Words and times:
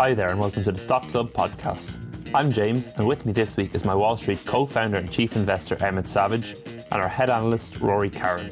Hi 0.00 0.14
there 0.14 0.30
and 0.30 0.40
welcome 0.40 0.64
to 0.64 0.72
the 0.72 0.80
Stock 0.80 1.06
Club 1.08 1.30
podcast. 1.30 1.98
I'm 2.34 2.50
James 2.50 2.88
and 2.96 3.06
with 3.06 3.26
me 3.26 3.34
this 3.34 3.58
week 3.58 3.74
is 3.74 3.84
my 3.84 3.94
Wall 3.94 4.16
Street 4.16 4.42
co-founder 4.46 4.96
and 4.96 5.12
chief 5.12 5.36
investor 5.36 5.76
Emmett 5.78 6.08
Savage 6.08 6.56
and 6.90 7.02
our 7.02 7.06
head 7.06 7.28
analyst 7.28 7.78
Rory 7.80 8.08
Carroll. 8.08 8.46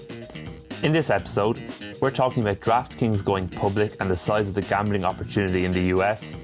In 0.83 0.93
this 0.93 1.09
episode, 1.09 1.59
we're 2.03 2.11
talking 2.11 2.43
about 2.43 2.61
DraftKings 2.61 3.25
going 3.25 3.49
public 3.49 3.97
and 3.99 4.11
the 4.11 4.15
size 4.15 4.51
of 4.51 4.57
the 4.57 4.61
gambling 4.61 5.07
opportunity 5.07 5.65
in 5.65 5.73
the 5.73 5.85
US, 5.97 6.37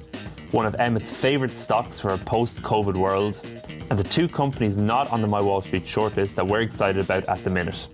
one 0.53 0.65
of 0.65 0.75
Emmett's 0.77 1.11
favourite 1.11 1.53
stocks 1.53 2.01
for 2.01 2.15
a 2.15 2.19
post 2.19 2.63
COVID 2.63 2.97
world, 2.97 3.47
and 3.91 3.99
the 3.99 4.05
two 4.05 4.27
companies 4.27 4.79
not 4.79 5.13
on 5.13 5.21
the 5.21 5.29
My 5.29 5.43
Wall 5.43 5.61
Street 5.61 5.85
shortlist 5.85 6.35
that 6.37 6.47
we're 6.47 6.63
excited 6.63 7.05
about 7.05 7.25
at 7.25 7.45
the 7.45 7.51
minute. 7.51 7.89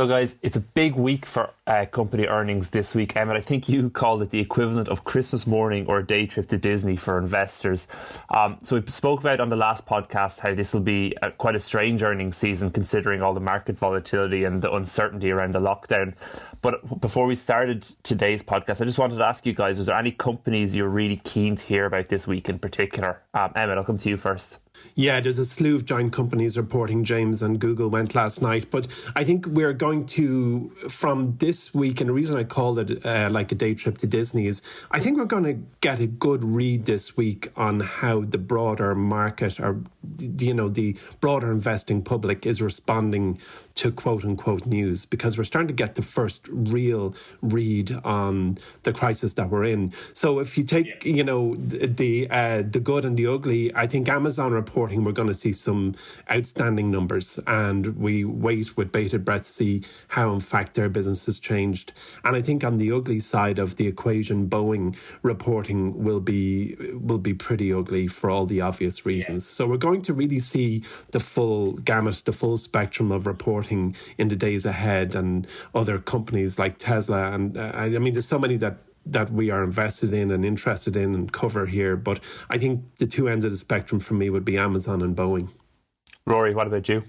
So, 0.00 0.06
guys, 0.06 0.34
it's 0.40 0.56
a 0.56 0.60
big 0.60 0.94
week 0.94 1.26
for 1.26 1.50
uh, 1.66 1.84
company 1.84 2.24
earnings 2.24 2.70
this 2.70 2.94
week. 2.94 3.14
Emmett, 3.16 3.36
I 3.36 3.40
think 3.40 3.68
you 3.68 3.90
called 3.90 4.22
it 4.22 4.30
the 4.30 4.38
equivalent 4.38 4.88
of 4.88 5.04
Christmas 5.04 5.46
morning 5.46 5.86
or 5.88 5.98
a 5.98 6.06
day 6.06 6.24
trip 6.24 6.48
to 6.48 6.56
Disney 6.56 6.96
for 6.96 7.18
investors. 7.18 7.86
Um, 8.30 8.56
so, 8.62 8.80
we 8.80 8.86
spoke 8.86 9.20
about 9.20 9.40
on 9.40 9.50
the 9.50 9.56
last 9.56 9.84
podcast 9.84 10.40
how 10.40 10.54
this 10.54 10.72
will 10.72 10.80
be 10.80 11.14
a, 11.20 11.30
quite 11.30 11.54
a 11.54 11.60
strange 11.60 12.02
earnings 12.02 12.38
season 12.38 12.70
considering 12.70 13.20
all 13.20 13.34
the 13.34 13.40
market 13.40 13.76
volatility 13.76 14.44
and 14.44 14.62
the 14.62 14.72
uncertainty 14.72 15.30
around 15.32 15.52
the 15.52 15.60
lockdown. 15.60 16.14
But 16.62 17.02
before 17.02 17.26
we 17.26 17.34
started 17.34 17.82
today's 18.02 18.42
podcast, 18.42 18.80
I 18.80 18.86
just 18.86 18.98
wanted 18.98 19.16
to 19.16 19.26
ask 19.26 19.44
you 19.44 19.52
guys 19.52 19.76
was 19.76 19.88
there 19.88 19.96
any 19.96 20.12
companies 20.12 20.74
you're 20.74 20.88
really 20.88 21.20
keen 21.24 21.56
to 21.56 21.66
hear 21.66 21.84
about 21.84 22.08
this 22.08 22.26
week 22.26 22.48
in 22.48 22.58
particular? 22.58 23.20
Um, 23.34 23.52
Emmett, 23.54 23.76
I'll 23.76 23.84
come 23.84 23.98
to 23.98 24.08
you 24.08 24.16
first. 24.16 24.60
Yeah, 24.94 25.20
there's 25.20 25.38
a 25.38 25.44
slew 25.44 25.74
of 25.74 25.84
giant 25.84 26.12
companies 26.12 26.56
reporting. 26.56 27.04
James 27.04 27.42
and 27.42 27.58
Google 27.58 27.88
went 27.88 28.14
last 28.14 28.42
night, 28.42 28.70
but 28.70 28.86
I 29.16 29.24
think 29.24 29.46
we're 29.46 29.72
going 29.72 30.06
to 30.06 30.70
from 30.88 31.36
this 31.38 31.72
week, 31.72 32.00
and 32.00 32.08
the 32.08 32.14
reason 32.14 32.38
I 32.38 32.44
called 32.44 32.78
it 32.78 33.04
uh, 33.04 33.28
like 33.30 33.52
a 33.52 33.54
day 33.54 33.74
trip 33.74 33.98
to 33.98 34.06
Disney 34.06 34.46
is 34.46 34.62
I 34.90 35.00
think 35.00 35.18
we're 35.18 35.24
going 35.24 35.44
to 35.44 35.58
get 35.80 36.00
a 36.00 36.06
good 36.06 36.44
read 36.44 36.86
this 36.86 37.16
week 37.16 37.48
on 37.56 37.80
how 37.80 38.22
the 38.22 38.38
broader 38.38 38.94
market 38.94 39.58
or 39.60 39.82
you 40.18 40.54
know 40.54 40.68
the 40.68 40.96
broader 41.20 41.50
investing 41.50 42.02
public 42.02 42.46
is 42.46 42.60
responding 42.60 43.38
to 43.76 43.90
quote 43.90 44.24
unquote 44.24 44.66
news 44.66 45.04
because 45.06 45.38
we're 45.38 45.44
starting 45.44 45.68
to 45.68 45.74
get 45.74 45.94
the 45.94 46.02
first 46.02 46.48
real 46.50 47.14
read 47.40 47.92
on 48.04 48.58
the 48.82 48.92
crisis 48.92 49.34
that 49.34 49.48
we're 49.50 49.64
in. 49.64 49.92
So 50.12 50.38
if 50.38 50.58
you 50.58 50.64
take 50.64 51.04
you 51.04 51.24
know 51.24 51.54
the 51.56 52.28
uh, 52.30 52.62
the 52.68 52.80
good 52.80 53.04
and 53.04 53.16
the 53.16 53.26
ugly, 53.26 53.74
I 53.74 53.86
think 53.86 54.08
Amazon 54.08 54.52
reporting 54.70 55.02
we're 55.02 55.10
going 55.10 55.26
to 55.26 55.34
see 55.34 55.52
some 55.52 55.96
outstanding 56.30 56.92
numbers, 56.92 57.40
and 57.48 57.96
we 57.96 58.24
wait 58.24 58.76
with 58.76 58.92
bated 58.92 59.24
breath 59.24 59.42
to 59.42 59.48
see 59.48 59.82
how 60.08 60.32
in 60.32 60.38
fact 60.38 60.74
their 60.74 60.88
business 60.88 61.26
has 61.26 61.40
changed. 61.40 61.92
And 62.24 62.36
I 62.36 62.42
think 62.42 62.62
on 62.62 62.76
the 62.76 62.92
ugly 62.92 63.18
side 63.18 63.58
of 63.58 63.76
the 63.76 63.88
equation, 63.88 64.48
Boeing 64.48 64.96
reporting 65.22 66.04
will 66.04 66.20
be 66.20 66.76
will 66.92 67.18
be 67.18 67.34
pretty 67.34 67.72
ugly 67.72 68.06
for 68.06 68.30
all 68.30 68.46
the 68.46 68.60
obvious 68.60 69.04
reasons. 69.04 69.44
Yeah. 69.44 69.56
So 69.56 69.66
we're 69.66 69.76
going 69.76 70.02
to 70.02 70.14
really 70.14 70.40
see 70.40 70.84
the 71.10 71.20
full 71.20 71.72
gamut, 71.72 72.22
the 72.24 72.32
full 72.32 72.56
spectrum 72.56 73.10
of 73.10 73.26
reporting 73.26 73.96
in 74.18 74.28
the 74.28 74.36
days 74.36 74.64
ahead, 74.64 75.16
and 75.16 75.48
other 75.74 75.98
companies 75.98 76.58
like 76.60 76.78
Tesla. 76.78 77.32
And 77.32 77.58
uh, 77.58 77.72
I 77.74 77.88
mean, 77.88 78.14
there's 78.14 78.28
so 78.28 78.38
many 78.38 78.56
that 78.58 78.78
that 79.06 79.30
we 79.30 79.50
are 79.50 79.64
invested 79.64 80.12
in 80.12 80.30
and 80.30 80.44
interested 80.44 80.96
in 80.96 81.14
and 81.14 81.32
cover 81.32 81.66
here. 81.66 81.96
But 81.96 82.20
I 82.48 82.58
think 82.58 82.96
the 82.96 83.06
two 83.06 83.28
ends 83.28 83.44
of 83.44 83.50
the 83.50 83.56
spectrum 83.56 84.00
for 84.00 84.14
me 84.14 84.30
would 84.30 84.44
be 84.44 84.58
Amazon 84.58 85.02
and 85.02 85.16
Boeing. 85.16 85.48
Rory, 86.26 86.54
what 86.54 86.66
about 86.66 86.88
you? 86.88 87.02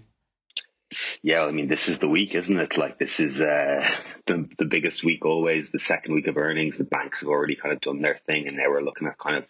Yeah, 1.21 1.45
I 1.45 1.51
mean, 1.51 1.67
this 1.67 1.87
is 1.87 1.99
the 1.99 2.09
week, 2.09 2.35
isn't 2.35 2.59
it? 2.59 2.77
Like, 2.77 2.97
this 2.97 3.19
is 3.19 3.39
uh, 3.39 3.85
the 4.25 4.49
the 4.57 4.65
biggest 4.65 5.03
week 5.03 5.25
always. 5.25 5.69
The 5.69 5.79
second 5.79 6.13
week 6.13 6.27
of 6.27 6.37
earnings, 6.37 6.77
the 6.77 6.83
banks 6.83 7.21
have 7.21 7.29
already 7.29 7.55
kind 7.55 7.73
of 7.73 7.79
done 7.79 8.01
their 8.01 8.17
thing, 8.17 8.47
and 8.47 8.57
now 8.57 8.69
we're 8.69 8.81
looking 8.81 9.07
at 9.07 9.17
kind 9.17 9.37
of 9.37 9.45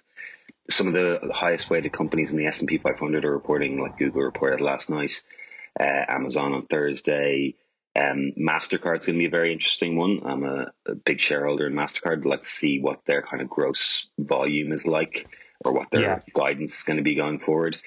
some 0.70 0.88
of 0.88 0.94
the 0.94 1.32
highest 1.34 1.70
weighted 1.70 1.94
companies 1.94 2.32
in 2.32 2.38
the 2.38 2.46
S 2.46 2.60
and 2.60 2.68
P 2.68 2.78
500 2.78 3.26
are 3.26 3.32
reporting. 3.32 3.82
Like 3.82 3.98
Google 3.98 4.22
reported 4.22 4.62
last 4.62 4.90
night, 4.90 5.24
uh, 5.80 6.06
Amazon 6.08 6.54
on 6.54 6.68
Thursday. 6.68 7.56
Um, 7.96 8.32
Mastercard's 8.40 9.06
going 9.06 9.18
to 9.18 9.20
be 9.20 9.26
a 9.26 9.30
very 9.30 9.52
interesting 9.52 9.98
one. 9.98 10.22
I'm 10.24 10.44
a, 10.44 10.72
a, 10.86 10.96
big 10.96 11.20
shareholder 11.20 11.68
in 11.68 11.74
Mastercard. 11.74 12.20
I'd 12.20 12.26
like 12.26 12.44
to 12.44 12.50
see 12.50 12.80
what 12.80 13.04
their 13.04 13.22
kind 13.22 13.42
of 13.42 13.50
gross 13.50 14.08
volume 14.18 14.72
is 14.72 14.88
like, 14.88 15.28
or 15.66 15.74
what 15.74 15.92
their 15.92 16.02
yeah. 16.02 16.20
guidance 16.34 16.78
is 16.78 16.84
going 16.84 16.98
to 16.98 17.04
be 17.04 17.16
going 17.16 17.40
forward. 17.40 17.78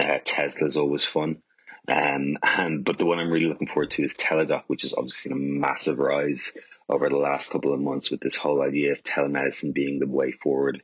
Uh, 0.00 0.18
Tesla's 0.24 0.76
always 0.76 1.04
fun. 1.04 1.42
Um, 1.86 2.38
and 2.42 2.84
but 2.84 2.96
the 2.96 3.04
one 3.04 3.18
I'm 3.18 3.30
really 3.30 3.46
looking 3.46 3.66
forward 3.66 3.90
to 3.92 4.04
is 4.04 4.14
Teladoc, 4.14 4.62
which 4.68 4.82
has 4.82 4.94
obviously 4.94 5.30
seen 5.30 5.32
a 5.32 5.40
massive 5.40 5.98
rise 5.98 6.52
over 6.88 7.08
the 7.08 7.16
last 7.16 7.50
couple 7.50 7.74
of 7.74 7.80
months 7.80 8.10
with 8.10 8.20
this 8.20 8.36
whole 8.36 8.62
idea 8.62 8.92
of 8.92 9.02
telemedicine 9.02 9.74
being 9.74 9.98
the 9.98 10.06
way 10.06 10.32
forward 10.32 10.82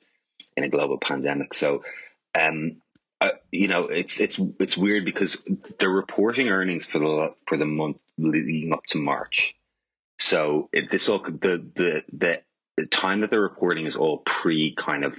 in 0.56 0.64
a 0.64 0.68
global 0.68 0.98
pandemic. 0.98 1.54
So, 1.54 1.84
um, 2.34 2.82
uh, 3.20 3.30
you 3.50 3.68
know, 3.68 3.86
it's 3.86 4.20
it's 4.20 4.38
it's 4.60 4.76
weird 4.76 5.04
because 5.04 5.44
they're 5.78 5.90
reporting 5.90 6.48
earnings 6.48 6.86
for 6.86 6.98
the 7.00 7.34
for 7.46 7.56
the 7.56 7.66
month 7.66 8.00
leading 8.16 8.72
up 8.72 8.84
to 8.88 8.98
March. 8.98 9.54
So 10.18 10.68
it, 10.72 10.90
this 10.90 11.08
all 11.08 11.18
the 11.18 12.04
the 12.12 12.42
the 12.76 12.86
time 12.86 13.20
that 13.20 13.30
they're 13.30 13.40
reporting 13.40 13.86
is 13.86 13.96
all 13.96 14.18
pre 14.18 14.74
kind 14.74 15.04
of 15.04 15.16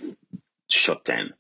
shutdown. 0.70 1.34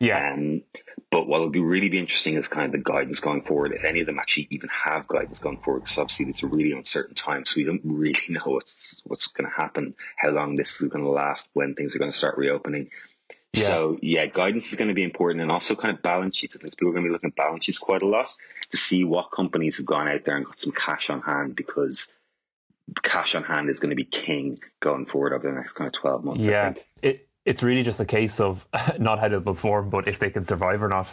Yeah. 0.00 0.32
Um, 0.32 0.62
but 1.10 1.26
what 1.26 1.40
will 1.40 1.50
be 1.50 1.62
really 1.62 1.88
be 1.88 1.98
interesting 1.98 2.34
is 2.34 2.48
kind 2.48 2.66
of 2.66 2.72
the 2.72 2.90
guidance 2.90 3.20
going 3.20 3.42
forward, 3.42 3.72
if 3.72 3.84
any 3.84 4.00
of 4.00 4.06
them 4.06 4.18
actually 4.18 4.48
even 4.50 4.68
have 4.68 5.08
guidance 5.08 5.38
going 5.38 5.58
forward, 5.58 5.80
because 5.80 5.98
obviously 5.98 6.26
it's 6.26 6.42
a 6.42 6.46
really 6.46 6.72
uncertain 6.72 7.14
time, 7.14 7.44
so 7.44 7.54
we 7.56 7.64
don't 7.64 7.80
really 7.84 8.20
know 8.28 8.42
what's 8.44 9.02
what's 9.04 9.26
going 9.28 9.48
to 9.48 9.56
happen, 9.56 9.94
how 10.16 10.30
long 10.30 10.54
this 10.54 10.80
is 10.80 10.88
going 10.88 11.04
to 11.04 11.10
last, 11.10 11.48
when 11.52 11.74
things 11.74 11.96
are 11.96 11.98
going 11.98 12.10
to 12.10 12.16
start 12.16 12.38
reopening. 12.38 12.90
Yeah. 13.54 13.62
So 13.62 13.98
yeah, 14.02 14.26
guidance 14.26 14.68
is 14.68 14.76
going 14.76 14.88
to 14.88 14.94
be 14.94 15.04
important, 15.04 15.42
and 15.42 15.50
also 15.50 15.74
kind 15.74 15.94
of 15.94 16.02
balance 16.02 16.36
sheets. 16.36 16.56
I 16.56 16.60
think 16.60 16.76
people 16.76 16.90
are 16.90 16.92
going 16.92 17.04
to 17.04 17.08
be 17.08 17.12
looking 17.12 17.30
at 17.30 17.36
balance 17.36 17.64
sheets 17.64 17.78
quite 17.78 18.02
a 18.02 18.06
lot 18.06 18.26
to 18.70 18.76
see 18.76 19.04
what 19.04 19.30
companies 19.30 19.78
have 19.78 19.86
gone 19.86 20.08
out 20.08 20.24
there 20.24 20.36
and 20.36 20.44
got 20.44 20.58
some 20.58 20.72
cash 20.72 21.10
on 21.10 21.22
hand 21.22 21.56
because 21.56 22.12
cash 23.02 23.34
on 23.34 23.42
hand 23.42 23.68
is 23.68 23.80
going 23.80 23.90
to 23.90 23.96
be 23.96 24.04
king 24.04 24.60
going 24.80 25.06
forward 25.06 25.32
over 25.32 25.48
the 25.48 25.54
next 25.54 25.74
kind 25.74 25.88
of 25.88 25.92
twelve 25.92 26.24
months. 26.24 26.46
Yeah, 26.46 26.74
it 27.02 27.28
it's 27.44 27.62
really 27.62 27.82
just 27.82 27.98
a 28.00 28.04
case 28.04 28.40
of 28.40 28.66
not 28.98 29.18
how 29.18 29.28
to 29.28 29.40
perform, 29.40 29.88
but 29.88 30.06
if 30.08 30.18
they 30.18 30.30
can 30.30 30.44
survive 30.44 30.82
or 30.82 30.88
not. 30.88 31.08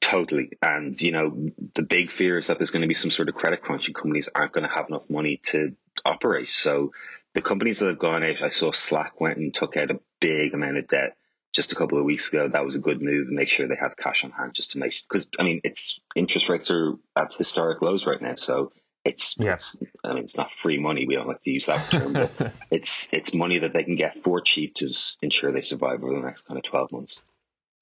Totally. 0.00 0.52
And, 0.62 1.00
you 1.00 1.10
know, 1.10 1.50
the 1.74 1.82
big 1.82 2.10
fear 2.10 2.38
is 2.38 2.46
that 2.46 2.58
there's 2.58 2.70
going 2.70 2.82
to 2.82 2.88
be 2.88 2.94
some 2.94 3.10
sort 3.10 3.28
of 3.28 3.34
credit 3.34 3.62
crunch 3.62 3.86
and 3.86 3.94
companies 3.94 4.28
aren't 4.32 4.52
going 4.52 4.68
to 4.68 4.74
have 4.74 4.88
enough 4.88 5.08
money 5.10 5.38
to 5.44 5.74
operate. 6.04 6.50
So 6.50 6.92
the 7.34 7.42
companies 7.42 7.78
that 7.78 7.86
have 7.86 7.98
gone 7.98 8.22
out, 8.22 8.42
I 8.42 8.50
saw 8.50 8.72
Slack 8.72 9.20
went 9.20 9.38
and 9.38 9.54
took 9.54 9.76
out 9.76 9.90
a 9.90 10.00
big 10.20 10.54
amount 10.54 10.78
of 10.78 10.86
debt 10.86 11.16
just 11.52 11.72
a 11.72 11.74
couple 11.74 11.98
of 11.98 12.04
weeks 12.04 12.28
ago. 12.28 12.48
That 12.48 12.64
was 12.64 12.76
a 12.76 12.80
good 12.80 13.02
move 13.02 13.28
to 13.28 13.34
make 13.34 13.48
sure 13.48 13.68
they 13.68 13.76
have 13.76 13.96
cash 13.96 14.24
on 14.24 14.30
hand 14.30 14.54
just 14.54 14.72
to 14.72 14.78
make, 14.78 14.94
because, 15.08 15.26
I 15.38 15.44
mean, 15.44 15.60
it's 15.64 16.00
interest 16.14 16.48
rates 16.48 16.70
are 16.70 16.94
at 17.16 17.34
historic 17.34 17.82
lows 17.82 18.06
right 18.06 18.20
now. 18.20 18.34
So 18.36 18.72
it's, 19.04 19.36
yeah. 19.38 19.54
it's 19.54 19.76
I 20.04 20.14
mean 20.14 20.22
it's 20.22 20.36
not 20.36 20.52
free 20.52 20.78
money. 20.78 21.06
We 21.06 21.14
don't 21.14 21.26
like 21.26 21.42
to 21.42 21.50
use 21.50 21.66
that 21.66 21.90
term, 21.90 22.12
but 22.12 22.30
it's 22.70 23.12
it's 23.12 23.34
money 23.34 23.58
that 23.58 23.72
they 23.72 23.82
can 23.82 23.96
get 23.96 24.16
for 24.16 24.40
cheap 24.40 24.74
to 24.76 24.92
ensure 25.20 25.50
they 25.50 25.62
survive 25.62 26.04
over 26.04 26.14
the 26.14 26.24
next 26.24 26.42
kind 26.42 26.56
of 26.56 26.64
twelve 26.64 26.92
months. 26.92 27.20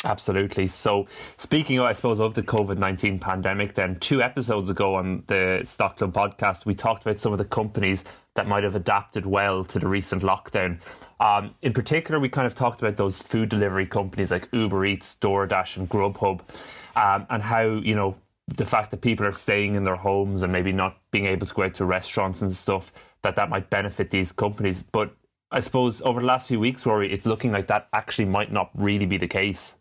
Absolutely. 0.05 0.67
So, 0.67 1.07
speaking, 1.37 1.79
of, 1.79 1.85
I 1.85 1.93
suppose, 1.93 2.21
of 2.21 2.33
the 2.33 2.43
COVID 2.43 2.79
19 2.79 3.19
pandemic, 3.19 3.75
then 3.75 3.99
two 4.01 4.23
episodes 4.23 4.71
ago 4.71 4.95
on 4.95 5.25
the 5.27 5.61
Stock 5.63 5.99
Club 5.99 6.15
podcast, 6.15 6.65
we 6.65 6.75
talked 6.75 7.03
about 7.03 7.21
some 7.21 7.33
of 7.33 7.39
the 7.39 7.45
companies 7.45 8.05
that 8.35 8.49
might 8.49 8.65
have 8.65 8.77
adapted 8.77 9.27
well 9.27 9.63
to 9.65 9.79
the 9.79 9.87
recent 9.87 10.23
lockdown. 10.23 10.81
Um, 11.21 11.55
in 11.61 11.75
particular, 11.75 12.19
we 12.19 12.31
kind 12.31 12.47
of 12.47 12.55
talked 12.55 12.81
about 12.81 12.97
those 12.97 13.19
food 13.19 13.51
delivery 13.51 13.85
companies 13.85 14.31
like 14.31 14.49
Uber 14.53 14.87
Eats, 14.87 15.17
DoorDash, 15.21 15.77
and 15.77 15.89
Grubhub, 15.89 16.41
um, 16.97 17.27
and 17.29 17.43
how, 17.43 17.65
you 17.65 17.95
know, 17.95 18.17
the 18.57 18.65
fact 18.65 18.91
that 18.93 19.03
people 19.03 19.27
are 19.27 19.33
staying 19.33 19.75
in 19.75 19.85
their 19.85 19.97
homes 19.97 20.43
and 20.43 20.51
maybe 20.51 20.73
not 20.73 20.97
being 21.11 21.27
able 21.27 21.47
to 21.47 21.55
go 21.55 21.65
out 21.65 21.75
to 21.75 21.85
restaurants 21.85 22.41
and 22.41 22.53
stuff, 22.53 22.91
that 23.21 23.37
that 23.37 23.51
might 23.51 23.69
benefit 23.69 24.11
these 24.11 24.33
companies. 24.33 24.83
But 24.83 25.15
I 25.51 25.61
suppose 25.61 26.01
over 26.03 26.21
the 26.21 26.27
last 26.27 26.49
few 26.49 26.59
weeks, 26.59 26.87
Rory, 26.87 27.13
it's 27.13 27.27
looking 27.27 27.53
like 27.53 27.67
that 27.67 27.89
actually 27.93 28.25
might 28.25 28.51
not 28.51 28.71
really 28.75 29.07
be 29.07 29.19
the 29.19 29.29
case. 29.29 29.75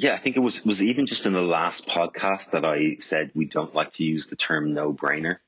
Yeah, 0.00 0.14
I 0.14 0.16
think 0.16 0.38
it 0.38 0.40
was 0.40 0.64
was 0.64 0.82
even 0.82 1.06
just 1.06 1.26
in 1.26 1.34
the 1.34 1.42
last 1.42 1.86
podcast 1.86 2.52
that 2.52 2.64
I 2.64 2.96
said 3.00 3.32
we 3.34 3.44
don't 3.44 3.74
like 3.74 3.92
to 3.94 4.04
use 4.04 4.28
the 4.28 4.36
term 4.36 4.72
no 4.72 4.94
brainer. 4.94 5.40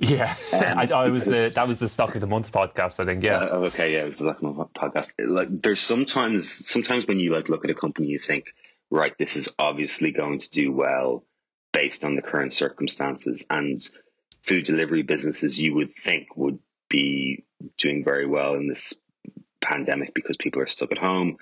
Yeah, 0.00 0.34
um, 0.50 0.62
I, 0.78 0.88
I 0.90 1.08
was 1.10 1.26
the 1.26 1.52
that 1.54 1.68
was 1.68 1.78
the 1.78 1.90
stock 1.90 2.14
of 2.14 2.22
the 2.22 2.26
month 2.26 2.52
podcast. 2.52 3.00
I 3.00 3.04
think. 3.04 3.22
Yeah. 3.22 3.36
Uh, 3.36 3.66
okay. 3.66 3.92
Yeah, 3.92 4.04
it 4.04 4.06
was 4.06 4.16
the 4.16 4.24
stock 4.24 4.36
of 4.36 4.48
the 4.48 4.54
month 4.54 4.72
podcast. 4.72 5.12
Like, 5.18 5.60
there's 5.60 5.82
sometimes 5.82 6.50
sometimes 6.50 7.06
when 7.06 7.20
you 7.20 7.34
like 7.34 7.50
look 7.50 7.66
at 7.66 7.70
a 7.70 7.74
company, 7.74 8.06
you 8.06 8.18
think, 8.18 8.46
right, 8.90 9.12
this 9.18 9.36
is 9.36 9.54
obviously 9.58 10.10
going 10.10 10.38
to 10.38 10.48
do 10.48 10.72
well 10.72 11.26
based 11.74 12.02
on 12.02 12.16
the 12.16 12.22
current 12.22 12.54
circumstances, 12.54 13.44
and 13.50 13.86
food 14.40 14.64
delivery 14.64 15.02
businesses 15.02 15.60
you 15.60 15.74
would 15.74 15.94
think 15.94 16.34
would 16.34 16.60
be 16.88 17.44
doing 17.76 18.04
very 18.04 18.26
well 18.26 18.54
in 18.54 18.68
this 18.68 18.94
pandemic 19.60 20.14
because 20.14 20.38
people 20.38 20.62
are 20.62 20.66
stuck 20.66 20.92
at 20.92 20.98
home. 20.98 21.36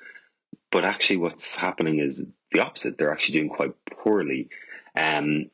But 0.71 0.85
actually, 0.85 1.19
what's 1.19 1.55
happening 1.57 1.99
is 1.99 2.25
the 2.53 2.61
opposite. 2.61 2.97
They're 2.97 3.13
actually 3.13 3.41
doing 3.41 3.49
quite 3.49 3.75
poorly. 3.87 4.51
Um, 4.97 5.51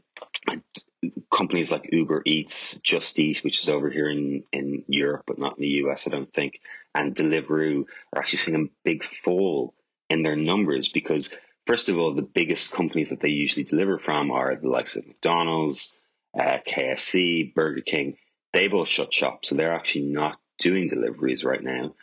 companies 1.31 1.71
like 1.71 1.89
Uber 1.93 2.23
Eats, 2.25 2.79
Just 2.81 3.19
Eat, 3.19 3.45
which 3.45 3.63
is 3.63 3.69
over 3.69 3.91
here 3.91 4.11
in, 4.11 4.45
in 4.53 4.85
Europe, 4.89 5.25
but 5.27 5.39
not 5.39 5.59
in 5.59 5.63
the 5.63 5.87
US, 5.87 6.07
I 6.07 6.11
don't 6.11 6.33
think, 6.33 6.61
and 6.95 7.15
Deliveroo 7.15 7.85
are 8.13 8.21
actually 8.21 8.39
seeing 8.39 8.65
a 8.65 8.71
big 8.85 9.05
fall 9.05 9.75
in 10.09 10.23
their 10.23 10.37
numbers 10.37 10.89
because, 10.89 11.31
first 11.67 11.89
of 11.89 11.99
all, 11.99 12.15
the 12.15 12.23
biggest 12.23 12.73
companies 12.73 13.11
that 13.11 13.21
they 13.21 13.29
usually 13.29 13.65
deliver 13.65 13.99
from 13.99 14.31
are 14.31 14.57
the 14.57 14.69
likes 14.69 14.97
of 14.97 15.07
McDonald's, 15.07 15.95
uh, 16.39 16.59
KFC, 16.67 17.55
Burger 17.55 17.83
King. 17.83 18.17
They've 18.53 18.73
all 18.73 18.85
shut 18.85 19.13
shop, 19.13 19.45
so 19.45 19.55
they're 19.55 19.75
actually 19.75 20.07
not 20.07 20.39
doing 20.59 20.89
deliveries 20.89 21.45
right 21.45 21.63
now. 21.63 21.95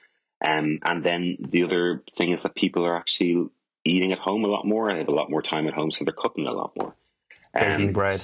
Um, 0.43 0.79
and 0.83 1.03
then 1.03 1.37
the 1.39 1.63
other 1.63 2.03
thing 2.15 2.31
is 2.31 2.43
that 2.43 2.53
people 2.53 2.85
are 2.85 2.97
actually 2.97 3.49
eating 3.85 4.11
at 4.11 4.19
home 4.19 4.43
a 4.43 4.49
lot 4.49 4.65
more. 4.65 4.91
They 4.91 4.99
have 4.99 5.07
a 5.07 5.13
lot 5.13 5.29
more 5.29 5.41
time 5.41 5.67
at 5.67 5.73
home, 5.73 5.91
so 5.91 6.03
they're 6.03 6.13
cooking 6.13 6.47
a 6.47 6.51
lot 6.51 6.73
more. 6.75 6.95
Baking 7.53 7.87
um, 7.87 7.93
bread. 7.93 8.19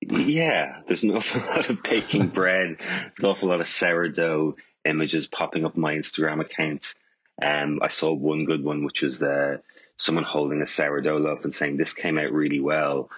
Yeah, 0.00 0.80
there's 0.86 1.02
an 1.02 1.16
awful 1.16 1.40
lot 1.46 1.68
of 1.68 1.82
baking 1.82 2.28
bread. 2.28 2.78
There's 2.78 3.20
an 3.20 3.26
awful 3.26 3.50
lot 3.50 3.60
of 3.60 3.68
sourdough 3.68 4.56
images 4.84 5.26
popping 5.26 5.64
up 5.64 5.76
on 5.76 5.82
my 5.82 5.94
Instagram 5.94 6.40
account. 6.40 6.94
Um, 7.40 7.80
I 7.82 7.88
saw 7.88 8.12
one 8.12 8.44
good 8.44 8.64
one, 8.64 8.84
which 8.84 9.02
was 9.02 9.22
uh, 9.22 9.58
someone 9.96 10.24
holding 10.24 10.62
a 10.62 10.66
sourdough 10.66 11.18
loaf 11.18 11.44
and 11.44 11.52
saying, 11.52 11.76
"This 11.76 11.94
came 11.94 12.18
out 12.18 12.32
really 12.32 12.60
well." 12.60 13.10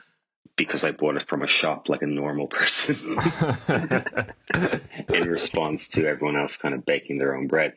because 0.56 0.84
I 0.84 0.92
bought 0.92 1.16
it 1.16 1.26
from 1.26 1.42
a 1.42 1.48
shop 1.48 1.88
like 1.88 2.02
a 2.02 2.06
normal 2.06 2.46
person 2.46 3.18
in 5.08 5.28
response 5.28 5.88
to 5.88 6.06
everyone 6.06 6.36
else 6.36 6.56
kind 6.56 6.74
of 6.74 6.86
baking 6.86 7.18
their 7.18 7.34
own 7.34 7.48
bread. 7.48 7.74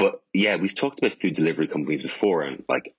But 0.00 0.22
yeah, 0.32 0.56
we've 0.56 0.74
talked 0.74 0.98
about 0.98 1.20
food 1.20 1.34
delivery 1.34 1.68
companies 1.68 2.02
before, 2.02 2.42
and 2.42 2.64
like 2.68 2.94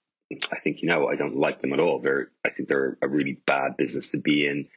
I 0.51 0.59
think 0.59 0.83
you 0.83 0.87
know, 0.87 1.07
I 1.07 1.15
don't 1.15 1.35
like 1.35 1.59
them 1.59 1.73
at 1.73 1.79
all. 1.79 1.99
They're 1.99 2.29
I 2.45 2.49
think 2.49 2.69
they're 2.69 2.97
a 3.01 3.07
really 3.07 3.33
bad 3.33 3.75
business 3.75 4.11
to 4.11 4.17
be 4.17 4.45
in. 4.45 4.67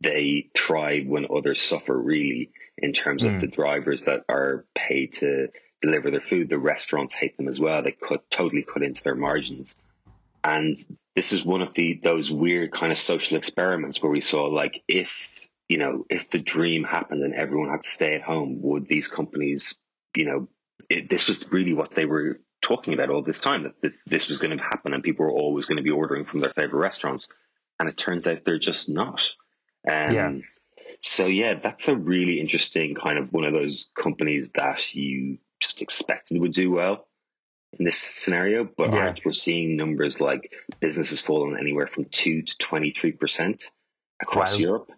They 0.00 0.50
thrive 0.56 1.06
when 1.06 1.26
others 1.34 1.60
suffer, 1.60 1.96
really, 1.96 2.50
in 2.78 2.92
terms 2.92 3.24
mm. 3.24 3.34
of 3.34 3.40
the 3.40 3.48
drivers 3.48 4.02
that 4.02 4.24
are 4.28 4.64
paid 4.74 5.14
to 5.14 5.48
deliver 5.80 6.12
their 6.12 6.20
food. 6.20 6.48
The 6.48 6.58
restaurants 6.58 7.14
hate 7.14 7.36
them 7.36 7.48
as 7.48 7.58
well. 7.58 7.82
They 7.82 7.92
cut 7.92 8.30
totally 8.30 8.62
cut 8.62 8.84
into 8.84 9.02
their 9.02 9.16
margins. 9.16 9.74
And 10.44 10.76
this 11.16 11.32
is 11.32 11.44
one 11.44 11.62
of 11.62 11.74
the 11.74 12.00
those 12.02 12.30
weird 12.30 12.72
kind 12.72 12.92
of 12.92 12.98
social 12.98 13.36
experiments 13.36 14.00
where 14.00 14.12
we 14.12 14.20
saw 14.20 14.44
like 14.44 14.84
if 14.86 15.28
you 15.68 15.78
know 15.78 16.06
if 16.08 16.30
the 16.30 16.40
dream 16.40 16.84
happened 16.84 17.24
and 17.24 17.34
everyone 17.34 17.70
had 17.70 17.82
to 17.82 17.88
stay 17.88 18.14
at 18.14 18.22
home, 18.22 18.62
would 18.62 18.86
these 18.86 19.08
companies 19.08 19.76
you 20.16 20.26
know 20.26 20.48
it, 20.92 21.10
this 21.10 21.28
was 21.28 21.50
really 21.50 21.74
what 21.74 21.90
they 21.90 22.04
were 22.04 22.40
talking 22.60 22.94
about 22.94 23.10
all 23.10 23.22
this 23.22 23.40
time 23.40 23.64
that 23.64 23.80
th- 23.80 23.94
this 24.06 24.28
was 24.28 24.38
going 24.38 24.56
to 24.56 24.62
happen 24.62 24.94
and 24.94 25.02
people 25.02 25.24
were 25.24 25.32
always 25.32 25.66
going 25.66 25.78
to 25.78 25.82
be 25.82 25.90
ordering 25.90 26.24
from 26.24 26.40
their 26.40 26.52
favorite 26.52 26.80
restaurants, 26.80 27.28
and 27.78 27.88
it 27.88 27.96
turns 27.96 28.26
out 28.26 28.44
they're 28.44 28.58
just 28.58 28.88
not. 28.88 29.28
Um, 29.88 30.12
yeah. 30.14 30.32
So 31.00 31.26
yeah, 31.26 31.54
that's 31.54 31.88
a 31.88 31.96
really 31.96 32.38
interesting 32.40 32.94
kind 32.94 33.18
of 33.18 33.32
one 33.32 33.44
of 33.44 33.52
those 33.52 33.88
companies 33.98 34.50
that 34.54 34.94
you 34.94 35.38
just 35.60 35.82
expected 35.82 36.40
would 36.40 36.52
do 36.52 36.70
well 36.70 37.08
in 37.78 37.84
this 37.84 37.98
scenario, 37.98 38.64
but 38.64 38.92
yeah. 38.92 39.14
we're 39.24 39.32
seeing 39.32 39.76
numbers 39.76 40.20
like 40.20 40.52
businesses 40.80 41.20
falling 41.20 41.56
anywhere 41.58 41.86
from 41.86 42.04
two 42.04 42.42
to 42.42 42.58
twenty 42.58 42.90
three 42.90 43.12
percent 43.12 43.64
across 44.20 44.52
wow. 44.52 44.58
Europe. 44.58 44.92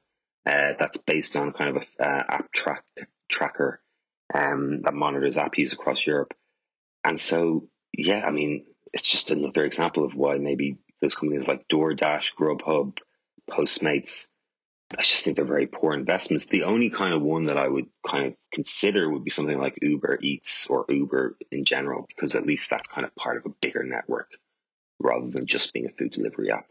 Uh, 0.46 0.74
that's 0.78 0.98
based 0.98 1.36
on 1.36 1.52
kind 1.52 1.74
of 1.74 1.86
a 1.98 2.02
uh, 2.02 2.24
app 2.28 2.52
track 2.52 2.84
tracker 3.30 3.80
um, 4.32 4.82
that 4.82 4.94
monitors 4.94 5.36
app 5.36 5.58
use 5.58 5.72
across 5.72 6.06
Europe. 6.06 6.34
And 7.02 7.18
so, 7.18 7.68
yeah, 7.92 8.24
I 8.26 8.30
mean, 8.30 8.64
it's 8.92 9.08
just 9.08 9.30
another 9.30 9.64
example 9.64 10.04
of 10.04 10.14
why 10.14 10.38
maybe 10.38 10.78
those 11.00 11.14
companies 11.14 11.48
like 11.48 11.68
DoorDash, 11.68 12.34
Grubhub, 12.38 12.98
Postmates, 13.50 14.28
I 14.96 15.02
just 15.02 15.24
think 15.24 15.36
they're 15.36 15.44
very 15.44 15.66
poor 15.66 15.92
investments. 15.92 16.46
The 16.46 16.64
only 16.64 16.90
kind 16.90 17.14
of 17.14 17.22
one 17.22 17.46
that 17.46 17.58
I 17.58 17.66
would 17.66 17.86
kind 18.06 18.26
of 18.26 18.34
consider 18.52 19.10
would 19.10 19.24
be 19.24 19.30
something 19.30 19.58
like 19.58 19.78
Uber 19.82 20.18
Eats 20.22 20.66
or 20.68 20.84
Uber 20.88 21.36
in 21.50 21.64
general, 21.64 22.06
because 22.06 22.34
at 22.34 22.46
least 22.46 22.70
that's 22.70 22.88
kind 22.88 23.06
of 23.06 23.14
part 23.16 23.36
of 23.36 23.46
a 23.46 23.54
bigger 23.60 23.82
network 23.82 24.30
rather 25.00 25.28
than 25.28 25.46
just 25.46 25.72
being 25.72 25.86
a 25.86 25.90
food 25.90 26.12
delivery 26.12 26.52
app. 26.52 26.66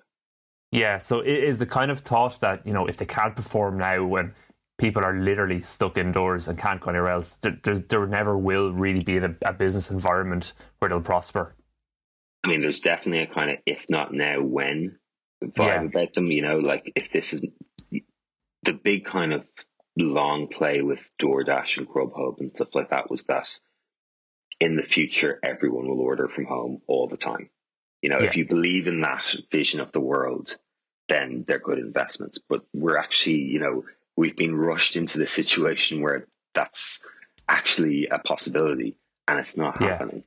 Yeah, 0.71 0.97
so 0.97 1.19
it 1.19 1.43
is 1.43 1.59
the 1.59 1.65
kind 1.65 1.91
of 1.91 1.99
thought 1.99 2.39
that, 2.39 2.65
you 2.65 2.73
know, 2.73 2.87
if 2.87 2.97
they 2.97 3.05
can't 3.05 3.35
perform 3.35 3.77
now 3.77 4.05
when 4.05 4.33
people 4.77 5.03
are 5.03 5.13
literally 5.13 5.59
stuck 5.59 5.97
indoors 5.97 6.47
and 6.47 6.57
can't 6.57 6.81
go 6.81 6.89
anywhere 6.89 7.11
else, 7.11 7.37
there, 7.41 7.57
there 7.61 8.07
never 8.07 8.37
will 8.37 8.71
really 8.71 9.03
be 9.03 9.17
a, 9.17 9.35
a 9.45 9.53
business 9.53 9.91
environment 9.91 10.53
where 10.79 10.89
they'll 10.89 11.01
prosper. 11.01 11.55
I 12.43 12.49
mean, 12.49 12.61
there's 12.61 12.81
definitely 12.81 13.21
a 13.21 13.27
kind 13.27 13.51
of 13.51 13.57
if 13.65 13.85
not 13.89 14.13
now, 14.13 14.41
when 14.41 14.97
vibe 15.43 15.57
yeah. 15.57 15.81
about 15.83 16.13
them. 16.13 16.27
You 16.27 16.41
know, 16.41 16.57
like 16.57 16.91
if 16.95 17.11
this 17.11 17.33
is 17.33 17.45
the 18.63 18.73
big 18.73 19.05
kind 19.05 19.33
of 19.33 19.47
long 19.97 20.47
play 20.47 20.81
with 20.81 21.09
DoorDash 21.21 21.77
and 21.77 21.87
Grubhub 21.87 22.39
and 22.39 22.51
stuff 22.55 22.75
like 22.75 22.89
that 22.89 23.09
was 23.09 23.25
that 23.25 23.59
in 24.59 24.75
the 24.75 24.83
future, 24.83 25.39
everyone 25.43 25.87
will 25.87 25.99
order 25.99 26.27
from 26.27 26.45
home 26.45 26.81
all 26.87 27.07
the 27.07 27.17
time. 27.17 27.49
You 28.01 28.09
know, 28.09 28.19
yeah. 28.19 28.25
if 28.25 28.35
you 28.35 28.45
believe 28.45 28.87
in 28.87 29.01
that 29.01 29.33
vision 29.51 29.79
of 29.79 29.91
the 29.91 30.01
world, 30.01 30.57
then 31.07 31.45
they're 31.47 31.59
good 31.59 31.79
investments. 31.79 32.37
But 32.37 32.61
we're 32.73 32.97
actually, 32.97 33.43
you 33.43 33.59
know, 33.59 33.83
we've 34.15 34.35
been 34.35 34.55
rushed 34.55 34.95
into 34.95 35.17
the 35.17 35.27
situation 35.27 36.01
where 36.01 36.27
that's 36.53 37.05
actually 37.47 38.07
a 38.07 38.19
possibility 38.19 38.97
and 39.27 39.39
it's 39.39 39.57
not 39.57 39.81
happening. 39.81 40.23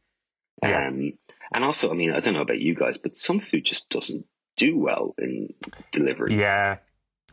Yeah. 0.62 0.88
Um, 0.88 1.12
and 1.52 1.64
also, 1.64 1.90
I 1.90 1.94
mean, 1.94 2.12
I 2.12 2.20
don't 2.20 2.34
know 2.34 2.40
about 2.40 2.58
you 2.58 2.74
guys, 2.74 2.98
but 2.98 3.16
some 3.16 3.40
food 3.40 3.64
just 3.64 3.88
doesn't 3.88 4.26
do 4.56 4.78
well 4.78 5.14
in 5.18 5.54
delivery. 5.92 6.38
Yeah. 6.38 6.78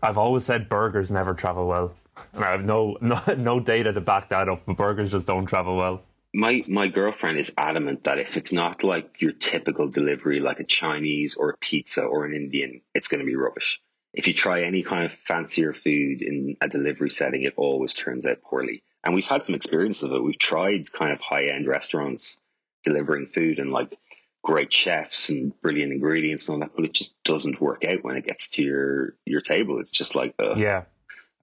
I've 0.01 0.17
always 0.17 0.45
said 0.45 0.69
burgers 0.69 1.11
never 1.11 1.33
travel 1.33 1.67
well. 1.67 1.93
And 2.33 2.43
I 2.43 2.51
have 2.51 2.63
no, 2.63 2.97
no 3.01 3.19
no 3.37 3.59
data 3.59 3.91
to 3.91 3.99
back 3.99 4.29
that 4.29 4.47
up, 4.47 4.67
but 4.67 4.77
burgers 4.77 5.11
just 5.11 5.25
don't 5.25 5.47
travel 5.47 5.75
well. 5.75 6.03
My 6.31 6.63
my 6.67 6.87
girlfriend 6.87 7.39
is 7.39 7.51
adamant 7.57 8.03
that 8.03 8.19
if 8.19 8.37
it's 8.37 8.53
not 8.53 8.83
like 8.83 9.19
your 9.19 9.31
typical 9.31 9.87
delivery, 9.87 10.39
like 10.39 10.59
a 10.59 10.63
Chinese 10.63 11.33
or 11.33 11.49
a 11.49 11.57
pizza 11.57 12.03
or 12.03 12.25
an 12.25 12.35
Indian, 12.35 12.81
it's 12.93 13.07
going 13.07 13.21
to 13.21 13.25
be 13.25 13.35
rubbish. 13.35 13.81
If 14.13 14.27
you 14.27 14.33
try 14.33 14.61
any 14.61 14.83
kind 14.83 15.05
of 15.05 15.13
fancier 15.13 15.73
food 15.73 16.21
in 16.21 16.55
a 16.61 16.67
delivery 16.67 17.09
setting, 17.09 17.43
it 17.43 17.53
always 17.57 17.93
turns 17.93 18.25
out 18.25 18.41
poorly. 18.43 18.83
And 19.03 19.15
we've 19.15 19.25
had 19.25 19.45
some 19.45 19.55
experiences 19.55 20.03
of 20.03 20.13
it. 20.13 20.23
We've 20.23 20.37
tried 20.37 20.91
kind 20.91 21.11
of 21.11 21.19
high 21.19 21.45
end 21.45 21.67
restaurants 21.67 22.39
delivering 22.83 23.27
food, 23.27 23.59
and 23.59 23.71
like 23.71 23.97
great 24.43 24.71
chefs 24.71 25.29
and 25.29 25.59
brilliant 25.61 25.93
ingredients 25.93 26.47
and 26.47 26.55
all 26.55 26.59
that, 26.59 26.75
but 26.75 26.85
it 26.85 26.93
just 26.93 27.21
doesn't 27.23 27.61
work 27.61 27.85
out 27.85 28.03
when 28.03 28.17
it 28.17 28.25
gets 28.25 28.49
to 28.49 28.61
your 28.61 29.15
your 29.25 29.41
table. 29.41 29.79
It's 29.79 29.91
just 29.91 30.15
like, 30.15 30.35
uh, 30.37 30.55
yeah, 30.55 30.83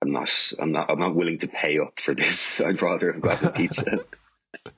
I'm 0.02 0.12
not, 0.12 0.30
I'm 0.58 0.72
not, 0.72 0.90
I'm 0.90 0.98
not 1.00 1.14
willing 1.14 1.38
to 1.38 1.48
pay 1.48 1.78
up 1.78 1.98
for 1.98 2.14
this. 2.14 2.60
I'd 2.64 2.82
rather 2.82 3.12
have 3.12 3.22
got 3.22 3.40
the 3.40 3.50
pizza. 3.50 4.04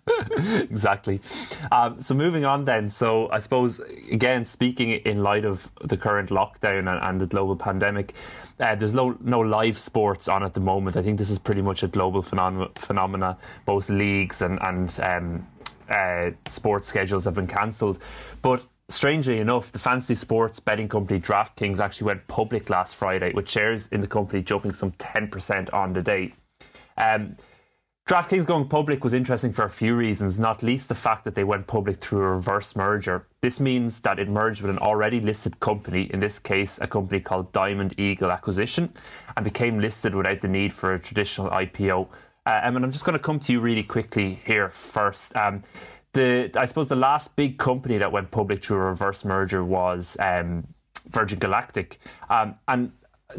exactly. 0.06 1.20
Um, 1.70 2.00
so 2.00 2.14
moving 2.14 2.44
on 2.44 2.64
then. 2.64 2.88
So 2.88 3.28
I 3.30 3.38
suppose 3.38 3.80
again, 4.10 4.44
speaking 4.44 4.90
in 4.90 5.22
light 5.22 5.44
of 5.44 5.70
the 5.82 5.96
current 5.96 6.30
lockdown 6.30 6.90
and, 6.90 7.02
and 7.02 7.20
the 7.20 7.26
global 7.26 7.56
pandemic, 7.56 8.14
uh, 8.60 8.74
there's 8.74 8.94
no 8.94 9.16
no 9.20 9.40
live 9.40 9.76
sports 9.78 10.28
on 10.28 10.42
at 10.42 10.54
the 10.54 10.60
moment. 10.60 10.96
I 10.96 11.02
think 11.02 11.18
this 11.18 11.30
is 11.30 11.38
pretty 11.38 11.62
much 11.62 11.82
a 11.82 11.88
global 11.88 12.22
phenom- 12.22 12.76
phenomena. 12.78 13.36
Both 13.66 13.90
leagues 13.90 14.42
and 14.42 14.60
and 14.62 15.00
um, 15.00 15.46
uh, 15.88 16.30
sports 16.46 16.88
schedules 16.88 17.24
have 17.24 17.34
been 17.34 17.46
cancelled. 17.46 17.98
But 18.40 18.62
strangely 18.88 19.38
enough, 19.38 19.72
the 19.72 19.78
fantasy 19.78 20.14
sports 20.14 20.60
betting 20.60 20.88
company 20.88 21.20
DraftKings 21.20 21.80
actually 21.80 22.06
went 22.06 22.26
public 22.28 22.70
last 22.70 22.94
Friday, 22.94 23.32
with 23.32 23.48
shares 23.48 23.88
in 23.88 24.00
the 24.00 24.06
company 24.06 24.42
jumping 24.42 24.74
some 24.74 24.92
10% 24.92 25.72
on 25.72 25.92
the 25.92 26.02
day. 26.02 26.34
Um, 26.96 27.36
DraftKings 28.08 28.46
going 28.46 28.66
public 28.66 29.04
was 29.04 29.14
interesting 29.14 29.52
for 29.52 29.64
a 29.64 29.70
few 29.70 29.94
reasons, 29.94 30.36
not 30.36 30.64
least 30.64 30.88
the 30.88 30.94
fact 30.94 31.24
that 31.24 31.36
they 31.36 31.44
went 31.44 31.68
public 31.68 31.98
through 31.98 32.18
a 32.18 32.32
reverse 32.32 32.74
merger. 32.74 33.28
This 33.42 33.60
means 33.60 34.00
that 34.00 34.18
it 34.18 34.28
merged 34.28 34.60
with 34.60 34.72
an 34.72 34.78
already 34.78 35.20
listed 35.20 35.60
company, 35.60 36.10
in 36.12 36.18
this 36.18 36.40
case, 36.40 36.80
a 36.80 36.88
company 36.88 37.20
called 37.20 37.52
Diamond 37.52 37.94
Eagle 38.00 38.32
Acquisition, 38.32 38.92
and 39.36 39.44
became 39.44 39.78
listed 39.78 40.16
without 40.16 40.40
the 40.40 40.48
need 40.48 40.72
for 40.72 40.94
a 40.94 40.98
traditional 40.98 41.48
IPO. 41.50 42.08
Uh, 42.44 42.60
and 42.64 42.76
I'm 42.76 42.90
just 42.90 43.04
going 43.04 43.16
to 43.16 43.22
come 43.22 43.38
to 43.38 43.52
you 43.52 43.60
really 43.60 43.84
quickly 43.84 44.40
here 44.44 44.68
first. 44.68 45.36
Um, 45.36 45.62
the 46.12 46.50
I 46.56 46.64
suppose 46.64 46.88
the 46.88 46.96
last 46.96 47.36
big 47.36 47.56
company 47.56 47.98
that 47.98 48.10
went 48.10 48.32
public 48.32 48.64
through 48.64 48.78
a 48.78 48.80
reverse 48.80 49.24
merger 49.24 49.64
was 49.64 50.16
um, 50.18 50.66
Virgin 51.08 51.38
Galactic, 51.38 52.00
um, 52.28 52.56
and 52.66 52.90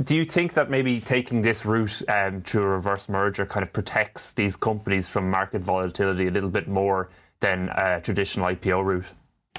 do 0.03 0.15
you 0.15 0.25
think 0.25 0.53
that 0.53 0.69
maybe 0.69 0.99
taking 0.99 1.41
this 1.41 1.65
route 1.65 2.01
um, 2.09 2.41
through 2.41 2.63
a 2.63 2.67
reverse 2.67 3.09
merger 3.09 3.45
kind 3.45 3.63
of 3.63 3.71
protects 3.73 4.33
these 4.33 4.55
companies 4.55 5.07
from 5.07 5.29
market 5.29 5.61
volatility 5.61 6.27
a 6.27 6.31
little 6.31 6.49
bit 6.49 6.67
more 6.67 7.09
than 7.39 7.69
a 7.69 8.01
traditional 8.01 8.47
IPO 8.47 8.83
route? 8.83 9.05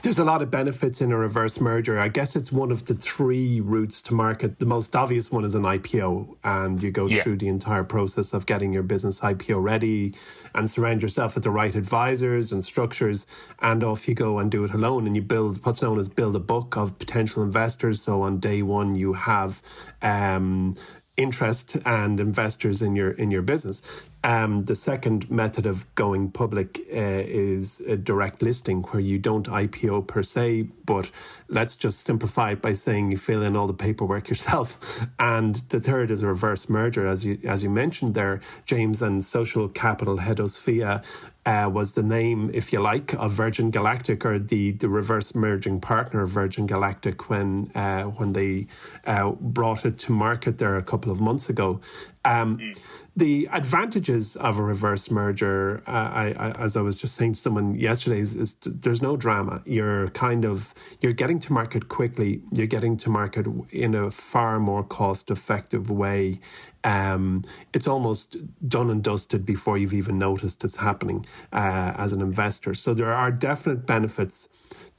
There's 0.05 0.19
a 0.19 0.25
lot 0.25 0.43
of 0.43 0.51
benefits 0.51 1.01
in 1.01 1.13
a 1.13 1.17
reverse 1.17 1.59
merger. 1.63 1.99
I 1.99 2.09
guess 2.09 2.37
it's 2.37 2.53
one 2.53 2.71
of 2.71 2.85
the 2.85 2.93
three 2.93 3.63
routes 3.63 4.03
to 4.03 4.13
market. 4.13 4.59
The 4.59 4.67
most 4.67 4.95
obvious 4.95 5.33
one 5.33 5.47
is 5.47 5.55
an 5.55 5.63
IPO, 5.63 6.37
and 6.45 6.83
you 6.83 6.91
go 6.91 7.07
yeah. 7.07 7.23
through 7.23 7.39
the 7.39 7.49
entire 7.49 7.85
process 7.85 8.35
of 8.35 8.45
getting 8.45 8.71
your 8.71 8.83
business 8.83 9.21
IPO 9.21 9.63
ready 9.63 10.13
and 10.55 10.71
surround 10.71 11.01
yourself 11.01 11.35
with 11.35 11.45
the 11.45 11.51
right 11.51 11.75
advisors 11.75 12.53
and 12.53 12.63
structures, 12.63 13.27
and 13.63 13.83
off 13.83 14.07
you 14.07 14.15
go 14.15 14.39
and 14.39 14.51
do 14.51 14.63
it 14.65 14.75
alone. 14.75 15.07
And 15.07 15.17
you 15.17 15.23
build 15.23 15.65
what's 15.65 15.81
known 15.81 15.99
as 15.99 16.11
build 16.11 16.37
a 16.37 16.39
book 16.39 16.77
of 16.77 16.99
potential 16.99 17.43
investors. 17.43 18.03
So 18.03 18.21
on 18.21 18.41
day 18.41 18.61
one, 18.61 18.97
you 18.97 19.15
have 19.15 19.63
um, 20.03 20.77
interest 21.17 21.79
and 21.87 22.21
investors 22.21 22.83
in 22.83 22.95
your 22.95 23.13
in 23.13 23.31
your 23.31 23.41
business. 23.41 23.81
Um, 24.25 24.65
the 24.65 24.75
second 24.75 25.31
method 25.31 25.67
of 25.67 25.95
going 25.97 26.31
public 26.31 26.81
uh, 26.91 26.97
is 26.97 27.81
a 27.81 27.95
direct 27.95 28.41
listing, 28.41 28.83
where 28.85 29.01
you 29.01 29.19
don't 29.19 29.47
IPO 29.47 30.07
per 30.07 30.23
se, 30.23 30.63
but 30.87 31.11
let's 31.49 31.77
just 31.77 32.07
simplify 32.07 32.53
it 32.53 32.63
by 32.63 32.73
saying 32.73 33.11
you 33.11 33.19
fill 33.19 33.43
in 33.43 33.55
all 33.55 33.67
the 33.67 33.75
paperwork 33.75 34.29
yourself. 34.31 34.79
And 35.19 35.57
the 35.69 35.79
third 35.79 36.11
is 36.11 36.23
a 36.23 36.27
reverse 36.27 36.71
merger, 36.71 37.07
as 37.07 37.27
you 37.27 37.39
as 37.45 37.63
you 37.63 37.69
mentioned 37.69 38.15
there, 38.15 38.41
James, 38.65 39.03
and 39.03 39.23
Social 39.23 39.69
Capital 39.69 40.17
Hedosophia 40.17 41.05
uh, 41.45 41.69
was 41.71 41.93
the 41.93 42.03
name, 42.03 42.51
if 42.55 42.73
you 42.73 42.81
like, 42.81 43.13
of 43.15 43.33
Virgin 43.33 43.71
Galactic 43.71 44.25
or 44.25 44.39
the, 44.39 44.71
the 44.71 44.89
reverse 44.89 45.35
merging 45.35 45.79
partner 45.79 46.23
of 46.23 46.31
Virgin 46.31 46.67
Galactic 46.67 47.29
when 47.29 47.71
uh, 47.75 48.05
when 48.05 48.33
they 48.33 48.69
uh, 49.07 49.33
brought 49.33 49.85
it 49.85 49.99
to 49.99 50.13
market 50.13 50.57
there 50.57 50.79
a 50.79 50.83
couple 50.83 51.13
of 51.13 51.21
months 51.21 51.51
ago. 51.51 51.81
Um, 52.25 52.57
mm 52.57 52.79
the 53.17 53.49
advantages 53.53 54.35
of 54.37 54.59
a 54.59 54.63
reverse 54.63 55.09
merger, 55.09 55.83
uh, 55.87 55.91
I, 55.91 56.35
I, 56.37 56.51
as 56.53 56.77
I 56.77 56.81
was 56.81 56.97
just 56.97 57.15
saying 57.17 57.35
to 57.35 57.41
someone 57.41 57.77
yesterday, 57.77 58.19
is, 58.19 58.35
is, 58.35 58.55
there's 58.65 59.01
no 59.01 59.17
drama. 59.17 59.63
You're 59.65 60.09
kind 60.09 60.45
of 60.45 60.75
you're 61.01 61.13
getting 61.13 61.39
to 61.41 61.53
market 61.53 61.89
quickly. 61.89 62.43
You're 62.53 62.67
getting 62.67 62.97
to 62.99 63.11
market 63.11 63.47
in 63.71 63.95
a 63.95 64.11
far 64.11 64.59
more 64.59 64.83
cost 64.83 65.31
effective 65.31 65.91
way. 65.91 66.41
Um, 66.83 67.45
it's 67.73 67.87
almost 67.87 68.37
done 68.69 68.91
and 68.91 69.03
dusted 69.03 69.47
before 69.47 69.79
you've 69.79 69.95
even 69.95 70.19
noticed 70.19 70.65
it's 70.65 70.77
happening 70.77 71.25
uh, 71.53 71.95
as 71.97 72.13
an 72.13 72.21
investor. 72.21 72.75
So 72.75 72.95
there 72.95 73.15
are 73.15 73.31
definite 73.31 73.87
benefits 73.87 74.49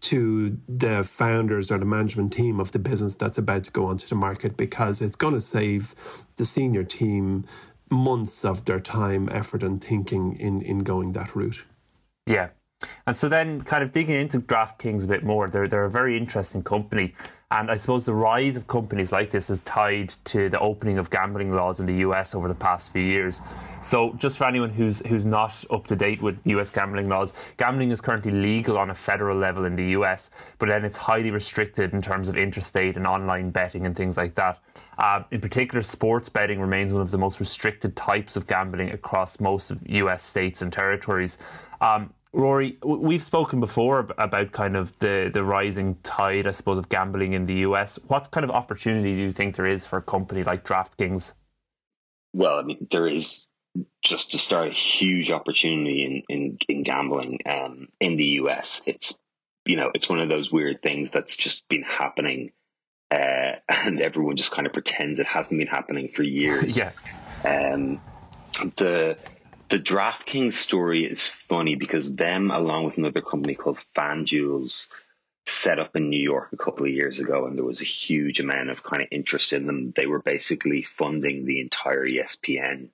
to 0.01 0.57
the 0.69 1.03
founders 1.03 1.72
or 1.72 1.77
the 1.77 1.86
management 1.86 2.31
team 2.31 2.60
of 2.60 2.72
the 2.72 2.79
business 2.79 3.15
that's 3.15 3.38
about 3.38 3.63
to 3.65 3.72
go 3.72 3.88
onto 3.88 4.07
the 4.07 4.15
market 4.15 4.55
because 4.55 5.01
it's 5.01 5.15
going 5.15 5.34
to 5.34 5.41
save 5.41 5.95
the 6.38 6.45
senior 6.45 6.84
team 6.84 7.45
months 7.89 8.43
of 8.43 8.65
their 8.65 8.79
time, 8.79 9.29
effort, 9.31 9.63
and 9.63 9.83
thinking 9.83 10.35
in 10.37 10.61
in 10.61 10.79
going 10.79 11.11
that 11.13 11.35
route. 11.35 11.65
Yeah. 12.27 12.49
And 13.07 13.17
so 13.17 13.29
then, 13.29 13.61
kind 13.61 13.83
of 13.83 13.91
digging 13.91 14.19
into 14.19 14.39
DraftKings 14.39 15.05
a 15.05 15.07
bit 15.07 15.23
more, 15.23 15.47
they're, 15.47 15.67
they're 15.67 15.85
a 15.85 15.89
very 15.89 16.17
interesting 16.17 16.61
company. 16.61 17.15
And 17.51 17.69
I 17.69 17.75
suppose 17.75 18.05
the 18.05 18.13
rise 18.13 18.57
of 18.57 18.65
companies 18.65 19.11
like 19.11 19.29
this 19.29 19.51
is 19.51 19.61
tied 19.61 20.09
to 20.25 20.49
the 20.49 20.59
opening 20.59 20.97
of 20.97 21.11
gambling 21.11 21.51
laws 21.51 21.79
in 21.79 21.85
the 21.85 21.97
US 21.97 22.33
over 22.33 22.47
the 22.47 22.55
past 22.55 22.91
few 22.91 23.03
years. 23.03 23.41
So, 23.81 24.13
just 24.13 24.39
for 24.39 24.45
anyone 24.45 24.71
who's 24.71 25.05
who's 25.05 25.27
not 25.27 25.63
up 25.69 25.85
to 25.87 25.95
date 25.95 26.23
with 26.23 26.39
US 26.45 26.71
gambling 26.71 27.07
laws, 27.07 27.35
gambling 27.57 27.91
is 27.91 28.01
currently 28.01 28.31
legal 28.31 28.79
on 28.79 28.89
a 28.89 28.95
federal 28.95 29.37
level 29.37 29.65
in 29.65 29.75
the 29.75 29.89
US, 29.89 30.31
but 30.57 30.69
then 30.69 30.83
it's 30.83 30.97
highly 30.97 31.29
restricted 31.29 31.93
in 31.93 32.01
terms 32.01 32.29
of 32.29 32.35
interstate 32.35 32.97
and 32.97 33.05
online 33.05 33.51
betting 33.51 33.85
and 33.85 33.95
things 33.95 34.17
like 34.17 34.33
that. 34.35 34.57
Uh, 34.97 35.21
in 35.29 35.39
particular, 35.39 35.83
sports 35.83 36.29
betting 36.29 36.59
remains 36.59 36.93
one 36.93 37.01
of 37.03 37.11
the 37.11 37.17
most 37.17 37.39
restricted 37.39 37.95
types 37.95 38.35
of 38.35 38.47
gambling 38.47 38.89
across 38.89 39.39
most 39.39 39.69
of 39.69 39.87
US 39.87 40.23
states 40.23 40.63
and 40.63 40.73
territories. 40.73 41.37
Um, 41.79 42.11
Rory, 42.35 42.77
we've 42.83 43.23
spoken 43.23 43.61
before 43.61 44.07
about 44.17 44.51
kind 44.51 44.75
of 44.75 44.97
the, 44.99 45.29
the 45.33 45.43
rising 45.43 45.95
tide, 46.03 46.47
I 46.47 46.51
suppose, 46.51 46.77
of 46.77 46.89
gambling 46.89 47.31
in 47.31 47.45
the 47.45 47.55
US. 47.69 47.97
What 48.07 48.31
kind 48.31 48.43
of 48.43 48.51
opportunity 48.51 49.15
do 49.15 49.21
you 49.21 49.31
think 49.31 49.55
there 49.55 49.65
is 49.65 49.85
for 49.85 49.97
a 49.97 50.01
company 50.01 50.43
like 50.43 50.65
DraftKings? 50.65 51.33
Well, 52.33 52.59
I 52.59 52.63
mean, 52.63 52.87
there 52.91 53.07
is 53.07 53.47
just 54.03 54.31
to 54.31 54.37
start 54.37 54.67
a 54.67 54.73
huge 54.73 55.31
opportunity 55.31 56.23
in, 56.27 56.35
in, 56.35 56.57
in 56.67 56.83
gambling 56.83 57.39
um, 57.45 57.87
in 58.01 58.17
the 58.17 58.25
US. 58.41 58.81
It's, 58.85 59.17
you 59.65 59.77
know, 59.77 59.91
it's 59.95 60.09
one 60.09 60.19
of 60.19 60.27
those 60.27 60.51
weird 60.51 60.81
things 60.81 61.11
that's 61.11 61.37
just 61.37 61.65
been 61.69 61.83
happening 61.83 62.51
uh, 63.11 63.53
and 63.69 64.01
everyone 64.01 64.35
just 64.35 64.51
kind 64.51 64.67
of 64.67 64.73
pretends 64.73 65.19
it 65.19 65.25
hasn't 65.25 65.57
been 65.57 65.67
happening 65.67 66.09
for 66.09 66.23
years. 66.23 66.77
yeah. 66.85 66.91
Um, 67.45 68.01
the 68.75 69.17
the 69.69 69.79
DraftKings 69.79 70.53
story 70.53 71.05
is 71.05 71.27
funny 71.27 71.75
because 71.75 72.15
them, 72.15 72.51
along 72.51 72.86
with 72.86 72.98
another 72.98 73.22
company 73.22 73.55
called 73.55 73.84
FanDuels, 73.95 74.88
set 75.45 75.79
up 75.79 75.95
in 75.95 76.10
New 76.10 76.22
York 76.22 76.50
a 76.53 76.57
couple 76.57 76.86
of 76.86 76.91
years 76.91 77.19
ago, 77.19 77.45
and 77.45 77.57
there 77.57 77.65
was 77.65 77.81
a 77.81 77.86
huge 77.86 78.39
amount 78.39 78.69
of 78.69 78.84
kind 78.84 79.01
of 79.01 79.07
interest 79.12 79.53
in 79.53 79.67
them. 79.67 79.91
They 79.95 80.05
were 80.05 80.22
basically 80.22 80.84
funding 80.84 81.45
the 81.45 81.62
entire 81.62 82.05
ESPN 82.05 82.89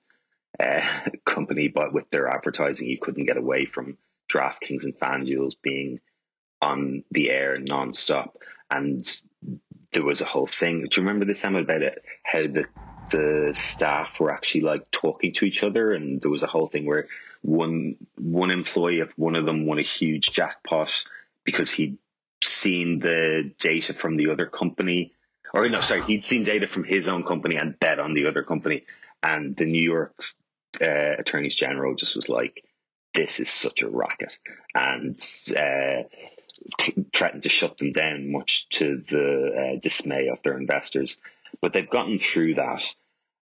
uh, 0.58 0.82
company, 1.24 1.68
but 1.68 1.92
with 1.92 2.10
their 2.10 2.28
advertising, 2.28 2.88
you 2.88 2.98
couldn't 2.98 3.26
get 3.26 3.36
away 3.36 3.64
from 3.64 3.98
DraftKings 4.30 4.84
and 4.84 4.98
FanDuels 4.98 5.54
being 5.62 6.00
on 6.60 7.04
the 7.10 7.30
air 7.30 7.58
nonstop. 7.58 8.36
And 8.70 9.04
there 9.92 10.04
was 10.04 10.20
a 10.20 10.26
whole 10.26 10.46
thing. 10.46 10.86
Do 10.88 11.00
you 11.00 11.06
remember 11.06 11.26
this, 11.26 11.44
Emmett, 11.44 11.64
about 11.64 11.82
it? 11.82 12.02
How 12.22 12.42
the 12.42 12.66
the 13.10 13.50
staff 13.52 14.18
were 14.20 14.30
actually 14.30 14.62
like 14.62 14.90
talking 14.90 15.32
to 15.34 15.44
each 15.44 15.62
other, 15.62 15.92
and 15.92 16.20
there 16.20 16.30
was 16.30 16.42
a 16.42 16.46
whole 16.48 16.66
thing 16.66 16.86
where 16.86 17.08
one 17.42 17.96
one 18.16 18.50
employee 18.50 19.00
of 19.00 19.12
one 19.16 19.36
of 19.36 19.46
them 19.46 19.66
won 19.66 19.78
a 19.78 19.82
huge 19.82 20.32
jackpot 20.32 21.04
because 21.44 21.70
he'd 21.70 21.98
seen 22.42 22.98
the 22.98 23.52
data 23.60 23.94
from 23.94 24.16
the 24.16 24.30
other 24.30 24.46
company, 24.46 25.12
or 25.52 25.68
no, 25.68 25.80
sorry, 25.80 26.02
he'd 26.02 26.24
seen 26.24 26.44
data 26.44 26.66
from 26.66 26.84
his 26.84 27.08
own 27.08 27.24
company 27.24 27.56
and 27.56 27.78
bet 27.78 27.98
on 27.98 28.14
the 28.14 28.26
other 28.26 28.42
company, 28.42 28.84
and 29.22 29.56
the 29.56 29.66
New 29.66 29.82
York 29.82 30.14
uh, 30.80 31.14
attorneys 31.18 31.54
general 31.54 31.94
just 31.94 32.16
was 32.16 32.28
like, 32.28 32.64
"This 33.14 33.40
is 33.40 33.48
such 33.48 33.82
a 33.82 33.88
racket," 33.88 34.32
and. 34.74 35.18
Uh, 35.56 36.04
threatened 37.12 37.42
to 37.42 37.48
shut 37.48 37.76
them 37.78 37.92
down, 37.92 38.30
much 38.30 38.68
to 38.68 39.02
the 39.08 39.74
uh, 39.74 39.80
dismay 39.80 40.28
of 40.28 40.40
their 40.42 40.56
investors. 40.56 41.18
But 41.60 41.72
they've 41.72 41.88
gotten 41.88 42.18
through 42.18 42.54
that. 42.54 42.84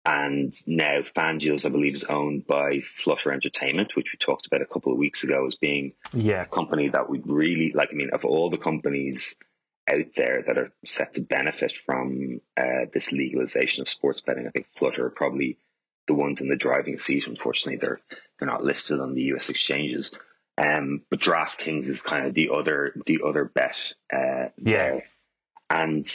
And 0.06 0.54
now 0.68 1.02
FanDuels, 1.02 1.66
I 1.66 1.70
believe, 1.70 1.96
is 1.96 2.06
owned 2.06 2.48
by 2.48 2.80
Flutter 2.80 3.34
Entertainment, 3.34 3.96
which 3.96 4.14
we 4.14 4.18
talked 4.18 4.48
about 4.48 4.62
a 4.62 4.66
couple 4.66 4.94
of 4.94 4.98
weeks 4.98 5.26
ago 5.26 5.46
as 5.46 5.56
being 5.56 5.96
yeah. 6.14 6.44
a 6.44 6.46
company 6.46 6.88
that 6.88 7.10
would 7.10 7.28
really 7.28 7.74
like. 7.74 7.90
I 7.92 7.96
mean, 7.96 8.12
of 8.14 8.24
all 8.24 8.50
the 8.50 8.58
companies 8.58 9.36
out 9.90 10.14
there 10.16 10.44
that 10.48 10.58
are 10.58 10.72
set 10.86 11.16
to 11.16 11.22
benefit 11.22 11.74
from 11.86 12.40
uh, 12.56 12.86
this 12.94 13.12
legalization 13.12 13.82
of 13.82 13.90
sports 13.90 14.22
betting, 14.22 14.48
I 14.48 14.52
think 14.52 14.68
Flutter 14.78 15.08
are 15.08 15.10
probably 15.10 15.58
the 16.08 16.14
ones 16.14 16.40
in 16.40 16.48
the 16.48 16.56
driving 16.56 17.00
seat. 17.00 17.28
Unfortunately, 17.28 17.78
they're 17.78 18.00
they're 18.40 18.48
not 18.48 18.64
listed 18.64 19.02
on 19.02 19.14
the 19.14 19.24
U.S. 19.24 19.50
exchanges. 19.50 20.12
Um, 20.58 21.04
but 21.10 21.20
DraftKings 21.20 21.88
is 21.88 22.02
kind 22.02 22.26
of 22.26 22.34
the 22.34 22.50
other 22.52 22.94
the 23.06 23.20
other 23.26 23.44
bet. 23.44 23.94
Uh, 24.12 24.50
yeah, 24.58 24.90
there. 24.90 25.04
and 25.70 26.06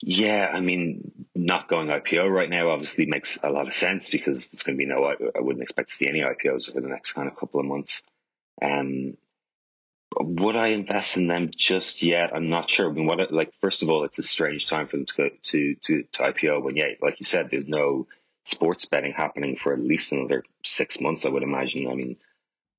yeah, 0.00 0.50
I 0.52 0.60
mean, 0.60 1.26
not 1.34 1.68
going 1.68 1.88
IPO 1.88 2.30
right 2.30 2.48
now 2.48 2.70
obviously 2.70 3.06
makes 3.06 3.38
a 3.42 3.50
lot 3.50 3.66
of 3.66 3.74
sense 3.74 4.08
because 4.08 4.48
there's 4.48 4.62
going 4.62 4.76
to 4.76 4.78
be 4.78 4.86
no. 4.86 5.04
I, 5.04 5.40
wouldn't 5.40 5.62
expect 5.62 5.88
to 5.88 5.94
see 5.94 6.08
any 6.08 6.20
IPOs 6.20 6.70
over 6.70 6.80
the 6.80 6.88
next 6.88 7.12
kind 7.12 7.28
of 7.28 7.36
couple 7.36 7.58
of 7.60 7.66
months. 7.66 8.02
Um, 8.62 9.16
would 10.20 10.56
I 10.56 10.68
invest 10.68 11.16
in 11.16 11.26
them 11.26 11.50
just 11.54 12.02
yet? 12.02 12.34
I'm 12.34 12.48
not 12.48 12.70
sure. 12.70 12.88
I 12.88 12.92
mean, 12.92 13.06
what 13.06 13.32
like 13.32 13.52
first 13.60 13.82
of 13.82 13.90
all, 13.90 14.04
it's 14.04 14.18
a 14.18 14.22
strange 14.22 14.68
time 14.68 14.86
for 14.86 14.96
them 14.96 15.06
to 15.06 15.14
go 15.16 15.28
to 15.42 15.74
to, 15.74 16.04
to 16.12 16.22
IPO 16.22 16.62
when 16.62 16.76
yeah, 16.76 16.92
like 17.02 17.18
you 17.18 17.24
said, 17.24 17.50
there's 17.50 17.66
no 17.66 18.06
sports 18.44 18.84
betting 18.84 19.12
happening 19.12 19.56
for 19.56 19.72
at 19.72 19.80
least 19.80 20.12
another 20.12 20.44
six 20.64 21.00
months. 21.00 21.26
I 21.26 21.28
would 21.30 21.42
imagine. 21.42 21.88
I 21.88 21.94
mean, 21.94 22.16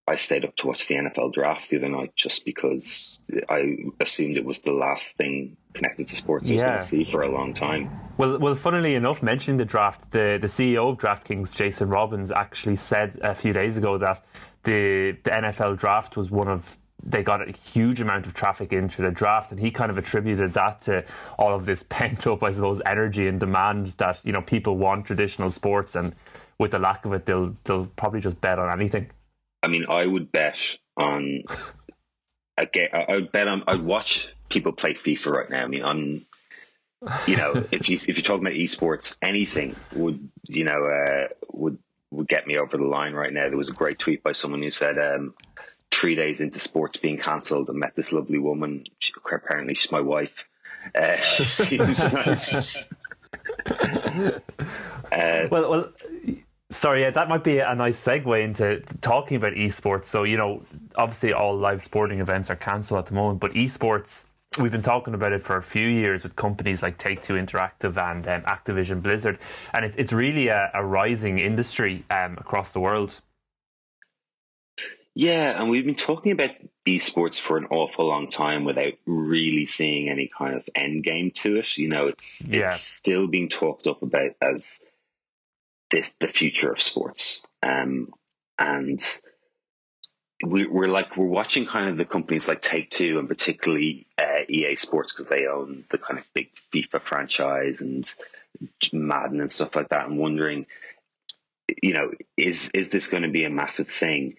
I 0.09 0.15
stayed 0.15 0.43
up 0.43 0.55
to 0.55 0.67
watch 0.67 0.87
the 0.87 0.95
NFL 0.95 1.33
draft 1.33 1.69
the 1.69 1.77
other 1.77 1.89
night 1.89 2.15
just 2.15 2.43
because 2.43 3.19
I 3.47 3.77
assumed 3.99 4.37
it 4.37 4.45
was 4.45 4.59
the 4.59 4.73
last 4.73 5.15
thing 5.17 5.55
connected 5.73 6.07
to 6.07 6.15
sports 6.15 6.49
I 6.49 6.53
was 6.53 6.61
going 6.63 6.77
to 6.77 6.83
see 6.83 7.03
for 7.03 7.21
a 7.21 7.29
long 7.29 7.53
time. 7.53 7.91
Well, 8.17 8.39
well, 8.39 8.55
funnily 8.55 8.95
enough, 8.95 9.21
mentioning 9.21 9.57
the 9.57 9.65
draft, 9.65 10.09
the, 10.09 10.39
the 10.41 10.47
CEO 10.47 10.89
of 10.89 10.97
DraftKings, 10.97 11.55
Jason 11.55 11.89
Robins, 11.89 12.31
actually 12.31 12.75
said 12.75 13.19
a 13.21 13.35
few 13.35 13.53
days 13.53 13.77
ago 13.77 13.99
that 13.99 14.25
the 14.63 15.15
the 15.23 15.29
NFL 15.29 15.77
draft 15.77 16.17
was 16.17 16.31
one 16.31 16.47
of 16.47 16.77
they 17.03 17.21
got 17.21 17.47
a 17.47 17.51
huge 17.51 18.01
amount 18.01 18.25
of 18.25 18.33
traffic 18.33 18.73
into 18.73 19.03
the 19.03 19.11
draft, 19.11 19.51
and 19.51 19.59
he 19.59 19.69
kind 19.69 19.91
of 19.91 19.97
attributed 19.99 20.53
that 20.53 20.81
to 20.81 21.05
all 21.37 21.53
of 21.53 21.67
this 21.67 21.83
pent 21.89 22.25
up, 22.25 22.41
I 22.41 22.49
suppose, 22.49 22.81
energy 22.83 23.27
and 23.27 23.39
demand 23.39 23.93
that 23.97 24.19
you 24.23 24.31
know 24.31 24.41
people 24.41 24.75
want 24.75 25.05
traditional 25.05 25.51
sports, 25.51 25.95
and 25.95 26.15
with 26.57 26.71
the 26.71 26.79
lack 26.79 27.05
of 27.05 27.13
it, 27.13 27.27
they'll 27.27 27.55
they'll 27.63 27.85
probably 27.95 28.21
just 28.21 28.41
bet 28.41 28.57
on 28.57 28.71
anything. 28.71 29.11
I 29.61 29.67
mean, 29.67 29.85
I 29.89 30.05
would 30.05 30.31
bet 30.31 30.59
on 30.95 31.43
a 32.57 32.65
game. 32.65 32.89
I 32.93 33.15
would 33.15 33.31
bet 33.31 33.47
on. 33.47 33.63
I'd 33.67 33.81
watch 33.81 34.29
people 34.49 34.71
play 34.71 34.93
FIFA 34.93 35.31
right 35.31 35.49
now. 35.49 35.63
I 35.63 35.67
mean, 35.67 35.83
I'm 35.83 36.25
you 37.27 37.37
know, 37.37 37.53
if 37.71 37.89
you 37.89 37.95
if 37.95 38.07
you're 38.07 38.23
talking 38.23 38.45
about 38.45 38.53
esports, 38.53 39.17
anything 39.21 39.75
would 39.93 40.29
you 40.47 40.63
know 40.63 40.85
uh, 40.85 41.27
would 41.51 41.77
would 42.11 42.27
get 42.27 42.47
me 42.47 42.57
over 42.57 42.77
the 42.77 42.85
line 42.85 43.13
right 43.13 43.31
now. 43.31 43.47
There 43.47 43.57
was 43.57 43.69
a 43.69 43.73
great 43.73 43.99
tweet 43.99 44.23
by 44.23 44.31
someone 44.31 44.63
who 44.63 44.71
said, 44.71 44.97
um, 44.97 45.33
three 45.91 46.15
days 46.15 46.41
into 46.41 46.59
sports 46.59 46.97
being 46.97 47.17
cancelled, 47.17 47.69
I 47.69 47.73
met 47.73 47.95
this 47.95 48.11
lovely 48.11 48.39
woman. 48.39 48.85
She, 48.99 49.13
apparently, 49.31 49.75
she's 49.75 49.91
my 49.91 50.01
wife. 50.01 50.45
Uh, 50.95 51.17
seems 51.17 52.13
nice. 52.13 52.93
uh, 55.11 55.47
well, 55.51 55.69
well, 55.69 55.93
sorry, 56.71 57.01
yeah, 57.01 57.11
that 57.11 57.29
might 57.29 57.43
be 57.43 57.59
a 57.59 57.75
nice 57.75 58.03
segue 58.03 58.43
into 58.43 58.81
talking 59.01 59.37
about 59.37 59.53
esports. 59.53 60.05
So, 60.05 60.23
you 60.23 60.37
know, 60.37 60.63
obviously 60.95 61.33
all 61.33 61.57
live 61.57 61.81
sporting 61.81 62.19
events 62.19 62.49
are 62.49 62.55
cancelled 62.55 62.99
at 62.99 63.05
the 63.07 63.13
moment, 63.13 63.39
but 63.39 63.53
esports 63.53 64.25
we've 64.57 64.71
been 64.71 64.81
talking 64.81 65.13
about 65.13 65.31
it 65.31 65.43
for 65.43 65.57
a 65.57 65.61
few 65.61 65.87
years 65.87 66.23
with 66.23 66.35
companies 66.35 66.81
like 66.81 66.97
Take 66.97 67.21
Two 67.21 67.33
Interactive 67.33 67.97
and 67.97 68.27
um, 68.27 68.41
Activision 68.43 69.01
Blizzard, 69.01 69.37
and 69.73 69.85
it's 69.85 69.95
it's 69.97 70.11
really 70.11 70.47
a, 70.47 70.71
a 70.73 70.83
rising 70.83 71.39
industry 71.39 72.03
um, 72.09 72.37
across 72.37 72.71
the 72.71 72.79
world. 72.79 73.21
Yeah, 75.15 75.59
and 75.59 75.69
we've 75.69 75.85
been 75.85 75.95
talking 75.95 76.31
about 76.31 76.51
esports 76.85 77.39
for 77.39 77.57
an 77.57 77.65
awful 77.71 78.07
long 78.07 78.29
time 78.29 78.63
without 78.63 78.93
really 79.05 79.65
seeing 79.65 80.09
any 80.09 80.27
kind 80.27 80.55
of 80.55 80.67
end 80.75 81.03
game 81.03 81.31
to 81.31 81.57
it. 81.57 81.77
You 81.77 81.89
know, 81.89 82.07
it's 82.07 82.47
yeah. 82.47 82.65
it's 82.65 82.81
still 82.81 83.27
being 83.27 83.49
talked 83.49 83.85
up 83.87 84.01
about 84.01 84.31
as 84.41 84.81
this 85.89 86.15
the 86.19 86.27
future 86.27 86.71
of 86.71 86.81
sports, 86.81 87.45
um, 87.63 88.11
and 88.57 89.01
we, 90.45 90.65
are 90.65 90.87
like 90.87 91.17
we're 91.17 91.25
watching 91.25 91.65
kind 91.65 91.89
of 91.89 91.97
the 91.97 92.05
companies 92.05 92.47
like 92.47 92.61
Take 92.61 92.89
Two 92.89 93.19
and 93.19 93.27
particularly 93.27 94.07
uh, 94.17 94.43
EA 94.47 94.75
Sports 94.75 95.13
because 95.13 95.27
they 95.27 95.47
own 95.47 95.85
the 95.89 95.97
kind 95.97 96.19
of 96.19 96.25
big 96.33 96.49
FIFA 96.73 97.01
franchise 97.01 97.81
and 97.81 98.13
Madden 98.93 99.41
and 99.41 99.51
stuff 99.51 99.75
like 99.75 99.89
that, 99.89 100.07
and 100.07 100.17
wondering, 100.17 100.65
you 101.81 101.93
know, 101.93 102.11
is 102.37 102.69
is 102.73 102.89
this 102.89 103.07
going 103.07 103.23
to 103.23 103.29
be 103.29 103.45
a 103.45 103.49
massive 103.49 103.89
thing? 103.89 104.35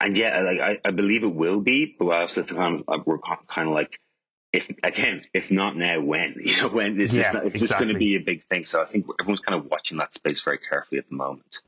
And 0.00 0.16
yeah, 0.16 0.40
like 0.40 0.60
I, 0.60 0.78
I 0.88 0.90
believe 0.92 1.24
it 1.24 1.34
will 1.34 1.60
be, 1.60 1.94
but 1.98 2.06
I 2.06 2.22
also 2.22 2.42
uh, 2.42 2.98
we're 3.04 3.18
kind 3.18 3.68
of 3.68 3.74
like, 3.74 4.00
if 4.52 4.70
again, 4.82 5.22
if 5.32 5.50
not 5.50 5.76
now, 5.76 6.00
when? 6.00 6.36
You 6.40 6.56
know, 6.62 6.68
when 6.68 7.00
is 7.00 7.12
yeah, 7.12 7.32
this, 7.32 7.54
is 7.54 7.54
exactly. 7.54 7.60
this 7.60 7.72
going 7.72 7.88
to 7.88 7.98
be 7.98 8.16
a 8.16 8.20
big 8.20 8.44
thing? 8.44 8.64
So 8.64 8.82
I 8.82 8.86
think 8.86 9.06
everyone's 9.20 9.40
kind 9.40 9.60
of 9.62 9.70
watching 9.70 9.98
that 9.98 10.14
space 10.14 10.40
very 10.40 10.58
carefully 10.58 10.98
at 10.98 11.08
the 11.08 11.14
moment. 11.14 11.60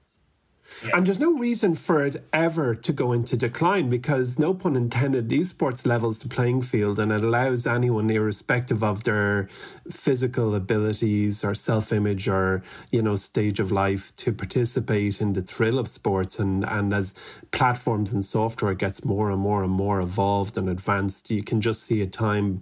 Yeah. 0.84 0.96
And 0.96 1.06
there's 1.06 1.20
no 1.20 1.36
reason 1.36 1.74
for 1.74 2.04
it 2.04 2.24
ever 2.32 2.74
to 2.74 2.92
go 2.92 3.12
into 3.12 3.36
decline 3.36 3.88
because, 3.88 4.38
no 4.38 4.54
pun 4.54 4.76
intended, 4.76 5.28
esports 5.28 5.86
levels 5.86 6.18
the 6.18 6.28
playing 6.28 6.62
field 6.62 6.98
and 6.98 7.12
it 7.12 7.22
allows 7.22 7.66
anyone, 7.66 8.10
irrespective 8.10 8.82
of 8.82 9.04
their 9.04 9.48
physical 9.90 10.54
abilities 10.54 11.44
or 11.44 11.54
self 11.54 11.92
image 11.92 12.28
or, 12.28 12.62
you 12.90 13.02
know, 13.02 13.16
stage 13.16 13.60
of 13.60 13.70
life, 13.70 14.14
to 14.16 14.32
participate 14.32 15.20
in 15.20 15.34
the 15.34 15.42
thrill 15.42 15.78
of 15.78 15.88
sports. 15.88 16.38
And, 16.38 16.64
and 16.64 16.92
as 16.92 17.14
platforms 17.50 18.12
and 18.12 18.24
software 18.24 18.74
gets 18.74 19.04
more 19.04 19.30
and 19.30 19.40
more 19.40 19.62
and 19.62 19.72
more 19.72 20.00
evolved 20.00 20.56
and 20.56 20.68
advanced, 20.68 21.30
you 21.30 21.42
can 21.42 21.60
just 21.60 21.82
see 21.82 22.00
a 22.00 22.06
time 22.06 22.60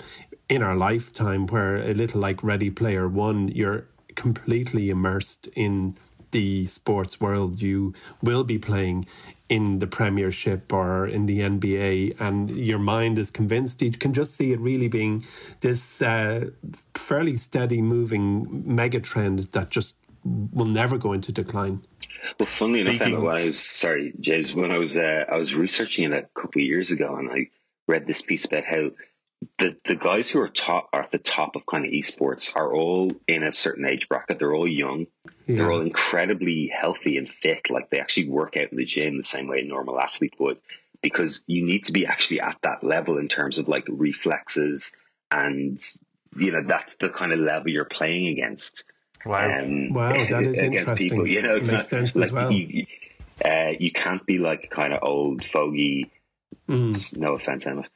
in 0.49 0.63
our 0.63 0.77
lifetime 0.77 1.47
where 1.47 1.77
a 1.77 1.95
little 1.95 2.21
like 2.21 2.43
Ready 2.43 2.71
Player 2.71 3.09
One, 3.09 3.49
you're 3.49 3.87
completely 4.17 4.91
immersed 4.91 5.49
in 5.55 5.97
the 6.33 6.67
sports 6.67 7.21
world, 7.21 7.63
you 7.63 7.95
will 8.23 8.45
be 8.45 8.59
playing 8.59 9.07
in 9.49 9.81
the 9.81 9.87
Premiership 9.87 10.73
or 10.73 11.07
in 11.07 11.27
the 11.27 11.41
NBA, 11.41 12.21
and 12.21 12.51
your 12.51 12.79
mind 12.79 13.19
is 13.19 13.31
convinced. 13.31 13.83
You 13.83 13.91
can 13.91 14.15
just 14.15 14.37
see 14.37 14.53
it 14.53 14.61
really 14.61 14.89
being 14.89 15.25
this 15.61 16.01
uh, 16.01 16.51
fairly 16.95 17.37
steady 17.37 17.83
moving 17.83 18.63
mega 18.65 19.01
trend 19.01 19.41
that 19.53 19.71
just 19.71 19.97
will 20.25 20.67
never 20.67 20.99
go 20.99 21.13
into 21.13 21.33
decline. 21.33 21.83
Well, 22.39 22.47
funnily 22.47 22.85
Speaking 22.85 23.09
enough, 23.09 23.23
when 23.23 23.37
I 23.37 23.45
was 23.45 23.59
sorry, 23.59 24.13
James, 24.21 24.55
when 24.55 24.71
I 24.71 24.79
was 24.79 24.97
uh, 24.97 25.25
I 25.29 25.37
was 25.37 25.55
researching 25.55 26.05
it 26.05 26.13
a 26.13 26.41
couple 26.41 26.61
of 26.61 26.67
years 26.67 26.91
ago, 26.91 27.17
and 27.17 27.31
I 27.31 27.49
read 27.89 28.07
this 28.07 28.23
piece 28.23 28.45
about 28.45 28.65
how 28.65 28.91
the 29.59 29.77
the 29.85 29.97
guys 29.97 30.29
who 30.29 30.41
are 30.41 30.49
top 30.49 30.91
are 30.93 31.03
at 31.03 31.13
the 31.13 31.19
top 31.19 31.57
of 31.57 31.65
kind 31.65 31.87
of 31.87 31.93
esports 31.93 32.55
are 32.55 32.75
all 32.75 33.11
in 33.27 33.43
a 33.43 33.53
certain 33.53 33.87
age 33.87 34.09
bracket. 34.09 34.39
They're 34.39 34.55
all 34.55 34.69
young. 34.69 35.07
Yeah. 35.47 35.57
They're 35.57 35.73
all 35.73 35.81
incredibly 35.81 36.67
healthy 36.75 37.17
and 37.17 37.29
fit. 37.29 37.71
Like 37.71 37.91
they 37.91 38.01
actually 38.01 38.29
work 38.29 38.57
out 38.57 38.71
in 38.71 38.77
the 38.77 38.85
gym 38.85 39.17
the 39.17 39.23
same 39.23 39.49
way 39.49 39.61
a 39.61 39.65
normal 39.65 39.99
athlete 39.99 40.35
would, 40.39 40.59
because 41.03 41.43
you 41.47 41.65
need 41.65 41.87
to 41.87 41.93
be 41.93 42.07
actually 42.07 42.41
at 42.41 42.59
that 42.63 42.85
level 42.85 43.19
in 43.19 43.29
terms 43.29 43.59
of 43.59 43.69
like 43.69 43.87
reflexes 43.89 44.95
and 45.31 45.79
you 46.37 46.53
know 46.53 46.63
that's 46.63 46.95
the 46.97 47.09
kind 47.09 47.33
of 47.33 47.39
level 47.39 47.71
you're 47.71 47.85
playing 47.87 48.29
against. 48.29 48.85
Wow! 49.25 49.61
Um, 49.61 49.93
wow, 49.93 50.13
that 50.13 50.43
is 50.43 50.59
interesting. 50.63 50.97
People, 50.97 51.27
you 51.27 51.43
know, 51.43 51.57
makes 51.57 51.73
not, 51.73 51.85
sense 51.87 52.15
like 52.15 52.27
as 52.27 52.33
well. 52.33 52.51
You, 52.51 52.87
uh, 53.43 53.73
you 53.79 53.91
can't 53.91 54.25
be 54.27 54.39
like 54.39 54.71
kind 54.71 54.93
of 54.93 55.01
old 55.03 55.45
fogey. 55.45 56.11
Mm. 56.69 57.17
No 57.17 57.35
offense, 57.35 57.67
Emmett 57.67 57.89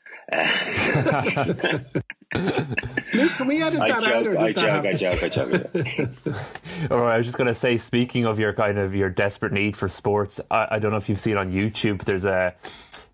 Luke, 3.13 3.35
can 3.35 3.47
we 3.47 3.63
edit 3.63 3.81
that 3.81 4.03
joke, 4.03 4.09
out? 4.09 4.27
Or 4.27 4.39
I 4.39 4.53
joke, 4.53 4.87
I 4.87 4.95
joke, 4.95 5.23
I 5.23 5.29
joke, 5.29 5.75
I 5.75 5.83
joke. 5.83 6.11
All 6.91 7.01
right, 7.01 7.15
I 7.15 7.19
was 7.19 7.27
just 7.27 7.37
going 7.37 7.49
to 7.49 7.55
say, 7.55 7.77
speaking 7.77 8.25
of 8.25 8.39
your 8.39 8.53
kind 8.53 8.79
of 8.79 8.95
your 8.95 9.11
desperate 9.11 9.53
need 9.53 9.77
for 9.77 9.89
sports, 9.89 10.41
I, 10.51 10.69
I 10.73 10.79
don't 10.79 10.91
know 10.93 10.97
if 10.97 11.09
you've 11.09 11.21
seen 11.21 11.37
on 11.37 11.53
YouTube. 11.53 12.05
There's 12.05 12.25
a 12.25 12.55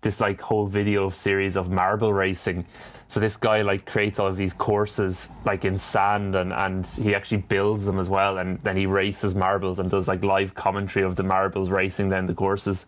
this 0.01 0.19
like 0.19 0.41
whole 0.41 0.65
video 0.65 1.09
series 1.09 1.55
of 1.55 1.69
marble 1.69 2.13
racing. 2.13 2.65
So 3.07 3.19
this 3.19 3.37
guy 3.37 3.61
like 3.61 3.85
creates 3.85 4.19
all 4.19 4.27
of 4.27 4.37
these 4.37 4.53
courses 4.53 5.29
like 5.45 5.65
in 5.65 5.77
sand 5.77 6.35
and, 6.35 6.53
and 6.53 6.87
he 6.87 7.13
actually 7.13 7.41
builds 7.41 7.85
them 7.85 7.99
as 7.99 8.09
well 8.09 8.37
and 8.37 8.59
then 8.61 8.77
he 8.77 8.85
races 8.85 9.35
marbles 9.35 9.79
and 9.79 9.91
does 9.91 10.07
like 10.07 10.23
live 10.23 10.55
commentary 10.55 11.03
of 11.05 11.15
the 11.17 11.23
marbles 11.23 11.69
racing 11.69 12.09
down 12.09 12.25
the 12.25 12.33
courses. 12.33 12.85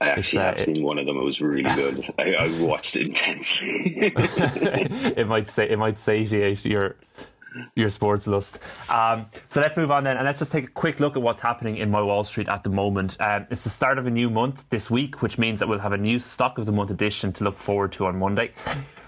I 0.00 0.08
actually 0.08 0.42
uh, 0.42 0.54
have 0.54 0.60
seen 0.60 0.82
one 0.82 0.98
of 0.98 1.06
them. 1.06 1.16
It 1.16 1.24
was 1.24 1.40
really 1.40 1.74
good. 1.74 2.12
I, 2.18 2.34
I 2.34 2.60
watched 2.60 2.96
it 2.96 3.06
intensely. 3.06 3.92
it 3.96 5.26
might 5.26 5.48
say 5.48 5.68
it 5.68 5.78
might 5.78 5.98
satiate 5.98 6.64
your 6.64 6.96
your 7.74 7.88
sports 7.88 8.26
lust. 8.26 8.58
Um, 8.90 9.26
so 9.48 9.62
let's 9.62 9.76
move 9.76 9.90
on 9.90 10.04
then, 10.04 10.18
and 10.18 10.26
let's 10.26 10.38
just 10.38 10.52
take 10.52 10.64
a 10.64 10.70
quick 10.70 11.00
look 11.00 11.16
at 11.16 11.22
what's 11.22 11.40
happening 11.40 11.78
in 11.78 11.90
my 11.90 12.02
Wall 12.02 12.24
Street 12.24 12.48
at 12.48 12.62
the 12.62 12.70
moment. 12.70 13.16
Um, 13.20 13.46
it's 13.50 13.64
the 13.64 13.70
start 13.70 13.98
of 13.98 14.06
a 14.06 14.10
new 14.10 14.28
month 14.28 14.68
this 14.68 14.90
week, 14.90 15.22
which 15.22 15.38
means 15.38 15.60
that 15.60 15.68
we'll 15.68 15.78
have 15.78 15.92
a 15.92 15.98
new 15.98 16.18
stock 16.18 16.58
of 16.58 16.66
the 16.66 16.72
month 16.72 16.90
edition 16.90 17.32
to 17.34 17.44
look 17.44 17.58
forward 17.58 17.92
to 17.92 18.06
on 18.06 18.18
Monday. 18.18 18.52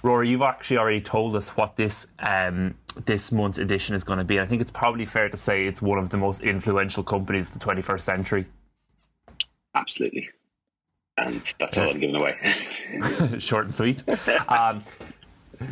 Rory, 0.03 0.31
you've 0.31 0.43
actually 0.43 0.79
already 0.79 1.01
told 1.01 1.37
us 1.37 1.51
what 1.51 1.77
this 1.77 2.07
um, 2.21 2.75
this 3.05 3.31
month's 3.31 3.59
edition 3.59 3.95
is 3.95 4.05
going 4.05 4.19
to 4.19 4.25
be. 4.25 4.41
I 4.41 4.47
think 4.47 4.63
it's 4.63 4.71
probably 4.71 5.05
fair 5.05 5.29
to 5.29 5.37
say 5.37 5.67
it's 5.67 5.83
one 5.83 5.99
of 5.99 6.09
the 6.09 6.17
most 6.17 6.41
influential 6.41 7.03
companies 7.03 7.55
of 7.55 7.59
the 7.59 7.67
21st 7.67 8.01
century. 8.01 8.47
Absolutely 9.75 10.31
and 11.27 11.55
that's 11.59 11.77
all 11.79 11.91
I'm 11.91 11.99
giving 11.99 12.17
away. 12.17 12.37
Short 13.39 13.67
and 13.67 13.75
sweet. 13.75 14.03
Um, 14.49 14.85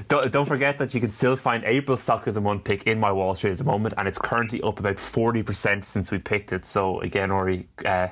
don't, 0.08 0.32
don't 0.32 0.46
forget 0.46 0.78
that 0.78 0.94
you 0.94 1.00
can 1.00 1.10
still 1.10 1.36
find 1.36 1.64
April's 1.64 2.02
stock 2.02 2.26
of 2.26 2.34
the 2.34 2.40
month 2.40 2.64
pick 2.64 2.84
in 2.84 2.98
my 2.98 3.12
Wall 3.12 3.34
Street 3.34 3.52
at 3.52 3.58
the 3.58 3.64
moment, 3.64 3.94
and 3.96 4.08
it's 4.08 4.18
currently 4.18 4.60
up 4.62 4.80
about 4.80 4.96
40% 4.96 5.84
since 5.84 6.10
we 6.10 6.18
picked 6.18 6.52
it. 6.52 6.64
So, 6.64 7.00
again, 7.00 7.30
Rory, 7.30 7.68
uh, 7.84 8.08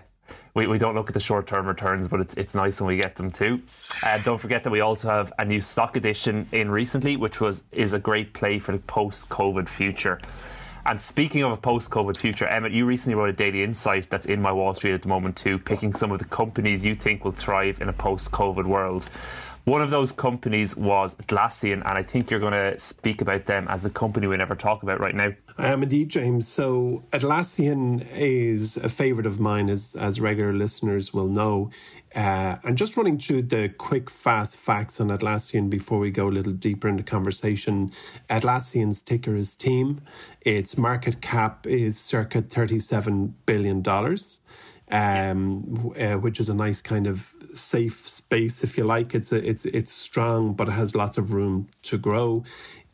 we, 0.54 0.68
we 0.68 0.78
don't 0.78 0.94
look 0.94 1.08
at 1.08 1.14
the 1.14 1.20
short 1.20 1.46
term 1.46 1.66
returns, 1.66 2.06
but 2.06 2.20
it's, 2.20 2.34
it's 2.34 2.54
nice 2.54 2.80
when 2.80 2.88
we 2.88 2.96
get 2.96 3.16
them 3.16 3.30
too. 3.30 3.60
Uh, 4.06 4.18
don't 4.22 4.38
forget 4.38 4.62
that 4.64 4.70
we 4.70 4.80
also 4.80 5.08
have 5.08 5.32
a 5.38 5.44
new 5.44 5.60
stock 5.60 5.96
edition 5.96 6.46
in 6.52 6.70
recently, 6.70 7.16
which 7.16 7.40
was 7.40 7.64
is 7.72 7.92
a 7.92 7.98
great 7.98 8.32
play 8.34 8.58
for 8.58 8.72
the 8.72 8.78
post 8.78 9.28
COVID 9.28 9.68
future. 9.68 10.20
And 10.86 11.00
speaking 11.00 11.42
of 11.42 11.52
a 11.52 11.56
post 11.56 11.90
COVID 11.90 12.16
future, 12.16 12.46
Emmett, 12.46 12.72
you 12.72 12.84
recently 12.84 13.14
wrote 13.14 13.30
a 13.30 13.32
daily 13.32 13.62
insight 13.62 14.10
that's 14.10 14.26
in 14.26 14.42
my 14.42 14.52
Wall 14.52 14.74
Street 14.74 14.92
at 14.92 15.00
the 15.00 15.08
moment 15.08 15.34
too, 15.34 15.58
picking 15.58 15.94
some 15.94 16.12
of 16.12 16.18
the 16.18 16.26
companies 16.26 16.84
you 16.84 16.94
think 16.94 17.24
will 17.24 17.32
thrive 17.32 17.80
in 17.80 17.88
a 17.88 17.92
post 17.92 18.30
COVID 18.32 18.66
world. 18.66 19.08
One 19.64 19.80
of 19.80 19.88
those 19.88 20.12
companies 20.12 20.76
was 20.76 21.14
Atlassian, 21.14 21.80
and 21.86 21.86
I 21.86 22.02
think 22.02 22.30
you're 22.30 22.38
going 22.38 22.52
to 22.52 22.78
speak 22.78 23.22
about 23.22 23.46
them 23.46 23.66
as 23.68 23.82
the 23.82 23.88
company 23.88 24.26
we 24.26 24.36
never 24.36 24.54
talk 24.54 24.82
about 24.82 25.00
right 25.00 25.14
now. 25.14 25.32
I 25.56 25.68
am 25.68 25.82
indeed, 25.82 26.10
James. 26.10 26.46
So 26.46 27.04
Atlassian 27.12 28.06
is 28.14 28.76
a 28.76 28.90
favourite 28.90 29.26
of 29.26 29.40
mine, 29.40 29.70
as 29.70 29.96
as 29.98 30.20
regular 30.20 30.52
listeners 30.52 31.14
will 31.14 31.28
know. 31.28 31.70
Uh, 32.14 32.56
and 32.62 32.78
just 32.78 32.96
running 32.96 33.18
through 33.18 33.42
the 33.42 33.68
quick, 33.76 34.08
fast 34.08 34.56
facts 34.56 35.00
on 35.00 35.08
Atlassian 35.08 35.68
before 35.68 35.98
we 35.98 36.10
go 36.10 36.28
a 36.28 36.30
little 36.30 36.52
deeper 36.52 36.88
into 36.88 37.02
conversation. 37.02 37.90
Atlassian's 38.30 39.02
ticker 39.02 39.34
is 39.34 39.56
Team. 39.56 40.00
Its 40.42 40.78
market 40.78 41.20
cap 41.20 41.66
is 41.66 41.98
circa 41.98 42.42
thirty-seven 42.42 43.34
billion 43.46 43.82
dollars 43.82 44.40
um, 44.90 45.92
uh, 45.98 46.14
which 46.14 46.38
is 46.38 46.48
a 46.48 46.54
nice 46.54 46.80
kind 46.80 47.06
of 47.06 47.34
safe 47.52 48.06
space, 48.06 48.62
if 48.62 48.76
you 48.76 48.84
like. 48.84 49.14
It's 49.14 49.32
a, 49.32 49.46
it's 49.48 49.64
it's 49.66 49.92
strong, 49.92 50.54
but 50.54 50.68
it 50.68 50.72
has 50.72 50.94
lots 50.94 51.18
of 51.18 51.32
room 51.32 51.68
to 51.82 51.98
grow. 51.98 52.44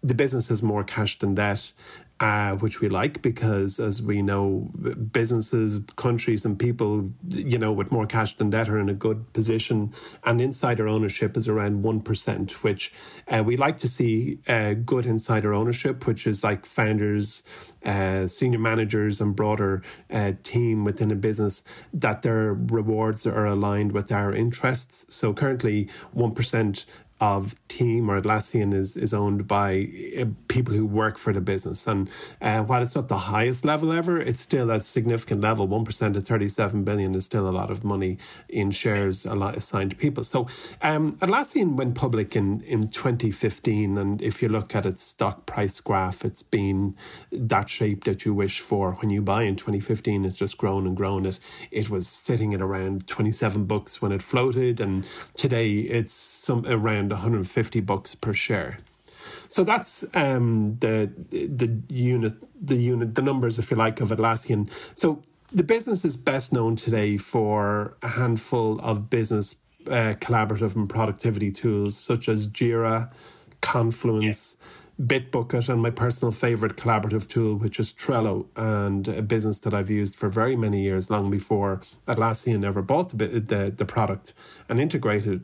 The 0.02 0.14
business 0.14 0.48
has 0.48 0.62
more 0.62 0.84
cash 0.84 1.18
than 1.18 1.34
debt. 1.34 1.72
Uh, 2.20 2.52
which 2.56 2.80
we 2.80 2.88
like 2.88 3.22
because, 3.22 3.80
as 3.80 4.02
we 4.02 4.20
know, 4.20 4.70
businesses, 5.10 5.80
countries, 5.96 6.44
and 6.44 6.58
people, 6.58 7.10
you 7.28 7.58
know, 7.58 7.72
with 7.72 7.90
more 7.90 8.06
cash 8.06 8.36
than 8.36 8.50
debt 8.50 8.68
are 8.68 8.78
in 8.78 8.90
a 8.90 8.94
good 8.94 9.32
position. 9.32 9.92
And 10.24 10.38
insider 10.38 10.86
ownership 10.86 11.34
is 11.38 11.48
around 11.48 11.82
1%, 11.82 12.50
which 12.52 12.92
uh, 13.26 13.42
we 13.42 13.56
like 13.56 13.78
to 13.78 13.88
see 13.88 14.38
uh, 14.46 14.74
good 14.74 15.06
insider 15.06 15.54
ownership, 15.54 16.06
which 16.06 16.26
is 16.26 16.44
like 16.44 16.66
founders, 16.66 17.42
uh, 17.86 18.26
senior 18.26 18.58
managers, 18.58 19.22
and 19.22 19.34
broader 19.34 19.82
uh, 20.10 20.32
team 20.42 20.84
within 20.84 21.10
a 21.10 21.16
business 21.16 21.62
that 21.94 22.20
their 22.20 22.52
rewards 22.52 23.26
are 23.26 23.46
aligned 23.46 23.92
with 23.92 24.12
our 24.12 24.34
interests. 24.34 25.06
So 25.08 25.32
currently, 25.32 25.88
1% 26.14 26.84
of 27.20 27.54
team 27.68 28.10
or 28.10 28.20
Atlassian 28.20 28.72
is, 28.72 28.96
is 28.96 29.12
owned 29.12 29.46
by 29.46 29.88
uh, 30.18 30.24
people 30.48 30.74
who 30.74 30.86
work 30.86 31.18
for 31.18 31.32
the 31.32 31.40
business. 31.40 31.86
And 31.86 32.10
uh, 32.40 32.62
while 32.62 32.82
it's 32.82 32.94
not 32.94 33.08
the 33.08 33.18
highest 33.18 33.64
level 33.64 33.92
ever, 33.92 34.18
it's 34.18 34.40
still 34.40 34.70
a 34.70 34.80
significant 34.80 35.40
level. 35.42 35.68
1% 35.68 36.16
of 36.16 36.26
37 36.26 36.82
billion 36.82 37.14
is 37.14 37.26
still 37.26 37.48
a 37.48 37.50
lot 37.50 37.70
of 37.70 37.84
money 37.84 38.18
in 38.48 38.70
shares 38.70 39.26
a 39.26 39.34
lot 39.34 39.56
assigned 39.56 39.90
to 39.90 39.96
people. 39.96 40.24
So 40.24 40.48
um, 40.80 41.16
Atlassian 41.18 41.76
went 41.76 41.94
public 41.94 42.34
in, 42.34 42.62
in 42.62 42.88
2015. 42.88 43.98
And 43.98 44.22
if 44.22 44.40
you 44.40 44.48
look 44.48 44.74
at 44.74 44.86
its 44.86 45.02
stock 45.02 45.44
price 45.44 45.78
graph, 45.80 46.24
it's 46.24 46.42
been 46.42 46.96
that 47.30 47.68
shape 47.68 48.04
that 48.04 48.24
you 48.24 48.32
wish 48.32 48.60
for. 48.60 48.92
When 48.94 49.10
you 49.10 49.20
buy 49.20 49.42
in 49.42 49.56
2015, 49.56 50.24
it's 50.24 50.36
just 50.36 50.56
grown 50.56 50.86
and 50.86 50.96
grown. 50.96 51.26
It, 51.26 51.38
it 51.70 51.90
was 51.90 52.08
sitting 52.08 52.54
at 52.54 52.62
around 52.62 53.06
27 53.06 53.66
bucks 53.66 54.00
when 54.00 54.10
it 54.10 54.22
floated. 54.22 54.80
And 54.80 55.04
today 55.36 55.80
it's 55.80 56.14
some 56.14 56.64
around 56.66 57.09
around 57.10 57.18
150 57.18 57.80
bucks 57.80 58.14
per 58.14 58.32
share. 58.32 58.78
So 59.48 59.64
that's 59.64 60.04
um, 60.14 60.76
the 60.80 61.10
the 61.30 61.82
unit 61.88 62.34
the 62.60 62.76
unit 62.76 63.14
the 63.14 63.22
numbers, 63.22 63.58
if 63.58 63.70
you 63.70 63.76
like, 63.76 64.00
of 64.00 64.10
Atlassian. 64.10 64.70
So 64.94 65.20
the 65.52 65.62
business 65.62 66.04
is 66.04 66.16
best 66.16 66.52
known 66.52 66.76
today 66.76 67.16
for 67.16 67.96
a 68.02 68.08
handful 68.08 68.80
of 68.80 69.10
business 69.10 69.56
uh, 69.86 70.14
collaborative 70.20 70.76
and 70.76 70.88
productivity 70.88 71.50
tools 71.50 71.96
such 71.96 72.28
as 72.28 72.46
Jira, 72.46 73.10
Confluence. 73.60 74.56
Yeah. 74.58 74.66
Bitbucket 75.00 75.70
and 75.70 75.80
my 75.80 75.88
personal 75.88 76.30
favorite 76.30 76.76
collaborative 76.76 77.26
tool, 77.26 77.56
which 77.56 77.80
is 77.80 77.94
Trello, 77.94 78.44
and 78.54 79.08
a 79.08 79.22
business 79.22 79.58
that 79.60 79.72
I've 79.72 79.88
used 79.88 80.14
for 80.14 80.28
very 80.28 80.56
many 80.56 80.82
years, 80.82 81.08
long 81.08 81.30
before 81.30 81.80
Atlassian 82.06 82.66
ever 82.66 82.82
bought 82.82 83.16
the, 83.16 83.40
the, 83.40 83.72
the 83.74 83.86
product 83.86 84.34
and 84.68 84.78
integrated 84.78 85.40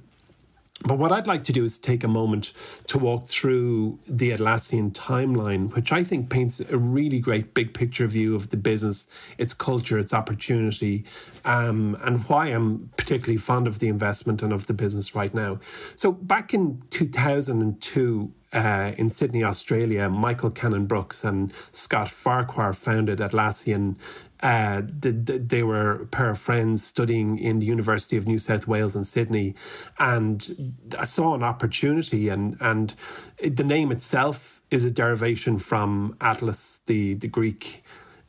but 0.84 0.98
what 0.98 1.10
I'd 1.10 1.26
like 1.26 1.42
to 1.44 1.52
do 1.52 1.64
is 1.64 1.78
take 1.78 2.04
a 2.04 2.08
moment 2.08 2.52
to 2.88 2.98
walk 2.98 3.26
through 3.26 3.98
the 4.06 4.30
Atlassian 4.30 4.92
timeline, 4.92 5.74
which 5.74 5.90
I 5.90 6.04
think 6.04 6.28
paints 6.28 6.60
a 6.60 6.76
really 6.76 7.18
great 7.18 7.54
big 7.54 7.72
picture 7.72 8.06
view 8.06 8.36
of 8.36 8.50
the 8.50 8.58
business, 8.58 9.06
its 9.38 9.54
culture, 9.54 9.98
its 9.98 10.12
opportunity, 10.12 11.04
um, 11.46 11.96
and 12.02 12.24
why 12.28 12.48
I'm 12.48 12.90
particularly 12.98 13.38
fond 13.38 13.66
of 13.66 13.78
the 13.78 13.88
investment 13.88 14.42
and 14.42 14.52
of 14.52 14.66
the 14.66 14.74
business 14.74 15.14
right 15.14 15.32
now. 15.32 15.60
So, 15.96 16.12
back 16.12 16.52
in 16.52 16.82
2002, 16.90 18.32
uh, 18.52 18.92
in 18.96 19.08
Sydney, 19.08 19.44
Australia, 19.44 20.08
Michael 20.08 20.50
Cannon 20.50 20.86
Brooks 20.86 21.24
and 21.24 21.52
Scott 21.72 22.08
Farquhar 22.08 22.72
founded 22.72 23.18
Atlassian 23.18 23.96
uh, 24.42 24.82
they, 24.86 25.10
they 25.10 25.62
were 25.62 26.02
a 26.02 26.06
pair 26.06 26.30
of 26.30 26.38
friends 26.38 26.84
studying 26.84 27.38
in 27.38 27.58
the 27.58 27.66
University 27.66 28.16
of 28.16 28.26
New 28.26 28.38
South 28.38 28.66
Wales 28.66 28.94
in 28.94 29.04
Sydney, 29.04 29.54
and 29.98 30.74
I 30.98 31.04
saw 31.04 31.34
an 31.34 31.42
opportunity, 31.42 32.28
and 32.28 32.56
and 32.60 32.94
the 33.42 33.64
name 33.64 33.90
itself 33.92 34.60
is 34.70 34.84
a 34.84 34.90
derivation 34.90 35.58
from 35.58 36.16
Atlas, 36.20 36.80
the 36.86 37.14
the 37.14 37.28
Greek 37.28 37.82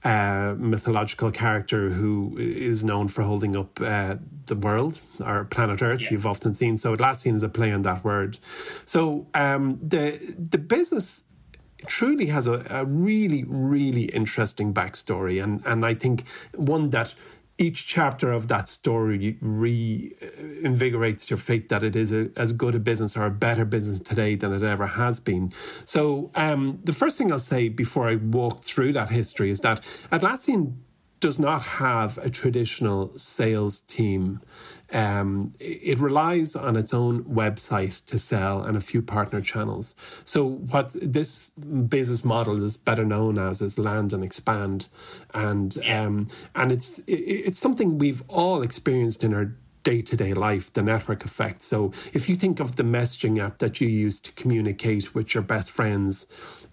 uh, 0.03 0.55
mythological 0.57 1.31
character 1.31 1.89
who 1.89 2.37
is 2.37 2.83
known 2.83 3.07
for 3.07 3.23
holding 3.23 3.55
up 3.55 3.81
uh, 3.81 4.15
the 4.45 4.55
world 4.55 5.01
or 5.19 5.43
planet 5.45 5.81
Earth. 5.81 6.01
Yeah. 6.01 6.11
You've 6.11 6.27
often 6.27 6.53
seen 6.53 6.77
so 6.77 6.95
Atlassian 6.95 7.35
is 7.35 7.43
a 7.43 7.49
play 7.49 7.71
on 7.71 7.81
that 7.81 8.03
word. 8.03 8.37
So 8.85 9.27
um, 9.33 9.79
the 9.81 10.19
the 10.37 10.59
business 10.59 11.23
truly 11.85 12.27
has 12.27 12.47
a, 12.47 12.65
a 12.69 12.85
really, 12.85 13.43
really 13.47 14.05
interesting 14.05 14.73
backstory, 14.73 15.43
and 15.43 15.61
and 15.65 15.85
I 15.85 15.93
think 15.93 16.23
one 16.55 16.89
that 16.91 17.13
each 17.59 17.87
chapter 17.87 18.31
of 18.31 18.47
that 18.47 18.67
story 18.67 19.37
reinvigorates 19.41 21.29
your 21.29 21.37
faith 21.37 21.69
that 21.69 21.83
it 21.83 21.95
is 21.95 22.11
a, 22.11 22.29
as 22.35 22.53
good 22.53 22.75
a 22.75 22.79
business 22.79 23.17
or 23.17 23.25
a 23.25 23.31
better 23.31 23.65
business 23.65 23.99
today 23.99 24.35
than 24.35 24.53
it 24.53 24.61
ever 24.61 24.85
has 24.85 25.19
been. 25.19 25.51
So, 25.83 26.29
um, 26.35 26.79
the 26.83 26.93
first 26.93 27.17
thing 27.17 27.31
I'll 27.31 27.39
say 27.39 27.69
before 27.69 28.07
I 28.09 28.15
walk 28.15 28.63
through 28.63 28.93
that 28.93 29.09
history 29.09 29.49
is 29.49 29.61
that 29.61 29.83
Atlassian 30.11 30.75
does 31.19 31.39
not 31.39 31.61
have 31.63 32.17
a 32.19 32.29
traditional 32.29 33.17
sales 33.17 33.79
team. 33.81 34.39
Um, 34.93 35.53
it 35.59 35.99
relies 35.99 36.55
on 36.55 36.75
its 36.75 36.93
own 36.93 37.23
website 37.25 38.05
to 38.05 38.17
sell 38.17 38.63
and 38.63 38.77
a 38.77 38.81
few 38.81 39.01
partner 39.01 39.41
channels. 39.41 39.95
So, 40.23 40.45
what 40.45 40.95
this 41.01 41.49
business 41.51 42.23
model 42.23 42.63
is 42.63 42.77
better 42.77 43.05
known 43.05 43.37
as 43.37 43.61
is 43.61 43.77
land 43.77 44.13
and 44.13 44.23
expand, 44.23 44.87
and 45.33 45.77
um, 45.89 46.27
and 46.55 46.71
it's 46.71 47.01
it's 47.07 47.59
something 47.59 47.97
we've 47.97 48.23
all 48.29 48.61
experienced 48.61 49.23
in 49.23 49.33
our 49.33 49.53
day 49.83 50.01
to 50.01 50.17
day 50.17 50.33
life, 50.33 50.71
the 50.73 50.81
network 50.81 51.23
effect. 51.23 51.61
So, 51.61 51.91
if 52.13 52.29
you 52.29 52.35
think 52.35 52.59
of 52.59 52.75
the 52.75 52.83
messaging 52.83 53.39
app 53.39 53.59
that 53.59 53.81
you 53.81 53.87
use 53.87 54.19
to 54.21 54.31
communicate 54.33 55.13
with 55.13 55.33
your 55.33 55.43
best 55.43 55.71
friends 55.71 56.27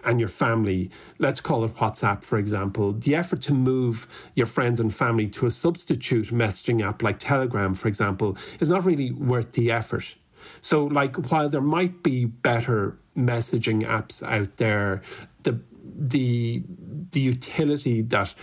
and 0.04 0.20
your 0.20 0.28
family, 0.28 0.90
let's 1.18 1.40
call 1.40 1.64
it 1.64 1.74
WhatsApp, 1.76 2.22
for 2.22 2.38
example, 2.38 2.92
the 2.92 3.14
effort 3.14 3.40
to 3.42 3.54
move 3.54 4.06
your 4.34 4.46
friends 4.46 4.80
and 4.80 4.94
family 4.94 5.26
to 5.28 5.46
a 5.46 5.50
substitute 5.50 6.26
messaging 6.28 6.82
app 6.82 7.02
like 7.02 7.18
Telegram, 7.18 7.74
for 7.74 7.88
example, 7.88 8.36
is 8.60 8.70
not 8.70 8.84
really 8.84 9.10
worth 9.10 9.52
the 9.52 9.70
effort. 9.70 10.16
So, 10.60 10.84
like, 10.84 11.30
while 11.30 11.48
there 11.48 11.60
might 11.60 12.02
be 12.02 12.26
better 12.26 12.98
messaging 13.16 13.82
apps 13.82 14.22
out 14.22 14.56
there, 14.58 15.02
the 15.96 16.62
the 17.10 17.20
utility 17.20 18.02
that 18.02 18.34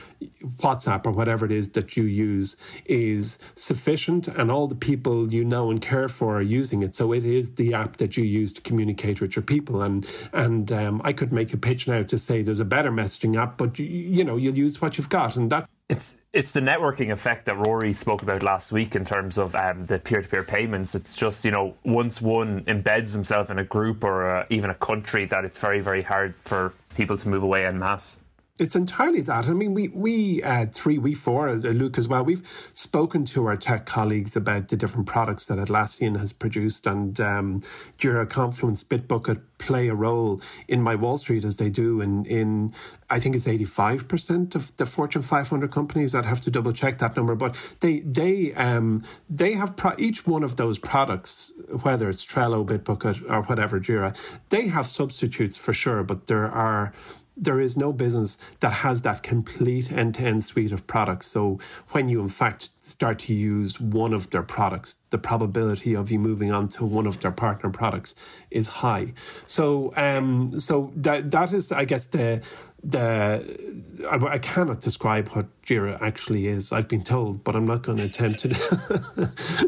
WhatsApp 0.58 1.06
or 1.06 1.12
whatever 1.12 1.46
it 1.46 1.52
is 1.52 1.70
that 1.70 1.98
you 1.98 2.04
use 2.04 2.56
is 2.86 3.38
sufficient, 3.56 4.28
and 4.28 4.50
all 4.50 4.68
the 4.68 4.76
people 4.76 5.32
you 5.34 5.44
know 5.44 5.70
and 5.70 5.82
care 5.82 6.08
for 6.08 6.38
are 6.38 6.42
using 6.42 6.84
it. 6.84 6.96
So 6.96 7.12
it 7.12 7.26
is 7.26 7.56
the 7.56 7.74
app 7.74 7.98
that 7.98 8.18
you 8.18 8.24
use 8.24 8.54
to 8.54 8.62
communicate 8.62 9.22
with 9.22 9.36
your 9.36 9.44
people. 9.44 9.82
And 9.82 10.08
and 10.34 10.72
um, 10.72 11.02
I 11.04 11.14
could 11.14 11.32
make 11.32 11.54
a 11.54 11.58
pitch 11.58 11.88
now 11.88 12.04
to 12.04 12.18
say 12.18 12.42
there's 12.42 12.60
a 12.60 12.66
better 12.66 12.92
messaging 12.92 13.36
app, 13.38 13.58
but 13.58 13.78
you, 13.80 13.86
you 13.86 14.24
know 14.24 14.38
you'll 14.38 14.58
use 14.58 14.82
what 14.82 14.98
you've 14.98 15.10
got, 15.10 15.36
and 15.36 15.52
that 15.52 15.68
it's 15.90 16.16
it's 16.34 16.52
the 16.52 16.62
networking 16.62 17.12
effect 17.12 17.46
that 17.46 17.58
Rory 17.58 17.92
spoke 17.94 18.22
about 18.22 18.42
last 18.42 18.72
week 18.72 18.96
in 18.96 19.04
terms 19.04 19.38
of 19.38 19.54
um, 19.54 19.84
the 19.86 20.00
peer 20.00 20.22
to 20.22 20.28
peer 20.28 20.44
payments. 20.44 20.96
It's 20.96 21.16
just 21.16 21.44
you 21.44 21.52
know 21.52 21.76
once 21.84 22.22
one 22.22 22.62
embeds 22.66 23.12
himself 23.12 23.50
in 23.50 23.60
a 23.60 23.64
group 23.64 24.04
or 24.04 24.38
uh, 24.38 24.46
even 24.50 24.70
a 24.70 24.76
country, 24.76 25.26
that 25.26 25.44
it's 25.44 25.60
very 25.60 25.82
very 25.82 26.02
hard 26.02 26.34
for 26.46 26.74
people 26.96 27.18
to 27.18 27.28
move 27.28 27.44
away 27.44 27.66
en 27.66 27.78
masse. 27.78 28.18
It's 28.60 28.76
entirely 28.76 29.22
that. 29.22 29.48
I 29.48 29.54
mean, 29.54 29.74
we 29.74 29.88
we 29.90 30.44
uh, 30.44 30.68
three, 30.68 30.98
we 31.00 31.16
four, 31.16 31.50
uh, 31.50 31.56
Luke 31.56 31.98
as 31.98 32.08
well. 32.08 32.24
We've 32.24 32.48
spoken 32.74 33.26
to 33.26 33.48
our 33.48 33.58
tech 33.58 33.86
colleagues 33.86 34.36
about 34.36 34.68
the 34.68 34.78
different 34.78 35.08
products 35.08 35.46
that 35.46 35.58
Atlassian 35.58 36.20
has 36.20 36.32
produced, 36.32 36.86
and 36.86 37.20
um, 37.20 37.62
Jira, 37.98 38.30
Confluence, 38.30 38.84
Bitbucket 38.84 39.42
play 39.58 39.88
a 39.88 39.96
role 39.96 40.42
in 40.68 40.82
my 40.82 40.96
Wall 40.96 41.18
Street 41.18 41.44
as 41.44 41.58
they 41.58 41.70
do 41.70 42.02
in 42.02 42.26
in 42.26 42.74
I 43.10 43.20
think 43.20 43.36
it's 43.36 43.48
eighty 43.48 43.66
five 43.66 44.08
percent 44.08 44.54
of 44.54 44.76
the 44.78 44.86
Fortune 44.86 45.24
five 45.24 45.48
hundred 45.50 45.72
companies. 45.72 46.14
I'd 46.14 46.26
have 46.26 46.42
to 46.42 46.52
double 46.52 46.72
check 46.72 47.00
that 47.00 47.16
number, 47.16 47.36
but 47.36 47.58
they 47.80 48.02
they 48.02 48.54
um, 48.54 49.04
they 49.30 49.54
have 49.54 49.76
pro- 49.76 49.96
each 49.98 50.28
one 50.28 50.44
of 50.44 50.58
those 50.58 50.78
products, 50.78 51.52
whether 51.82 52.10
it's 52.10 52.26
Trello, 52.26 52.66
Bitbucket, 52.66 53.28
or 53.28 53.42
whatever 53.44 53.80
Jira, 53.80 54.16
they 54.50 54.68
have 54.68 54.86
substitutes 54.86 55.58
for 55.58 55.74
sure, 55.74 56.04
but 56.04 56.28
there 56.28 56.46
are 56.52 56.94
there 57.38 57.60
is 57.60 57.78
no 57.78 57.94
business 57.94 58.38
that 58.60 58.74
has 58.74 59.02
that 59.02 59.24
complete 59.24 59.92
end 59.92 60.16
to 60.16 60.24
end 60.24 60.44
suite 60.44 60.72
of 60.72 60.86
products. 60.86 61.28
So 61.28 61.60
when 61.90 62.10
you, 62.10 62.20
in 62.22 62.28
fact, 62.28 62.70
start 62.82 63.20
to 63.20 63.34
use 63.34 63.80
one 63.80 64.14
of 64.14 64.30
their 64.32 64.44
products, 64.44 64.98
the 65.12 65.18
probability 65.18 65.96
of 65.96 66.12
you 66.12 66.20
moving 66.20 66.52
on 66.52 66.68
to 66.70 66.86
one 66.86 67.08
of 67.08 67.20
their 67.22 67.32
partner 67.32 67.70
products 67.70 68.16
is 68.50 68.68
high. 68.68 69.14
So, 69.46 69.94
um, 69.96 70.60
so 70.60 70.92
that 70.96 71.32
that 71.32 71.54
is, 71.54 71.72
I 71.72 71.86
guess, 71.86 72.06
the 72.08 72.42
the 72.84 74.08
I, 74.10 74.16
I, 74.26 74.38
cannot 74.40 74.82
describe 74.82 75.28
what 75.30 75.46
Jira 75.62 76.02
actually 76.02 76.48
is. 76.48 76.72
I've 76.72 76.88
been 76.88 77.04
told, 77.04 77.44
but 77.44 77.56
I'm 77.56 77.66
not 77.66 77.84
going 77.84 78.00
to 78.00 78.06
attempt 78.06 78.46
it. 78.46 78.58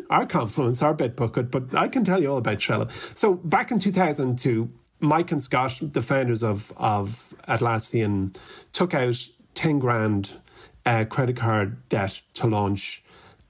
our 0.10 0.26
Confluence, 0.26 0.82
our 0.82 0.96
Bitbucket, 0.96 1.52
but 1.52 1.76
I 1.76 1.88
can 1.88 2.04
tell 2.04 2.22
you 2.22 2.32
all 2.32 2.40
about 2.40 2.58
Trello. 2.58 2.90
So 3.16 3.36
back 3.36 3.70
in 3.70 3.78
2002 3.78 4.72
Mike 5.04 5.34
and 5.34 5.44
Scott, 5.44 5.80
the 5.82 6.02
founders 6.02 6.44
of, 6.44 6.72
of 6.78 7.36
Atlassian, 7.48 8.36
took 8.72 8.94
out 8.94 9.18
10 9.54 9.80
grand 9.80 10.40
uh, 10.86 11.04
credit 11.04 11.36
card 11.36 11.90
debt 11.90 12.22
to 12.36 12.48
launch 12.48 13.04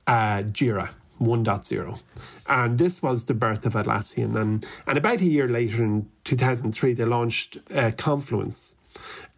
uh, 0.08 0.40
Jira 0.40 0.90
1.0. 1.22 2.02
And 2.50 2.80
this 2.80 3.04
was 3.04 3.26
the 3.26 3.36
birth 3.36 3.68
of 3.68 3.74
Atlassian. 3.74 4.36
And, 4.36 4.66
and 4.88 4.98
about 4.98 5.22
a 5.22 5.26
year 5.26 5.48
later, 5.48 5.84
in 5.84 6.10
2003, 6.24 6.94
they 6.94 7.06
launched 7.06 7.60
uh, 7.74 7.92
Confluence. 7.92 8.74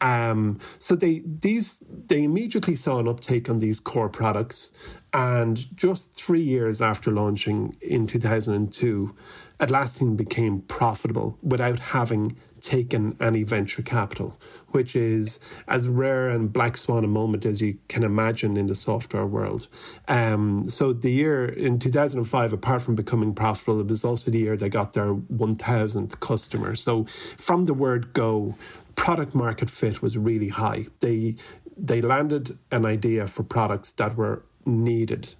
Um, 0.01 0.59
so 0.79 0.95
they 0.95 1.21
these 1.25 1.81
they 2.07 2.23
immediately 2.23 2.75
saw 2.75 2.99
an 2.99 3.07
uptake 3.07 3.49
on 3.49 3.59
these 3.59 3.79
core 3.79 4.09
products, 4.09 4.73
and 5.13 5.73
just 5.77 6.13
three 6.13 6.41
years 6.41 6.81
after 6.81 7.09
launching 7.09 7.77
in 7.81 8.05
2002, 8.05 9.15
Atlassian 9.59 10.17
became 10.17 10.61
profitable 10.61 11.37
without 11.41 11.79
having 11.79 12.35
taken 12.59 13.15
any 13.21 13.43
venture 13.43 13.83
capital, 13.83 14.39
which 14.69 14.95
is 14.95 15.39
as 15.67 15.87
rare 15.87 16.29
and 16.29 16.51
black 16.51 16.75
swan 16.75 17.03
a 17.03 17.07
moment 17.07 17.45
as 17.45 17.61
you 17.61 17.77
can 17.87 18.03
imagine 18.03 18.57
in 18.57 18.67
the 18.67 18.75
software 18.75 19.25
world. 19.25 19.67
Um, 20.07 20.67
so 20.67 20.91
the 20.91 21.11
year 21.11 21.45
in 21.45 21.77
2005, 21.79 22.53
apart 22.53 22.81
from 22.81 22.95
becoming 22.95 23.33
profitable, 23.35 23.81
it 23.81 23.87
was 23.87 24.03
also 24.03 24.31
the 24.31 24.39
year 24.39 24.57
they 24.57 24.69
got 24.69 24.93
their 24.93 25.13
1,000th 25.13 26.19
customer. 26.19 26.75
So 26.75 27.05
from 27.37 27.65
the 27.65 27.73
word 27.73 28.13
go, 28.13 28.55
product 28.95 29.35
market 29.35 29.69
fit 29.69 30.01
was 30.01 30.17
really 30.17 30.49
high. 30.49 30.87
They 31.01 31.35
they 31.77 32.01
landed 32.01 32.57
an 32.71 32.85
idea 32.85 33.27
for 33.27 33.43
products 33.43 33.91
that 33.93 34.15
were 34.15 34.43
needed 34.65 35.35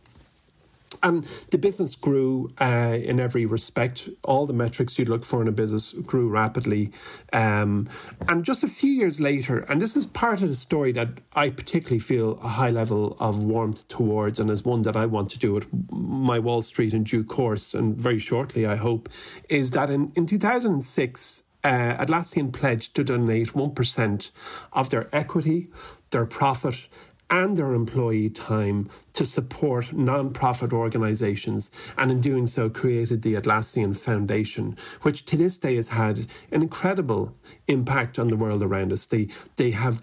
and 1.03 1.25
the 1.51 1.57
business 1.57 1.95
grew 1.95 2.51
uh, 2.59 2.97
in 3.01 3.19
every 3.19 3.45
respect. 3.45 4.09
All 4.23 4.45
the 4.45 4.53
metrics 4.53 4.97
you'd 4.97 5.09
look 5.09 5.23
for 5.23 5.41
in 5.41 5.47
a 5.47 5.51
business 5.51 5.91
grew 5.91 6.29
rapidly. 6.29 6.91
Um, 7.33 7.87
and 8.27 8.43
just 8.43 8.63
a 8.63 8.67
few 8.67 8.91
years 8.91 9.19
later, 9.19 9.59
and 9.59 9.81
this 9.81 9.95
is 9.95 10.05
part 10.05 10.41
of 10.41 10.49
the 10.49 10.55
story 10.55 10.91
that 10.93 11.09
I 11.33 11.49
particularly 11.49 11.99
feel 11.99 12.39
a 12.43 12.49
high 12.49 12.71
level 12.71 13.17
of 13.19 13.43
warmth 13.43 13.87
towards, 13.87 14.39
and 14.39 14.49
is 14.49 14.63
one 14.63 14.83
that 14.83 14.95
I 14.95 15.05
want 15.05 15.29
to 15.31 15.39
do 15.39 15.57
at 15.57 15.65
my 15.91 16.39
Wall 16.39 16.61
Street 16.61 16.93
in 16.93 17.03
due 17.03 17.23
course, 17.23 17.73
and 17.73 17.99
very 17.99 18.19
shortly, 18.19 18.65
I 18.65 18.75
hope, 18.75 19.09
is 19.49 19.71
that 19.71 19.89
in, 19.89 20.11
in 20.15 20.25
2006, 20.25 21.43
uh, 21.63 21.97
Atlassian 21.97 22.53
pledged 22.53 22.95
to 22.95 23.03
donate 23.03 23.53
1% 23.53 24.31
of 24.73 24.89
their 24.91 25.09
equity, 25.11 25.69
their 26.11 26.25
profit, 26.25 26.87
and 27.29 27.57
their 27.57 27.73
employee 27.73 28.29
time 28.29 28.89
to 29.13 29.25
support 29.25 29.93
non-profit 29.93 30.71
organizations 30.71 31.71
and 31.97 32.11
in 32.11 32.21
doing 32.21 32.47
so 32.47 32.69
created 32.69 33.21
the 33.21 33.33
Atlassian 33.33 33.95
Foundation 33.95 34.77
which 35.01 35.25
to 35.25 35.37
this 35.37 35.57
day 35.57 35.75
has 35.75 35.89
had 35.89 36.27
an 36.51 36.61
incredible 36.61 37.33
impact 37.67 38.19
on 38.19 38.27
the 38.27 38.37
world 38.37 38.61
around 38.61 38.91
us. 38.91 39.05
They 39.05 39.27
they 39.55 39.71
have 39.71 40.01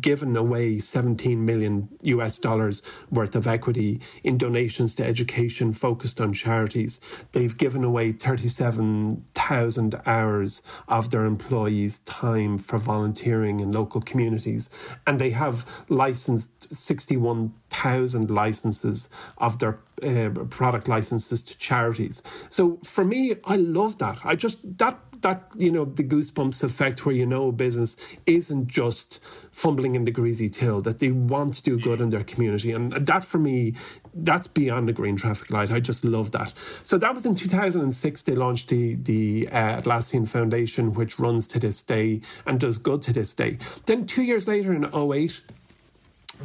given 0.00 0.36
away 0.36 0.78
17 0.78 1.44
million 1.44 1.88
US 2.02 2.38
dollars 2.38 2.82
worth 3.10 3.36
of 3.36 3.46
equity 3.46 4.00
in 4.22 4.38
donations 4.38 4.94
to 4.96 5.04
education 5.04 5.72
focused 5.72 6.20
on 6.20 6.32
charities. 6.32 7.00
They've 7.32 7.56
given 7.56 7.84
away 7.84 8.12
37,000 8.12 10.00
hours 10.06 10.62
of 10.88 11.10
their 11.10 11.24
employees' 11.24 11.98
time 12.00 12.58
for 12.58 12.78
volunteering 12.78 13.60
in 13.60 13.72
local 13.72 14.00
communities. 14.00 14.70
And 15.06 15.20
they 15.20 15.30
have 15.30 15.66
licensed 15.88 16.74
61,000 16.74 18.30
licenses 18.30 19.08
of 19.38 19.58
their 19.58 19.78
uh, 20.02 20.30
product 20.48 20.88
licenses 20.88 21.42
to 21.42 21.58
charities. 21.58 22.22
So 22.48 22.78
for 22.82 23.04
me, 23.04 23.36
I 23.44 23.56
love 23.56 23.98
that. 23.98 24.18
I 24.24 24.34
just, 24.34 24.58
that 24.78 24.98
that 25.22 25.50
you 25.56 25.70
know 25.70 25.84
the 25.84 26.02
goosebumps 26.02 26.62
effect 26.62 27.04
where 27.04 27.14
you 27.14 27.26
know 27.26 27.52
business 27.52 27.96
isn't 28.26 28.68
just 28.68 29.20
fumbling 29.52 29.94
in 29.94 30.04
the 30.04 30.10
greasy 30.10 30.48
till 30.48 30.80
that 30.80 30.98
they 30.98 31.10
want 31.10 31.54
to 31.54 31.62
do 31.62 31.78
good 31.78 32.00
in 32.00 32.08
their 32.08 32.24
community. 32.24 32.72
And 32.72 32.92
that 32.92 33.24
for 33.24 33.38
me 33.38 33.74
that's 34.12 34.48
beyond 34.48 34.88
the 34.88 34.92
green 34.92 35.16
traffic 35.16 35.50
light. 35.50 35.70
I 35.70 35.80
just 35.80 36.04
love 36.04 36.32
that. 36.32 36.52
So 36.82 36.98
that 36.98 37.14
was 37.14 37.26
in 37.26 37.34
2006 37.34 38.22
they 38.22 38.34
launched 38.34 38.68
the 38.68 38.94
the 38.96 39.48
uh, 39.50 39.80
atlassian 39.80 40.26
foundation 40.26 40.92
which 40.92 41.18
runs 41.18 41.46
to 41.48 41.60
this 41.60 41.82
day 41.82 42.20
and 42.46 42.58
does 42.58 42.78
good 42.78 43.02
to 43.02 43.12
this 43.12 43.34
day. 43.34 43.58
Then 43.86 44.06
two 44.06 44.22
years 44.22 44.46
later 44.48 44.72
in 44.72 44.84
08 44.94 45.40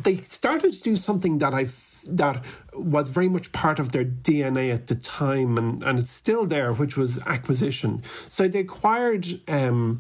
they 0.04 0.18
started 0.18 0.74
to 0.74 0.82
do 0.82 0.96
something 0.96 1.38
that 1.38 1.54
I 1.54 1.66
that 2.06 2.44
was 2.74 3.10
very 3.10 3.30
much 3.30 3.52
part 3.52 3.80
of 3.80 3.92
their 3.92 4.06
DNA 4.06 4.74
at 4.74 4.88
the 4.88 4.96
time, 4.96 5.58
and, 5.58 5.84
and 5.84 6.00
it's 6.00 6.14
still 6.14 6.46
there, 6.46 6.72
which 6.74 6.98
was 6.98 7.20
acquisition. 7.26 8.04
So 8.28 8.48
they 8.48 8.60
acquired 8.60 9.42
um, 9.48 10.00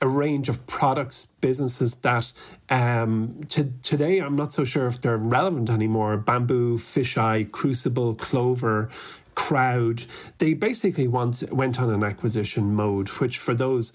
a 0.00 0.08
range 0.08 0.48
of 0.48 0.64
products, 0.66 1.26
businesses 1.40 1.96
that 1.96 2.32
um, 2.70 3.40
to, 3.48 3.72
today 3.82 4.18
I'm 4.18 4.36
not 4.36 4.52
so 4.52 4.64
sure 4.64 4.86
if 4.86 5.00
they're 5.00 5.16
relevant 5.16 5.70
anymore. 5.70 6.16
Bamboo, 6.16 6.78
Fisheye, 6.78 7.50
Crucible, 7.50 8.14
Clover, 8.14 8.88
Crowd. 9.34 10.04
They 10.38 10.54
basically 10.54 11.08
want, 11.08 11.42
went 11.52 11.80
on 11.80 11.90
an 11.90 12.02
acquisition 12.02 12.74
mode, 12.74 13.08
which 13.08 13.38
for 13.38 13.54
those 13.54 13.92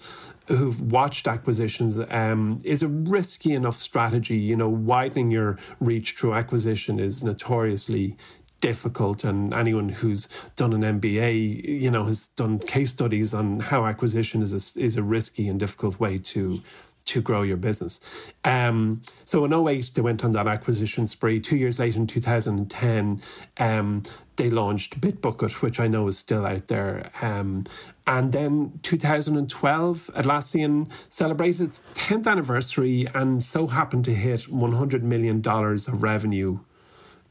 who've 0.48 0.80
watched 0.80 1.26
acquisitions 1.26 1.98
um, 2.10 2.60
is 2.64 2.82
a 2.82 2.88
risky 2.88 3.52
enough 3.52 3.76
strategy. 3.76 4.36
You 4.36 4.56
know, 4.56 4.68
widening 4.68 5.30
your 5.30 5.58
reach 5.80 6.12
through 6.12 6.34
acquisition 6.34 6.98
is 6.98 7.22
notoriously 7.22 8.16
difficult 8.60 9.24
and 9.24 9.52
anyone 9.52 9.90
who's 9.90 10.26
done 10.56 10.72
an 10.72 10.98
MBA 10.98 11.62
you 11.64 11.90
know 11.90 12.04
has 12.04 12.28
done 12.28 12.58
case 12.58 12.88
studies 12.88 13.34
on 13.34 13.60
how 13.60 13.84
acquisition 13.84 14.40
is 14.40 14.54
a, 14.54 14.80
is 14.80 14.96
a 14.96 15.02
risky 15.02 15.48
and 15.48 15.60
difficult 15.60 16.00
way 16.00 16.16
to 16.16 16.62
to 17.04 17.20
grow 17.20 17.42
your 17.42 17.56
business. 17.56 18.00
Um, 18.44 19.02
so 19.24 19.44
in 19.44 19.52
08, 19.52 19.90
they 19.94 20.00
went 20.00 20.24
on 20.24 20.32
that 20.32 20.46
acquisition 20.46 21.06
spree. 21.06 21.40
Two 21.40 21.56
years 21.56 21.78
later, 21.78 21.98
in 21.98 22.06
2010, 22.06 23.22
um, 23.58 24.02
they 24.36 24.50
launched 24.50 25.00
Bitbucket, 25.00 25.62
which 25.62 25.78
I 25.78 25.86
know 25.86 26.08
is 26.08 26.18
still 26.18 26.44
out 26.44 26.68
there. 26.68 27.10
Um, 27.22 27.66
and 28.06 28.32
then 28.32 28.80
2012, 28.82 30.10
Atlassian 30.14 30.90
celebrated 31.08 31.62
its 31.62 31.80
10th 31.94 32.26
anniversary 32.26 33.06
and 33.14 33.42
so 33.42 33.68
happened 33.68 34.04
to 34.06 34.14
hit 34.14 34.42
$100 34.42 35.02
million 35.02 35.42
of 35.46 36.02
revenue 36.02 36.58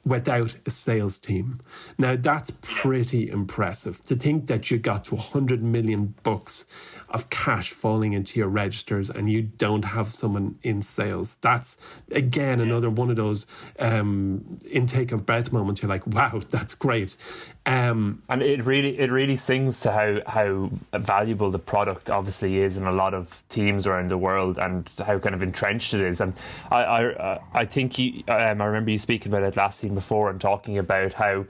without 0.06 0.56
a 0.66 0.70
sales 0.70 1.18
team. 1.18 1.62
Now 1.98 2.16
that's 2.16 2.52
pretty 2.62 3.30
impressive 3.30 4.04
to 4.04 4.16
think 4.16 4.48
that 4.48 4.70
you 4.70 4.78
got 4.78 5.06
to 5.06 5.16
100 5.16 5.64
million 5.64 6.16
bucks 6.24 6.66
of 7.14 7.30
cash 7.30 7.72
falling 7.72 8.14
into 8.14 8.40
your 8.40 8.48
registers 8.48 9.10
and 9.10 9.32
you 9.32 9.42
don't 9.42 9.86
have 9.86 10.14
someone 10.14 10.58
in 10.64 10.82
sales. 10.82 11.38
That's 11.42 11.78
again 12.12 12.60
another 12.60 12.90
one 12.90 13.10
of 13.10 13.18
those 13.18 13.46
um, 13.80 14.60
intake 14.70 15.12
of 15.12 15.26
breath 15.26 15.52
moments. 15.52 15.82
You're 15.82 15.90
like, 15.90 16.08
wow, 16.08 16.42
that's 16.50 16.74
great. 16.74 17.16
Um, 17.66 18.24
and 18.30 18.42
it 18.42 18.66
really 18.66 19.00
it 19.00 19.12
really 19.12 19.36
sings 19.36 19.80
to 19.82 19.92
how 19.92 20.22
how 20.26 20.72
valuable 20.98 21.52
the 21.52 21.60
product 21.60 22.10
obviously 22.10 22.60
is 22.60 22.78
in 22.78 22.88
a 22.88 22.92
lot 22.92 23.14
of 23.14 23.44
teams 23.50 23.86
around 23.86 24.10
the 24.10 24.18
world 24.18 24.58
and 24.58 24.90
how 25.06 25.20
kind 25.20 25.36
of 25.36 25.44
entrenched 25.44 25.94
it 25.94 26.02
is. 26.02 26.20
And 26.20 26.34
I 26.72 26.84
I, 26.84 27.40
I 27.54 27.66
think 27.66 28.00
you, 28.00 28.24
um, 28.28 28.62
I 28.62 28.66
remember 28.66 28.92
you 28.92 28.98
speaking 28.98 29.32
about 29.32 29.44
it 29.44 29.58
last 29.58 29.74
Atlassian 29.84 29.94
before 29.94 30.30
and 30.30 30.40
talking 30.40 30.78
about 30.78 31.14
how 31.14 31.46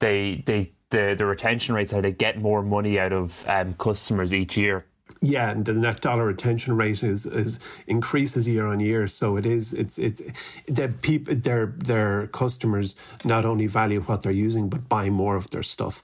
they 0.00 0.42
they 0.46 0.72
the 0.90 1.14
the 1.16 1.26
retention 1.26 1.74
rates 1.74 1.92
how 1.92 2.00
they 2.00 2.12
get 2.12 2.38
more 2.38 2.62
money 2.62 2.98
out 2.98 3.12
of 3.12 3.44
um, 3.48 3.74
customers 3.74 4.34
each 4.34 4.56
year 4.56 4.84
yeah, 5.22 5.50
and 5.50 5.64
the 5.64 5.72
net 5.72 6.00
dollar 6.00 6.26
retention 6.26 6.76
rate 6.76 7.02
is 7.04 7.26
is 7.26 7.60
increases 7.86 8.48
year 8.48 8.66
on 8.66 8.80
year. 8.80 9.06
So 9.06 9.36
it 9.36 9.46
is 9.46 9.72
it's 9.72 9.96
it's 9.96 10.20
the 10.66 10.88
people 10.88 11.36
their 11.36 11.66
their 11.66 12.26
customers 12.26 12.96
not 13.24 13.44
only 13.44 13.68
value 13.68 14.00
what 14.00 14.24
they're 14.24 14.32
using 14.32 14.68
but 14.68 14.88
buy 14.88 15.10
more 15.10 15.36
of 15.36 15.50
their 15.50 15.62
stuff. 15.62 16.02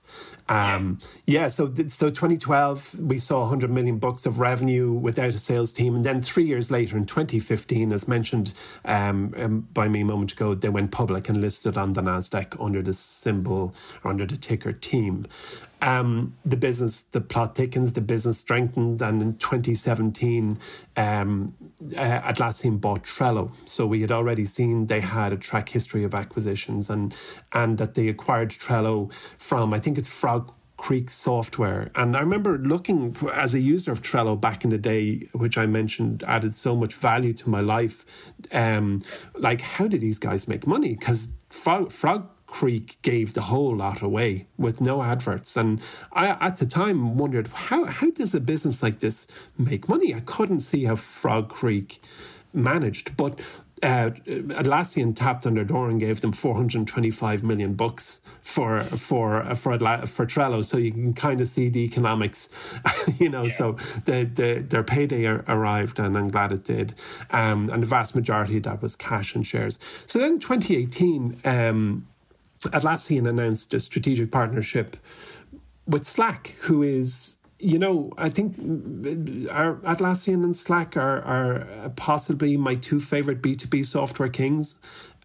Um, 0.48 1.00
yeah, 1.26 1.48
so 1.48 1.66
so 1.88 2.10
2012 2.10 2.94
we 3.00 3.18
saw 3.18 3.40
100 3.40 3.70
million 3.70 3.98
bucks 3.98 4.24
of 4.24 4.38
revenue 4.38 4.92
without 4.92 5.34
a 5.34 5.38
sales 5.38 5.72
team, 5.72 5.96
and 5.96 6.04
then 6.04 6.22
three 6.22 6.44
years 6.44 6.70
later 6.70 6.96
in 6.96 7.04
2015, 7.04 7.92
as 7.92 8.06
mentioned 8.06 8.54
um, 8.84 9.34
um, 9.36 9.68
by 9.74 9.88
me 9.88 10.02
a 10.02 10.04
moment 10.04 10.32
ago, 10.32 10.54
they 10.54 10.68
went 10.68 10.92
public 10.92 11.28
and 11.28 11.40
listed 11.40 11.76
on 11.76 11.94
the 11.94 12.02
Nasdaq 12.02 12.56
under 12.64 12.82
the 12.82 12.94
symbol 12.94 13.74
or 14.04 14.12
under 14.12 14.26
the 14.26 14.36
ticker 14.36 14.72
team 14.72 15.26
um, 15.82 16.36
the 16.44 16.56
business, 16.56 17.02
the 17.02 17.20
plot 17.20 17.54
thickens, 17.54 17.92
the 17.92 18.00
business 18.00 18.38
strengthened, 18.38 19.00
and 19.02 19.22
in 19.22 19.36
2017, 19.36 20.58
um, 20.96 21.54
uh, 21.96 22.20
Atlassian 22.20 22.80
bought 22.80 23.04
Trello. 23.04 23.52
So 23.66 23.86
we 23.86 24.00
had 24.00 24.10
already 24.12 24.44
seen 24.44 24.86
they 24.86 25.00
had 25.00 25.32
a 25.32 25.36
track 25.36 25.68
history 25.68 26.04
of 26.04 26.14
acquisitions, 26.14 26.90
and 26.90 27.14
and 27.52 27.78
that 27.78 27.94
they 27.94 28.08
acquired 28.08 28.50
Trello 28.50 29.12
from 29.38 29.72
I 29.72 29.78
think 29.78 29.98
it's 29.98 30.08
Fog 30.08 30.52
Creek 30.78 31.10
software. 31.10 31.90
And 31.94 32.16
I 32.16 32.20
remember 32.20 32.56
looking 32.56 33.14
as 33.34 33.52
a 33.52 33.60
user 33.60 33.92
of 33.92 34.00
Trello 34.00 34.40
back 34.40 34.64
in 34.64 34.70
the 34.70 34.78
day, 34.78 35.28
which 35.32 35.58
I 35.58 35.66
mentioned 35.66 36.24
added 36.26 36.54
so 36.54 36.74
much 36.74 36.94
value 36.94 37.34
to 37.34 37.50
my 37.50 37.60
life. 37.60 38.32
Um, 38.52 39.02
like, 39.34 39.60
how 39.60 39.88
did 39.88 40.00
these 40.00 40.18
guys 40.18 40.48
make 40.48 40.66
money? 40.66 40.94
Because 40.94 41.34
Fog, 41.50 41.90
Fog 41.92 42.30
Creek 42.48 42.96
gave 43.02 43.34
the 43.34 43.42
whole 43.42 43.76
lot 43.76 44.02
away 44.02 44.48
with 44.56 44.80
no 44.80 45.02
adverts. 45.02 45.56
And 45.56 45.80
I, 46.12 46.30
at 46.40 46.56
the 46.56 46.66
time, 46.66 47.16
wondered 47.16 47.46
how, 47.48 47.84
how 47.84 48.10
does 48.10 48.34
a 48.34 48.40
business 48.40 48.82
like 48.82 48.98
this 48.98 49.28
make 49.56 49.88
money? 49.88 50.14
I 50.14 50.20
couldn't 50.20 50.62
see 50.62 50.84
how 50.84 50.96
Fog 50.96 51.50
Creek 51.50 52.02
managed. 52.54 53.16
But 53.18 53.38
uh, 53.82 54.10
Atlassian 54.26 55.14
tapped 55.14 55.46
on 55.46 55.54
their 55.54 55.64
door 55.64 55.90
and 55.90 56.00
gave 56.00 56.22
them 56.22 56.32
425 56.32 57.42
million 57.44 57.74
bucks 57.74 58.22
for 58.40 58.82
for 58.82 59.54
for 59.54 59.78
for 60.06 60.26
Trello. 60.26 60.64
So 60.64 60.78
you 60.78 60.90
can 60.90 61.12
kind 61.12 61.40
of 61.42 61.48
see 61.48 61.68
the 61.68 61.80
economics, 61.84 62.48
you 63.18 63.28
know. 63.28 63.44
Yeah. 63.44 63.52
So 63.52 63.72
the, 64.06 64.24
the 64.24 64.64
their 64.66 64.82
payday 64.82 65.26
arrived, 65.26 66.00
and 66.00 66.16
I'm 66.16 66.28
glad 66.28 66.50
it 66.50 66.64
did. 66.64 66.94
Um, 67.30 67.68
and 67.70 67.82
the 67.82 67.86
vast 67.86 68.14
majority 68.14 68.56
of 68.56 68.62
that 68.64 68.82
was 68.82 68.96
cash 68.96 69.34
and 69.34 69.46
shares. 69.46 69.78
So 70.06 70.18
then, 70.18 70.40
2018, 70.40 71.36
um, 71.44 72.08
Atlassian 72.60 73.28
announced 73.28 73.72
a 73.74 73.80
strategic 73.80 74.30
partnership 74.30 74.96
with 75.86 76.06
Slack, 76.06 76.54
who 76.60 76.82
is 76.82 77.38
you 77.60 77.78
know, 77.78 78.12
I 78.16 78.28
think 78.28 78.56
our 79.50 79.76
Atlassian 79.76 80.44
and 80.44 80.56
Slack 80.56 80.96
are 80.96 81.22
are 81.22 81.90
possibly 81.96 82.56
my 82.56 82.76
two 82.76 83.00
favorite 83.00 83.42
B 83.42 83.56
two 83.56 83.68
B 83.68 83.82
software 83.82 84.28
kings. 84.28 84.76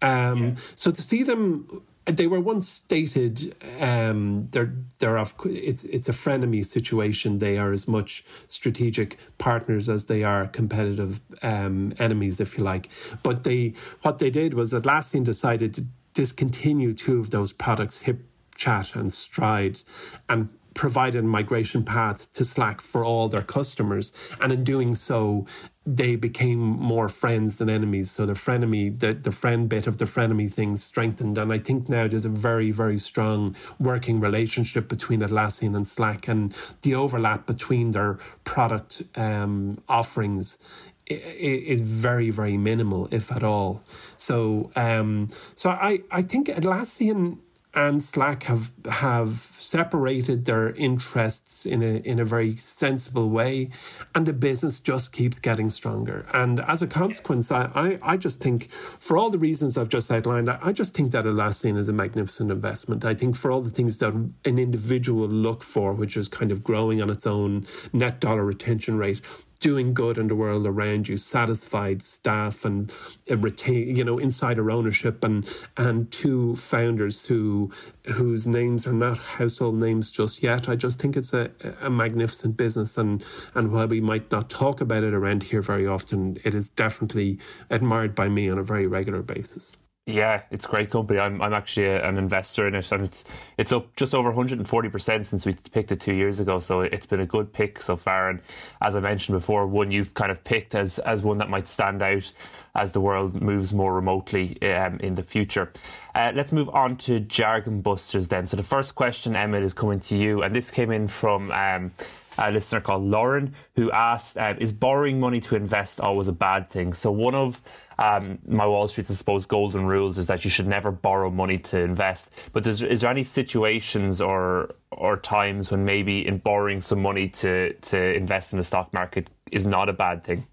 Um, 0.02 0.44
yeah. 0.44 0.54
So 0.74 0.90
to 0.90 1.00
see 1.00 1.22
them, 1.22 1.82
they 2.06 2.26
were 2.26 2.40
once 2.40 2.68
stated 2.68 3.54
um, 3.80 4.48
they're 4.50 4.74
they're 4.98 5.16
of 5.16 5.34
it's 5.44 5.84
it's 5.84 6.08
a 6.08 6.12
frenemy 6.12 6.64
situation. 6.64 7.38
They 7.38 7.56
are 7.56 7.72
as 7.72 7.86
much 7.86 8.24
strategic 8.48 9.16
partners 9.38 9.88
as 9.88 10.06
they 10.06 10.24
are 10.24 10.48
competitive 10.48 11.20
um, 11.42 11.92
enemies, 12.00 12.40
if 12.40 12.58
you 12.58 12.64
like. 12.64 12.90
But 13.22 13.44
they 13.44 13.74
what 14.02 14.18
they 14.18 14.30
did 14.30 14.54
was 14.54 14.72
Atlassian 14.72 15.22
decided 15.22 15.72
to 15.74 15.86
discontinue 16.14 16.94
two 16.94 17.18
of 17.20 17.30
those 17.30 17.52
products, 17.52 18.04
HipChat 18.04 18.94
and 18.94 19.12
Stride, 19.12 19.80
and 20.28 20.48
provided 20.74 21.24
a 21.24 21.26
migration 21.26 21.84
path 21.84 22.32
to 22.34 22.44
Slack 22.44 22.80
for 22.80 23.04
all 23.04 23.28
their 23.28 23.42
customers. 23.42 24.12
And 24.40 24.52
in 24.52 24.64
doing 24.64 24.94
so, 24.94 25.46
they 25.86 26.16
became 26.16 26.58
more 26.58 27.08
friends 27.08 27.56
than 27.56 27.68
enemies. 27.68 28.10
So 28.10 28.26
the 28.26 28.32
frenemy, 28.32 28.98
the, 28.98 29.14
the 29.14 29.30
friend 29.30 29.68
bit 29.68 29.86
of 29.86 29.98
the 29.98 30.04
frenemy 30.06 30.52
thing 30.52 30.76
strengthened. 30.76 31.38
And 31.38 31.52
I 31.52 31.58
think 31.58 31.88
now 31.88 32.08
there's 32.08 32.24
a 32.24 32.30
very, 32.30 32.70
very 32.70 32.98
strong 32.98 33.54
working 33.78 34.18
relationship 34.18 34.88
between 34.88 35.20
Atlassian 35.20 35.76
and 35.76 35.86
Slack 35.86 36.26
and 36.26 36.54
the 36.82 36.94
overlap 36.94 37.46
between 37.46 37.92
their 37.92 38.18
product 38.44 39.02
um, 39.16 39.82
offerings 39.88 40.58
is 41.06 41.80
very 41.80 42.30
very 42.30 42.56
minimal 42.56 43.08
if 43.10 43.30
at 43.30 43.42
all 43.42 43.82
so 44.16 44.70
um 44.76 45.28
so 45.54 45.70
i 45.70 46.00
i 46.10 46.22
think 46.22 46.48
atlassian 46.48 47.38
and 47.74 48.04
Slack 48.04 48.44
have 48.44 48.70
have 48.88 49.48
separated 49.58 50.44
their 50.44 50.70
interests 50.70 51.66
in 51.66 51.82
a 51.82 51.96
in 51.96 52.20
a 52.20 52.24
very 52.24 52.56
sensible 52.56 53.30
way, 53.30 53.70
and 54.14 54.26
the 54.26 54.32
business 54.32 54.80
just 54.80 55.12
keeps 55.12 55.38
getting 55.38 55.68
stronger. 55.70 56.26
And 56.32 56.60
as 56.60 56.82
a 56.82 56.86
consequence, 56.86 57.50
I, 57.50 57.70
I, 57.74 57.98
I 58.02 58.16
just 58.16 58.40
think, 58.40 58.70
for 58.70 59.18
all 59.18 59.30
the 59.30 59.38
reasons 59.38 59.76
I've 59.76 59.88
just 59.88 60.10
outlined, 60.10 60.48
I, 60.48 60.58
I 60.62 60.72
just 60.72 60.94
think 60.94 61.12
that 61.12 61.24
Atlassian 61.24 61.76
is 61.76 61.88
a 61.88 61.92
magnificent 61.92 62.50
investment. 62.50 63.04
I 63.04 63.14
think 63.14 63.36
for 63.36 63.50
all 63.50 63.60
the 63.60 63.70
things 63.70 63.98
that 63.98 64.12
an 64.12 64.34
individual 64.44 65.26
look 65.26 65.62
for, 65.62 65.92
which 65.92 66.16
is 66.16 66.28
kind 66.28 66.52
of 66.52 66.62
growing 66.62 67.02
on 67.02 67.10
its 67.10 67.26
own 67.26 67.66
net 67.92 68.20
dollar 68.20 68.44
retention 68.44 68.98
rate, 68.98 69.20
doing 69.64 69.94
good 69.94 70.18
in 70.18 70.28
the 70.28 70.34
world 70.36 70.66
around 70.66 71.08
you, 71.08 71.16
satisfied 71.16 72.02
staff 72.02 72.66
and 72.66 72.92
uh, 73.30 73.36
retain, 73.38 73.96
you 73.96 74.04
know, 74.04 74.18
insider 74.18 74.70
ownership 74.70 75.24
and 75.24 75.48
and 75.78 76.12
two 76.12 76.54
founders 76.54 77.24
who 77.24 77.72
whose 78.04 78.46
names 78.46 78.86
are 78.86 78.92
not 78.92 79.16
household 79.16 79.76
names 79.76 80.10
just 80.10 80.42
yet. 80.42 80.68
I 80.68 80.76
just 80.76 81.00
think 81.00 81.16
it's 81.16 81.32
a, 81.32 81.50
a 81.80 81.88
magnificent 81.88 82.58
business 82.58 82.98
and 82.98 83.24
and 83.54 83.72
while 83.72 83.88
we 83.88 84.02
might 84.02 84.30
not 84.30 84.50
talk 84.50 84.82
about 84.82 85.02
it 85.02 85.14
around 85.14 85.44
here 85.44 85.62
very 85.62 85.86
often, 85.86 86.36
it 86.44 86.54
is 86.54 86.68
definitely 86.68 87.38
admired 87.70 88.14
by 88.14 88.28
me 88.28 88.50
on 88.50 88.58
a 88.58 88.62
very 88.62 88.86
regular 88.86 89.22
basis. 89.22 89.78
Yeah, 90.06 90.42
it's 90.50 90.66
a 90.66 90.68
great 90.68 90.90
company. 90.90 91.18
I'm 91.18 91.40
I'm 91.40 91.54
actually 91.54 91.86
a, 91.86 92.06
an 92.06 92.18
investor 92.18 92.68
in 92.68 92.74
it, 92.74 92.92
and 92.92 93.04
it's 93.04 93.24
it's 93.56 93.72
up 93.72 93.96
just 93.96 94.14
over 94.14 94.28
140 94.28 94.88
percent 94.90 95.24
since 95.24 95.46
we 95.46 95.54
picked 95.54 95.92
it 95.92 96.00
two 96.00 96.12
years 96.12 96.40
ago. 96.40 96.60
So 96.60 96.82
it's 96.82 97.06
been 97.06 97.20
a 97.20 97.26
good 97.26 97.54
pick 97.54 97.80
so 97.80 97.96
far. 97.96 98.28
And 98.28 98.40
as 98.82 98.96
I 98.96 99.00
mentioned 99.00 99.34
before, 99.34 99.66
one 99.66 99.90
you've 99.90 100.12
kind 100.12 100.30
of 100.30 100.44
picked 100.44 100.74
as 100.74 100.98
as 100.98 101.22
one 101.22 101.38
that 101.38 101.48
might 101.48 101.66
stand 101.68 102.02
out 102.02 102.30
as 102.74 102.92
the 102.92 103.00
world 103.00 103.40
moves 103.40 103.72
more 103.72 103.94
remotely 103.94 104.60
um, 104.60 105.00
in 105.00 105.14
the 105.14 105.22
future. 105.22 105.72
Uh, 106.14 106.32
let's 106.34 106.52
move 106.52 106.68
on 106.68 106.98
to 106.98 107.20
jargon 107.20 107.80
busters 107.80 108.28
then. 108.28 108.46
So 108.46 108.58
the 108.58 108.62
first 108.62 108.94
question, 108.94 109.34
Emmett, 109.34 109.62
is 109.62 109.72
coming 109.72 110.00
to 110.00 110.16
you, 110.16 110.42
and 110.42 110.54
this 110.54 110.70
came 110.70 110.90
in 110.90 111.08
from. 111.08 111.50
Um, 111.50 111.92
a 112.38 112.50
listener 112.50 112.80
called 112.80 113.02
Lauren 113.02 113.54
who 113.76 113.90
asked, 113.90 114.36
uh, 114.36 114.54
"Is 114.58 114.72
borrowing 114.72 115.20
money 115.20 115.40
to 115.40 115.56
invest 115.56 116.00
always 116.00 116.28
a 116.28 116.32
bad 116.32 116.70
thing?" 116.70 116.94
So 116.94 117.10
one 117.10 117.34
of 117.34 117.60
um, 117.98 118.38
my 118.46 118.66
Wall 118.66 118.88
Street's, 118.88 119.10
I 119.10 119.14
suppose, 119.14 119.46
golden 119.46 119.86
rules 119.86 120.18
is 120.18 120.26
that 120.26 120.44
you 120.44 120.50
should 120.50 120.66
never 120.66 120.90
borrow 120.90 121.30
money 121.30 121.58
to 121.58 121.80
invest. 121.80 122.30
But 122.52 122.66
is 122.66 122.80
there 122.80 123.10
any 123.10 123.24
situations 123.24 124.20
or 124.20 124.74
or 124.90 125.16
times 125.16 125.70
when 125.70 125.84
maybe 125.84 126.26
in 126.26 126.38
borrowing 126.38 126.80
some 126.80 127.02
money 127.02 127.28
to 127.28 127.72
to 127.72 128.14
invest 128.14 128.52
in 128.52 128.58
the 128.58 128.64
stock 128.64 128.92
market 128.92 129.30
is 129.52 129.66
not 129.66 129.88
a 129.88 129.92
bad 129.92 130.24
thing? 130.24 130.46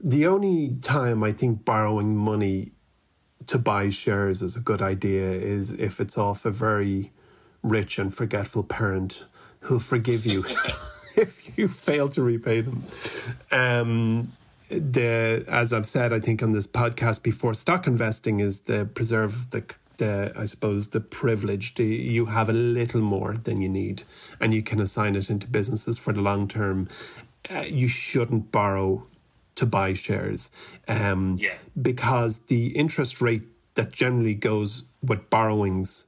The 0.00 0.26
only 0.26 0.76
time 0.80 1.24
I 1.24 1.32
think 1.32 1.64
borrowing 1.64 2.16
money 2.16 2.72
to 3.46 3.58
buy 3.58 3.90
shares 3.90 4.42
is 4.42 4.56
a 4.56 4.60
good 4.60 4.82
idea 4.82 5.30
is 5.30 5.72
if 5.72 6.00
it's 6.00 6.16
off 6.16 6.44
a 6.44 6.50
very 6.50 7.12
rich 7.62 7.98
and 7.98 8.14
forgetful 8.14 8.62
parent 8.62 9.24
who'll 9.60 9.78
forgive 9.78 10.26
you 10.26 10.44
if 11.16 11.56
you 11.58 11.68
fail 11.68 12.08
to 12.10 12.22
repay 12.22 12.60
them. 12.60 12.84
Um, 13.50 14.32
the 14.68 15.44
as 15.48 15.72
I've 15.72 15.88
said, 15.88 16.12
I 16.12 16.20
think 16.20 16.42
on 16.42 16.52
this 16.52 16.66
podcast 16.66 17.22
before, 17.22 17.54
stock 17.54 17.86
investing 17.86 18.40
is 18.40 18.60
the 18.60 18.84
preserve 18.84 19.50
the 19.50 19.64
the 19.96 20.32
I 20.36 20.44
suppose 20.44 20.88
the 20.88 21.00
privilege. 21.00 21.74
The, 21.74 21.84
you 21.84 22.26
have 22.26 22.48
a 22.48 22.52
little 22.52 23.00
more 23.00 23.34
than 23.34 23.60
you 23.60 23.68
need, 23.68 24.02
and 24.40 24.54
you 24.54 24.62
can 24.62 24.80
assign 24.80 25.16
it 25.16 25.30
into 25.30 25.46
businesses 25.46 25.98
for 25.98 26.12
the 26.12 26.22
long 26.22 26.48
term. 26.48 26.88
Uh, 27.50 27.60
you 27.60 27.88
shouldn't 27.88 28.52
borrow 28.52 29.06
to 29.54 29.66
buy 29.66 29.92
shares, 29.92 30.50
um, 30.86 31.38
yeah. 31.40 31.54
because 31.80 32.38
the 32.46 32.68
interest 32.68 33.20
rate 33.20 33.44
that 33.74 33.90
generally 33.90 34.34
goes 34.34 34.84
with 35.02 35.28
borrowings 35.30 36.06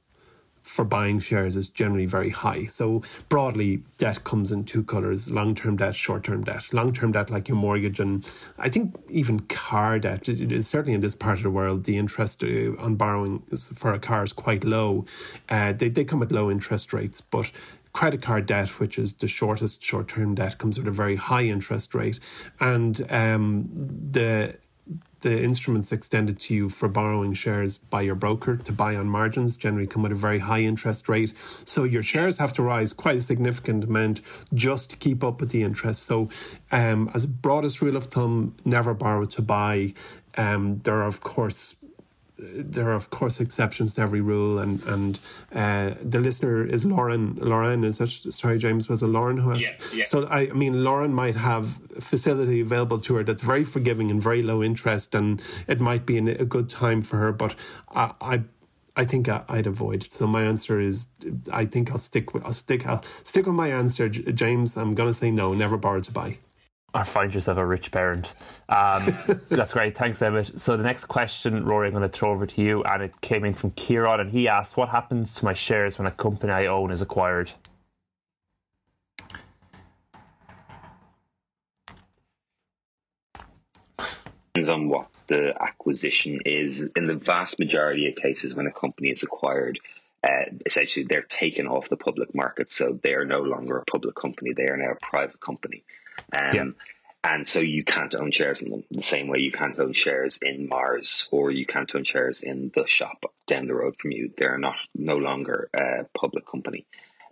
for 0.63 0.85
buying 0.85 1.19
shares 1.19 1.57
is 1.57 1.69
generally 1.69 2.05
very 2.05 2.29
high. 2.29 2.65
So 2.65 3.01
broadly, 3.29 3.83
debt 3.97 4.23
comes 4.23 4.51
in 4.51 4.65
two 4.65 4.83
colors: 4.83 5.29
long-term 5.29 5.77
debt, 5.77 5.95
short-term 5.95 6.43
debt. 6.43 6.73
Long-term 6.73 7.11
debt, 7.11 7.29
like 7.29 7.47
your 7.47 7.57
mortgage, 7.57 7.99
and 7.99 8.29
I 8.57 8.69
think 8.69 8.95
even 9.09 9.39
car 9.41 9.99
debt. 9.99 10.29
It 10.29 10.51
is 10.51 10.67
certainly 10.67 10.93
in 10.93 11.01
this 11.01 11.15
part 11.15 11.37
of 11.37 11.43
the 11.43 11.49
world, 11.49 11.83
the 11.83 11.97
interest 11.97 12.43
uh, 12.43 12.75
on 12.79 12.95
borrowing 12.95 13.43
for 13.75 13.93
a 13.93 13.99
car 13.99 14.23
is 14.23 14.33
quite 14.33 14.63
low. 14.63 15.05
Uh, 15.49 15.73
they 15.73 15.89
they 15.89 16.03
come 16.03 16.21
at 16.21 16.31
low 16.31 16.49
interest 16.49 16.93
rates, 16.93 17.21
but 17.21 17.51
credit 17.93 18.21
card 18.21 18.45
debt, 18.45 18.79
which 18.79 18.97
is 18.97 19.13
the 19.15 19.27
shortest 19.27 19.83
short-term 19.83 20.35
debt, 20.35 20.57
comes 20.57 20.77
with 20.77 20.87
a 20.87 20.91
very 20.91 21.17
high 21.17 21.43
interest 21.43 21.93
rate, 21.93 22.19
and 22.59 23.11
um, 23.11 23.67
the 24.11 24.55
the 25.21 25.41
instruments 25.41 25.91
extended 25.91 26.39
to 26.39 26.53
you 26.53 26.69
for 26.69 26.87
borrowing 26.87 27.33
shares 27.33 27.77
by 27.77 28.01
your 28.01 28.15
broker 28.15 28.57
to 28.57 28.71
buy 28.71 28.95
on 28.95 29.07
margins 29.07 29.55
generally 29.55 29.87
come 29.87 30.03
with 30.03 30.11
a 30.11 30.15
very 30.15 30.39
high 30.39 30.61
interest 30.61 31.07
rate. 31.07 31.33
So 31.65 31.83
your 31.83 32.03
shares 32.03 32.37
have 32.37 32.53
to 32.53 32.63
rise 32.63 32.93
quite 32.93 33.17
a 33.17 33.21
significant 33.21 33.83
amount 33.83 34.21
just 34.53 34.89
to 34.91 34.97
keep 34.97 35.23
up 35.23 35.39
with 35.39 35.51
the 35.51 35.63
interest. 35.63 36.03
So, 36.03 36.29
um, 36.71 37.09
as 37.13 37.23
a 37.23 37.27
broadest 37.27 37.81
rule 37.81 37.95
of 37.95 38.05
thumb, 38.05 38.55
never 38.65 38.93
borrow 38.93 39.25
to 39.25 39.41
buy. 39.41 39.93
Um, 40.37 40.79
there 40.83 40.95
are, 40.95 41.07
of 41.07 41.21
course, 41.21 41.75
there 42.41 42.89
are 42.89 42.93
of 42.93 43.09
course 43.09 43.39
exceptions 43.39 43.95
to 43.95 44.01
every 44.01 44.21
rule, 44.21 44.59
and 44.59 44.83
and 44.83 45.19
uh, 45.53 45.91
the 46.01 46.19
listener 46.19 46.65
is 46.65 46.83
Lauren. 46.83 47.35
Lauren 47.35 47.83
is 47.83 47.97
such. 47.97 48.23
sorry, 48.31 48.57
James 48.57 48.89
was 48.89 49.01
a 49.01 49.07
Lauren 49.07 49.37
who 49.37 49.51
has. 49.51 49.61
Yeah, 49.61 49.75
yeah. 49.93 50.05
So 50.05 50.25
I, 50.25 50.41
I 50.41 50.53
mean, 50.53 50.83
Lauren 50.83 51.13
might 51.13 51.35
have 51.35 51.79
facility 51.99 52.61
available 52.61 52.99
to 52.99 53.15
her 53.15 53.23
that's 53.23 53.41
very 53.41 53.63
forgiving 53.63 54.09
and 54.09 54.21
very 54.21 54.41
low 54.41 54.63
interest, 54.63 55.13
and 55.13 55.41
it 55.67 55.79
might 55.79 56.05
be 56.05 56.17
a 56.17 56.45
good 56.45 56.69
time 56.69 57.01
for 57.01 57.17
her. 57.17 57.31
But 57.31 57.55
I, 57.93 58.13
I 58.19 58.41
I 58.95 59.05
think 59.05 59.29
I, 59.29 59.43
would 59.49 59.67
avoid. 59.67 60.11
So 60.11 60.27
my 60.27 60.43
answer 60.43 60.79
is, 60.79 61.07
I 61.51 61.65
think 61.65 61.91
I'll 61.91 61.99
stick 61.99 62.33
with 62.33 62.43
I'll 62.43 62.53
stick 62.53 62.87
I'll 62.87 63.03
stick 63.23 63.45
with 63.45 63.55
my 63.55 63.69
answer, 63.69 64.09
James. 64.09 64.77
I'm 64.77 64.95
going 64.95 65.09
to 65.09 65.17
say 65.17 65.31
no. 65.31 65.53
Never 65.53 65.77
borrow 65.77 66.01
to 66.01 66.11
buy 66.11 66.39
or 66.93 67.05
find 67.05 67.33
yourself 67.33 67.57
a 67.57 67.65
rich 67.65 67.91
parent. 67.91 68.33
Um, 68.69 69.15
that's 69.49 69.73
great. 69.73 69.97
Thanks, 69.97 70.21
Emmett. 70.21 70.59
So 70.59 70.75
the 70.77 70.83
next 70.83 71.05
question, 71.05 71.65
Rory, 71.65 71.87
I'm 71.87 71.93
going 71.93 72.03
to 72.03 72.09
throw 72.09 72.31
over 72.31 72.45
to 72.45 72.61
you, 72.61 72.83
and 72.83 73.03
it 73.03 73.21
came 73.21 73.45
in 73.45 73.53
from 73.53 73.71
Kieran, 73.71 74.19
and 74.19 74.31
he 74.31 74.47
asked, 74.47 74.77
"What 74.77 74.89
happens 74.89 75.33
to 75.35 75.45
my 75.45 75.53
shares 75.53 75.97
when 75.97 76.07
a 76.07 76.11
company 76.11 76.51
I 76.51 76.65
own 76.65 76.91
is 76.91 77.01
acquired?" 77.01 77.51
Depends 84.53 84.67
on 84.67 84.89
what 84.89 85.07
the 85.27 85.55
acquisition 85.63 86.39
is. 86.45 86.89
In 86.97 87.07
the 87.07 87.15
vast 87.15 87.57
majority 87.57 88.09
of 88.09 88.17
cases, 88.17 88.53
when 88.53 88.67
a 88.67 88.71
company 88.71 89.07
is 89.07 89.23
acquired, 89.23 89.79
uh, 90.25 90.51
essentially 90.65 91.05
they're 91.05 91.21
taken 91.21 91.67
off 91.67 91.87
the 91.87 91.95
public 91.95 92.35
market, 92.35 92.69
so 92.69 92.99
they 93.01 93.13
are 93.13 93.23
no 93.23 93.39
longer 93.39 93.77
a 93.77 93.85
public 93.85 94.13
company; 94.13 94.51
they 94.51 94.67
are 94.67 94.75
now 94.75 94.91
a 94.91 94.95
private 94.95 95.39
company. 95.39 95.83
Um, 96.33 96.55
yeah. 96.55 96.65
and 97.23 97.47
so 97.47 97.59
you 97.59 97.83
can't 97.83 98.15
own 98.15 98.31
shares 98.31 98.61
in 98.61 98.71
them 98.71 98.83
the 98.91 99.01
same 99.01 99.27
way 99.27 99.39
you 99.39 99.51
can't 99.51 99.79
own 99.79 99.93
shares 99.93 100.39
in 100.41 100.69
Mars 100.69 101.27
or 101.31 101.51
you 101.51 101.65
can't 101.65 101.93
own 101.95 102.03
shares 102.03 102.41
in 102.41 102.71
the 102.73 102.87
shop 102.87 103.25
down 103.47 103.67
the 103.67 103.75
road 103.75 103.95
from 103.99 104.11
you. 104.11 104.31
They're 104.35 104.57
not 104.57 104.75
no 104.95 105.17
longer 105.17 105.69
a 105.73 106.05
public 106.17 106.45
company, 106.47 106.85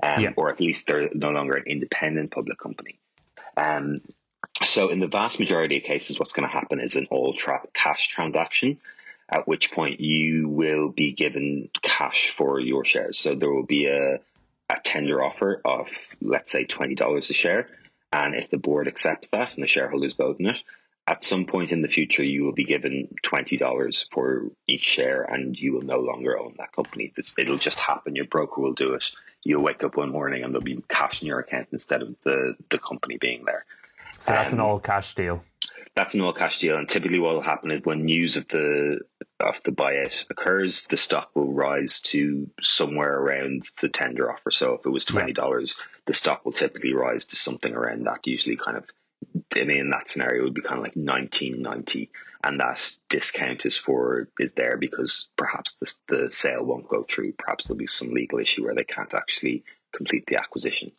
um, 0.03 0.21
yeah. 0.21 0.31
or 0.35 0.49
at 0.49 0.59
least 0.59 0.87
they're 0.87 1.09
no 1.13 1.29
longer 1.29 1.55
an 1.55 1.63
independent 1.67 2.31
public 2.31 2.57
company. 2.57 2.99
Um, 3.57 4.01
so 4.63 4.89
in 4.89 4.99
the 4.99 5.07
vast 5.07 5.39
majority 5.39 5.77
of 5.77 5.83
cases, 5.83 6.19
what's 6.19 6.33
going 6.33 6.47
to 6.47 6.53
happen 6.53 6.79
is 6.79 6.95
an 6.95 7.07
all 7.09 7.33
tra- 7.33 7.67
cash 7.73 8.09
transaction, 8.09 8.79
at 9.29 9.47
which 9.47 9.71
point 9.71 9.99
you 9.99 10.49
will 10.49 10.89
be 10.89 11.13
given 11.13 11.69
cash 11.81 12.31
for 12.31 12.59
your 12.59 12.83
shares. 12.83 13.17
So 13.17 13.35
there 13.35 13.51
will 13.51 13.65
be 13.65 13.87
a, 13.87 14.19
a 14.69 14.79
tender 14.83 15.23
offer 15.23 15.61
of, 15.63 15.89
let's 16.21 16.51
say, 16.51 16.65
$20 16.65 17.29
a 17.29 17.33
share 17.33 17.67
and 18.11 18.35
if 18.35 18.49
the 18.49 18.57
board 18.57 18.87
accepts 18.87 19.29
that 19.29 19.55
and 19.55 19.63
the 19.63 19.67
shareholders 19.67 20.13
vote 20.13 20.37
on 20.39 20.47
it, 20.47 20.63
at 21.07 21.23
some 21.23 21.45
point 21.45 21.71
in 21.71 21.81
the 21.81 21.87
future, 21.87 22.23
you 22.23 22.43
will 22.43 22.53
be 22.53 22.65
given 22.65 23.07
$20 23.23 24.05
for 24.11 24.51
each 24.67 24.83
share 24.83 25.23
and 25.23 25.57
you 25.57 25.73
will 25.73 25.81
no 25.81 25.99
longer 25.99 26.37
own 26.37 26.53
that 26.59 26.71
company. 26.71 27.11
It'll 27.37 27.57
just 27.57 27.79
happen. 27.79 28.15
Your 28.15 28.25
broker 28.25 28.61
will 28.61 28.73
do 28.73 28.93
it. 28.93 29.09
You'll 29.43 29.63
wake 29.63 29.83
up 29.83 29.97
one 29.97 30.11
morning 30.11 30.43
and 30.43 30.53
there'll 30.53 30.63
be 30.63 30.83
cash 30.87 31.21
in 31.21 31.27
your 31.27 31.39
account 31.39 31.69
instead 31.71 32.03
of 32.03 32.15
the, 32.23 32.55
the 32.69 32.77
company 32.77 33.17
being 33.17 33.43
there. 33.45 33.65
So 34.19 34.33
that's 34.33 34.53
um, 34.53 34.59
an 34.59 34.65
all 34.65 34.79
cash 34.79 35.15
deal. 35.15 35.43
That's 35.99 36.13
an 36.13 36.21
all 36.21 36.31
cash 36.31 36.59
deal. 36.59 36.77
And 36.77 36.87
typically 36.87 37.19
what 37.19 37.35
will 37.35 37.41
happen 37.41 37.71
is 37.71 37.83
when 37.83 37.97
news 37.97 38.37
of 38.37 38.47
the 38.47 39.01
of 39.37 39.61
the 39.63 39.73
buyout 39.73 40.23
occurs, 40.29 40.87
the 40.87 40.95
stock 40.95 41.31
will 41.35 41.51
rise 41.51 41.99
to 42.11 42.49
somewhere 42.61 43.13
around 43.19 43.63
the 43.81 43.89
tender 43.89 44.31
offer. 44.31 44.49
So 44.49 44.75
if 44.75 44.85
it 44.85 44.89
was 44.89 45.03
twenty 45.03 45.33
dollars, 45.33 45.75
yeah. 45.77 45.85
the 46.05 46.13
stock 46.13 46.45
will 46.45 46.53
typically 46.53 46.93
rise 46.93 47.25
to 47.25 47.35
something 47.35 47.73
around 47.73 48.05
that. 48.05 48.25
Usually, 48.25 48.55
kind 48.55 48.77
of, 48.77 48.85
I 49.53 49.65
mean, 49.65 49.77
in 49.77 49.89
that 49.89 50.07
scenario, 50.07 50.43
it 50.43 50.45
would 50.45 50.53
be 50.53 50.61
kind 50.61 50.77
of 50.77 50.85
like 50.85 50.95
nineteen 50.95 51.61
ninety, 51.61 52.11
and 52.45 52.61
that 52.61 52.97
discount 53.09 53.65
is 53.65 53.75
for 53.75 54.29
is 54.39 54.53
there 54.53 54.77
because 54.77 55.27
perhaps 55.35 55.75
the 55.81 56.15
the 56.15 56.31
sale 56.31 56.63
won't 56.63 56.87
go 56.87 57.03
through. 57.03 57.33
Perhaps 57.33 57.67
there'll 57.67 57.77
be 57.77 57.87
some 57.87 58.13
legal 58.13 58.39
issue 58.39 58.63
where 58.63 58.73
they 58.73 58.85
can't 58.85 59.13
actually 59.13 59.65
complete 59.91 60.27
the 60.27 60.37
acquisition. 60.37 60.93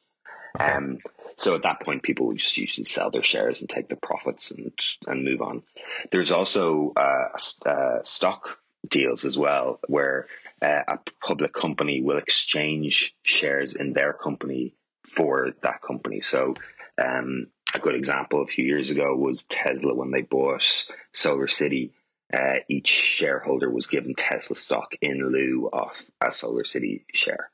Um, 0.58 0.98
so 1.36 1.54
at 1.54 1.62
that 1.62 1.80
point, 1.80 2.02
people 2.02 2.32
just 2.34 2.56
usually 2.58 2.84
sell 2.84 3.10
their 3.10 3.22
shares 3.22 3.60
and 3.60 3.70
take 3.70 3.88
the 3.88 3.96
profits 3.96 4.50
and 4.50 4.72
and 5.06 5.24
move 5.24 5.42
on. 5.42 5.62
There's 6.10 6.30
also 6.30 6.92
uh, 6.96 7.68
uh, 7.68 8.02
stock 8.02 8.58
deals 8.86 9.24
as 9.24 9.38
well, 9.38 9.80
where 9.86 10.26
uh, 10.62 10.82
a 10.88 10.98
public 11.22 11.52
company 11.52 12.02
will 12.02 12.18
exchange 12.18 13.14
shares 13.22 13.74
in 13.74 13.92
their 13.92 14.12
company 14.12 14.74
for 15.06 15.52
that 15.62 15.82
company. 15.82 16.20
So 16.20 16.54
um, 16.98 17.48
a 17.74 17.78
good 17.78 17.94
example 17.94 18.42
a 18.42 18.46
few 18.46 18.64
years 18.64 18.90
ago 18.90 19.14
was 19.14 19.44
Tesla 19.44 19.94
when 19.94 20.10
they 20.10 20.22
bought 20.22 20.86
Solar 21.12 21.48
City. 21.48 21.92
Uh, 22.32 22.60
each 22.68 22.88
shareholder 22.88 23.68
was 23.68 23.88
given 23.88 24.14
Tesla 24.14 24.54
stock 24.54 24.94
in 25.00 25.18
lieu 25.18 25.68
of 25.72 26.00
a 26.20 26.30
Solar 26.30 26.64
City 26.64 27.04
share. 27.12 27.50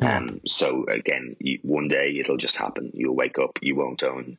Um, 0.00 0.40
so 0.46 0.84
again, 0.86 1.36
you, 1.38 1.60
one 1.62 1.88
day 1.88 2.16
it'll 2.18 2.36
just 2.36 2.56
happen. 2.56 2.90
You'll 2.94 3.14
wake 3.14 3.38
up, 3.38 3.58
you 3.62 3.76
won't 3.76 4.02
own 4.02 4.38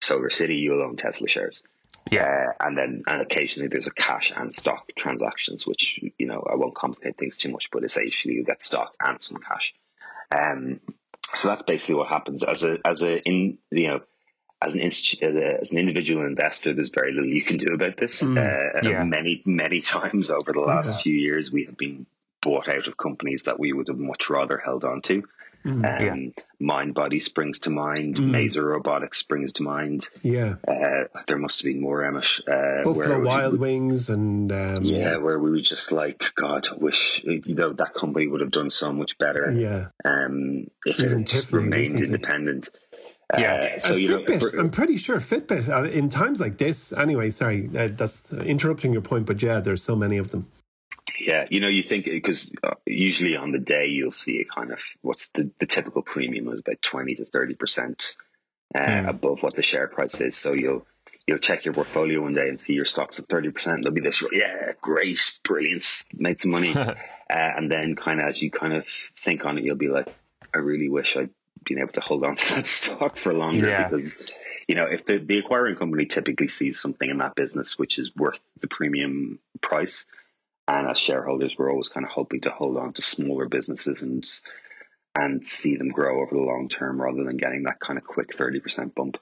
Solar 0.00 0.30
City, 0.30 0.56
you'll 0.56 0.82
own 0.82 0.96
Tesla 0.96 1.28
shares. 1.28 1.62
Yeah, 2.10 2.22
uh, 2.22 2.66
and 2.66 2.76
then 2.76 3.02
and 3.06 3.22
occasionally 3.22 3.68
there's 3.68 3.86
a 3.86 3.92
cash 3.92 4.30
and 4.34 4.52
stock 4.52 4.90
transactions, 4.96 5.66
which 5.66 6.00
you 6.18 6.26
know 6.26 6.44
I 6.50 6.56
won't 6.56 6.74
complicate 6.74 7.16
things 7.16 7.38
too 7.38 7.50
much, 7.50 7.70
but 7.70 7.82
essentially 7.82 8.34
you 8.34 8.44
get 8.44 8.60
stock 8.60 8.94
and 9.00 9.20
some 9.22 9.38
cash. 9.38 9.74
Um, 10.30 10.80
so 11.34 11.48
that's 11.48 11.62
basically 11.62 11.96
what 11.96 12.08
happens 12.08 12.42
as 12.42 12.62
a 12.62 12.78
as 12.84 13.02
a 13.02 13.22
in 13.22 13.58
you 13.70 13.88
know 13.88 14.00
as 14.60 14.74
an 14.74 14.82
as, 14.82 15.14
a, 15.22 15.60
as, 15.60 15.72
an 15.72 15.78
individual 15.78 16.26
investor. 16.26 16.74
There's 16.74 16.90
very 16.90 17.12
little 17.12 17.28
you 17.28 17.42
can 17.42 17.56
do 17.56 17.72
about 17.72 17.96
this. 17.96 18.22
Mm, 18.22 18.36
uh, 18.36 18.88
yeah. 18.88 19.04
Many 19.04 19.42
many 19.46 19.80
times 19.82 20.30
over 20.30 20.52
the 20.52 20.60
last 20.60 20.88
yeah. 20.88 21.02
few 21.02 21.14
years, 21.14 21.50
we 21.50 21.64
have 21.64 21.76
been 21.76 22.06
bought 22.44 22.68
out 22.68 22.86
of 22.86 22.96
companies 22.96 23.44
that 23.44 23.58
we 23.58 23.72
would 23.72 23.88
have 23.88 23.98
much 23.98 24.30
rather 24.30 24.58
held 24.58 24.84
on 24.84 25.00
to. 25.02 25.24
Mm, 25.64 25.72
um, 25.72 26.32
yeah. 26.36 26.42
Mindbody 26.60 27.22
springs 27.22 27.60
to 27.60 27.70
mind. 27.70 28.16
Mm. 28.16 28.30
Mazor 28.30 28.64
Robotics 28.64 29.16
springs 29.16 29.54
to 29.54 29.62
mind. 29.62 30.10
Yeah, 30.22 30.56
uh, 30.68 31.04
there 31.26 31.38
must 31.38 31.60
have 31.60 31.64
been 31.64 31.80
more, 31.80 32.04
Emmett. 32.04 32.28
Uh, 32.46 32.82
Buffalo 32.82 33.22
Wild 33.22 33.54
we, 33.54 33.58
Wings 33.58 34.10
and 34.10 34.52
um, 34.52 34.80
yeah, 34.82 35.16
where 35.16 35.38
we 35.38 35.50
were 35.50 35.60
just 35.60 35.90
like, 35.90 36.32
God, 36.34 36.68
I 36.70 36.74
wish 36.74 37.22
you 37.24 37.54
know 37.54 37.72
that 37.72 37.94
company 37.94 38.26
would 38.26 38.42
have 38.42 38.50
done 38.50 38.68
so 38.68 38.92
much 38.92 39.16
better. 39.16 39.50
Yeah, 39.52 39.86
um, 40.04 40.66
if 40.84 41.00
Even 41.00 41.22
it 41.22 41.28
just 41.28 41.50
remained 41.50 41.94
recently. 41.94 42.06
independent. 42.08 42.68
Uh, 43.32 43.38
yeah, 43.40 43.74
uh, 43.76 43.80
so 43.80 43.96
you 43.96 44.18
Fitbit, 44.18 44.28
know, 44.28 44.38
for, 44.50 44.58
I'm 44.58 44.70
pretty 44.70 44.98
sure 44.98 45.16
Fitbit 45.16 45.70
uh, 45.70 45.84
in 45.84 46.10
times 46.10 46.42
like 46.42 46.58
this. 46.58 46.92
Anyway, 46.92 47.30
sorry, 47.30 47.70
uh, 47.74 47.88
that's 47.90 48.34
interrupting 48.34 48.92
your 48.92 49.00
point, 49.00 49.24
but 49.24 49.40
yeah, 49.40 49.60
there's 49.60 49.82
so 49.82 49.96
many 49.96 50.18
of 50.18 50.30
them. 50.30 50.46
Yeah, 51.18 51.46
you 51.50 51.60
know, 51.60 51.68
you 51.68 51.82
think 51.82 52.06
because 52.06 52.52
uh, 52.62 52.74
usually 52.86 53.36
on 53.36 53.52
the 53.52 53.58
day 53.58 53.86
you'll 53.86 54.10
see 54.10 54.40
a 54.40 54.44
kind 54.44 54.72
of 54.72 54.80
what's 55.02 55.28
the, 55.28 55.50
the 55.58 55.66
typical 55.66 56.02
premium 56.02 56.48
is 56.48 56.60
about 56.60 56.82
twenty 56.82 57.14
to 57.16 57.24
thirty 57.24 57.54
percent 57.54 58.16
uh, 58.74 58.80
mm. 58.80 59.08
above 59.08 59.42
what 59.42 59.54
the 59.54 59.62
share 59.62 59.86
price 59.86 60.20
is. 60.20 60.36
So 60.36 60.52
you'll 60.52 60.86
you'll 61.26 61.38
check 61.38 61.64
your 61.64 61.74
portfolio 61.74 62.20
one 62.22 62.34
day 62.34 62.48
and 62.48 62.58
see 62.58 62.74
your 62.74 62.84
stocks 62.84 63.18
at 63.18 63.26
thirty 63.26 63.50
percent. 63.50 63.82
There'll 63.82 63.94
be 63.94 64.00
this, 64.00 64.22
yeah, 64.32 64.72
great, 64.80 65.18
brilliant, 65.44 65.86
made 66.14 66.40
some 66.40 66.50
money, 66.50 66.74
uh, 66.76 66.94
and 67.28 67.70
then 67.70 67.94
kind 67.94 68.20
of 68.20 68.26
as 68.26 68.42
you 68.42 68.50
kind 68.50 68.74
of 68.74 68.86
think 68.86 69.44
on 69.44 69.58
it, 69.58 69.64
you'll 69.64 69.76
be 69.76 69.88
like, 69.88 70.12
I 70.54 70.58
really 70.58 70.88
wish 70.88 71.16
I'd 71.16 71.30
been 71.64 71.78
able 71.78 71.92
to 71.92 72.00
hold 72.00 72.24
on 72.24 72.36
to 72.36 72.54
that 72.56 72.66
stock 72.66 73.16
for 73.16 73.32
longer 73.32 73.68
yeah. 73.68 73.88
because 73.88 74.30
you 74.68 74.74
know 74.74 74.84
if 74.84 75.06
the, 75.06 75.18
the 75.18 75.38
acquiring 75.38 75.76
company 75.76 76.06
typically 76.06 76.48
sees 76.48 76.80
something 76.80 77.08
in 77.08 77.18
that 77.18 77.34
business 77.34 77.78
which 77.78 77.98
is 77.98 78.14
worth 78.14 78.40
the 78.60 78.68
premium 78.68 79.38
price 79.60 80.06
and 80.66 80.88
as 80.88 80.98
shareholders, 80.98 81.56
we're 81.58 81.70
always 81.70 81.88
kind 81.88 82.06
of 82.06 82.12
hoping 82.12 82.40
to 82.42 82.50
hold 82.50 82.76
on 82.76 82.92
to 82.94 83.02
smaller 83.02 83.48
businesses 83.48 84.02
and 84.02 84.24
and 85.16 85.46
see 85.46 85.76
them 85.76 85.88
grow 85.88 86.22
over 86.22 86.34
the 86.34 86.42
long 86.42 86.68
term 86.68 87.00
rather 87.00 87.22
than 87.24 87.36
getting 87.36 87.62
that 87.64 87.78
kind 87.78 87.98
of 87.98 88.04
quick 88.04 88.30
30% 88.30 88.94
bump. 88.94 89.16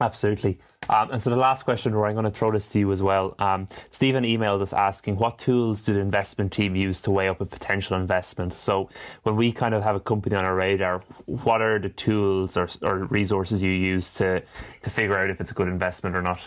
Absolutely. 0.00 0.58
Um, 0.88 1.10
and 1.10 1.22
so 1.22 1.30
the 1.30 1.36
last 1.36 1.64
question, 1.64 1.94
Rory, 1.94 2.10
I'm 2.10 2.14
going 2.14 2.24
to 2.24 2.30
throw 2.30 2.50
this 2.50 2.68
to 2.70 2.78
you 2.78 2.92
as 2.92 3.02
well. 3.02 3.34
Um, 3.38 3.66
Stephen 3.90 4.24
emailed 4.24 4.60
us 4.60 4.72
asking, 4.72 5.16
what 5.16 5.38
tools 5.38 5.82
did 5.82 5.96
the 5.96 6.00
investment 6.00 6.52
team 6.52 6.76
use 6.76 7.00
to 7.02 7.10
weigh 7.10 7.28
up 7.28 7.40
a 7.40 7.46
potential 7.46 7.96
investment? 7.96 8.52
So 8.52 8.90
when 9.22 9.36
we 9.36 9.52
kind 9.52 9.74
of 9.74 9.82
have 9.82 9.96
a 9.96 10.00
company 10.00 10.36
on 10.36 10.44
our 10.44 10.54
radar, 10.54 11.02
what 11.24 11.62
are 11.62 11.78
the 11.78 11.88
tools 11.88 12.56
or, 12.56 12.68
or 12.82 13.04
resources 13.04 13.62
you 13.62 13.70
use 13.70 14.14
to, 14.14 14.42
to 14.82 14.90
figure 14.90 15.18
out 15.18 15.30
if 15.30 15.40
it's 15.40 15.50
a 15.50 15.54
good 15.54 15.68
investment 15.68 16.14
or 16.14 16.22
not? 16.22 16.46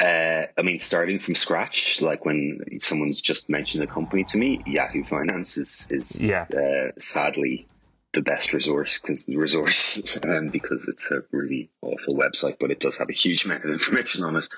Uh, 0.00 0.46
I 0.58 0.62
mean, 0.62 0.78
starting 0.78 1.18
from 1.18 1.34
scratch, 1.36 2.00
like 2.00 2.24
when 2.24 2.60
someone's 2.80 3.20
just 3.20 3.48
mentioned 3.48 3.84
a 3.84 3.86
company 3.86 4.24
to 4.24 4.36
me, 4.36 4.60
Yahoo 4.66 5.04
Finance 5.04 5.56
is, 5.56 5.86
is 5.90 6.24
yeah. 6.24 6.44
uh, 6.52 6.90
sadly 6.98 7.66
the 8.12 8.22
best 8.22 8.52
resource 8.52 8.98
because 8.98 9.28
resource 9.28 10.18
um, 10.24 10.48
because 10.48 10.88
it's 10.88 11.10
a 11.10 11.22
really 11.30 11.70
awful 11.82 12.14
website, 12.14 12.56
but 12.58 12.70
it 12.70 12.80
does 12.80 12.96
have 12.96 13.10
a 13.10 13.14
huge 13.14 13.44
amount 13.44 13.64
of 13.64 13.70
information 13.70 14.24
on 14.24 14.36
it, 14.36 14.48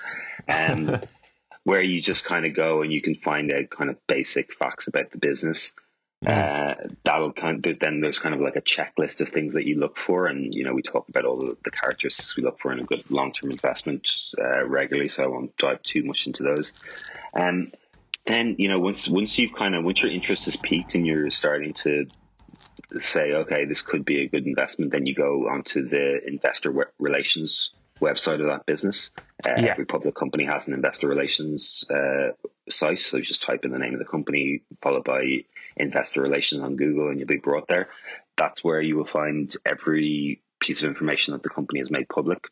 and 0.47 0.89
um, 0.89 1.01
where 1.63 1.81
you 1.81 2.01
just 2.01 2.25
kind 2.25 2.45
of 2.45 2.53
go 2.53 2.81
and 2.81 2.93
you 2.93 3.01
can 3.01 3.15
find 3.15 3.51
out 3.51 3.69
kind 3.69 3.89
of 3.89 4.07
basic 4.07 4.53
facts 4.53 4.87
about 4.87 5.11
the 5.11 5.17
business. 5.17 5.73
Uh, 6.25 6.73
that'll 7.03 7.31
kind 7.31 7.57
of, 7.57 7.61
there's 7.61 7.77
then 7.77 8.01
there's 8.01 8.17
kind 8.17 8.33
of 8.33 8.41
like 8.41 8.55
a 8.55 8.61
checklist 8.61 9.21
of 9.21 9.29
things 9.29 9.53
that 9.53 9.67
you 9.67 9.77
look 9.79 9.97
for, 9.97 10.25
and 10.25 10.53
you 10.53 10.63
know 10.63 10.73
we 10.73 10.81
talk 10.81 11.07
about 11.09 11.25
all 11.25 11.37
the, 11.37 11.71
characteristics 11.71 12.35
we 12.35 12.41
look 12.41 12.59
for 12.59 12.71
in 12.71 12.79
a 12.79 12.83
good 12.83 13.03
long 13.11 13.31
term 13.31 13.51
investment 13.51 14.09
uh, 14.39 14.65
regularly, 14.65 15.09
so 15.09 15.23
I 15.23 15.27
won't 15.27 15.55
dive 15.57 15.83
too 15.83 16.03
much 16.03 16.25
into 16.25 16.41
those. 16.41 16.83
Um, 17.35 17.71
then 18.25 18.55
you 18.57 18.67
know 18.67 18.79
once 18.79 19.07
once 19.07 19.37
you've 19.37 19.53
kind 19.53 19.75
of 19.75 19.83
once 19.83 20.01
your 20.01 20.11
interest 20.11 20.47
is 20.47 20.55
piqued 20.55 20.95
and 20.95 21.05
you're 21.05 21.29
starting 21.29 21.73
to 21.73 22.07
say 22.93 23.33
okay 23.33 23.65
this 23.65 23.83
could 23.83 24.03
be 24.03 24.23
a 24.23 24.27
good 24.27 24.47
investment, 24.47 24.91
then 24.91 25.05
you 25.05 25.13
go 25.13 25.47
onto 25.47 25.87
the 25.87 26.27
investor 26.27 26.91
relations 26.97 27.69
website 27.99 28.41
of 28.41 28.47
that 28.47 28.65
business. 28.65 29.11
Uh, 29.47 29.53
yeah. 29.57 29.71
Every 29.71 29.85
public 29.85 30.15
company 30.15 30.45
has 30.45 30.67
an 30.67 30.73
investor 30.73 31.07
relations 31.07 31.85
uh, 31.89 32.31
site, 32.69 32.99
so 32.99 33.17
you 33.17 33.23
just 33.23 33.43
type 33.43 33.65
in 33.65 33.71
the 33.71 33.79
name 33.79 33.93
of 33.93 33.99
the 33.99 34.05
company 34.05 34.61
followed 34.81 35.03
by 35.03 35.43
investor 35.75 36.21
relations 36.21 36.61
on 36.61 36.75
Google, 36.75 37.09
and 37.09 37.19
you'll 37.19 37.27
be 37.27 37.37
brought 37.37 37.67
there. 37.67 37.89
That's 38.35 38.63
where 38.63 38.81
you 38.81 38.95
will 38.97 39.05
find 39.05 39.53
every 39.65 40.41
piece 40.59 40.81
of 40.81 40.87
information 40.87 41.33
that 41.33 41.43
the 41.43 41.49
company 41.49 41.79
has 41.79 41.91
made 41.91 42.09
public 42.09 42.47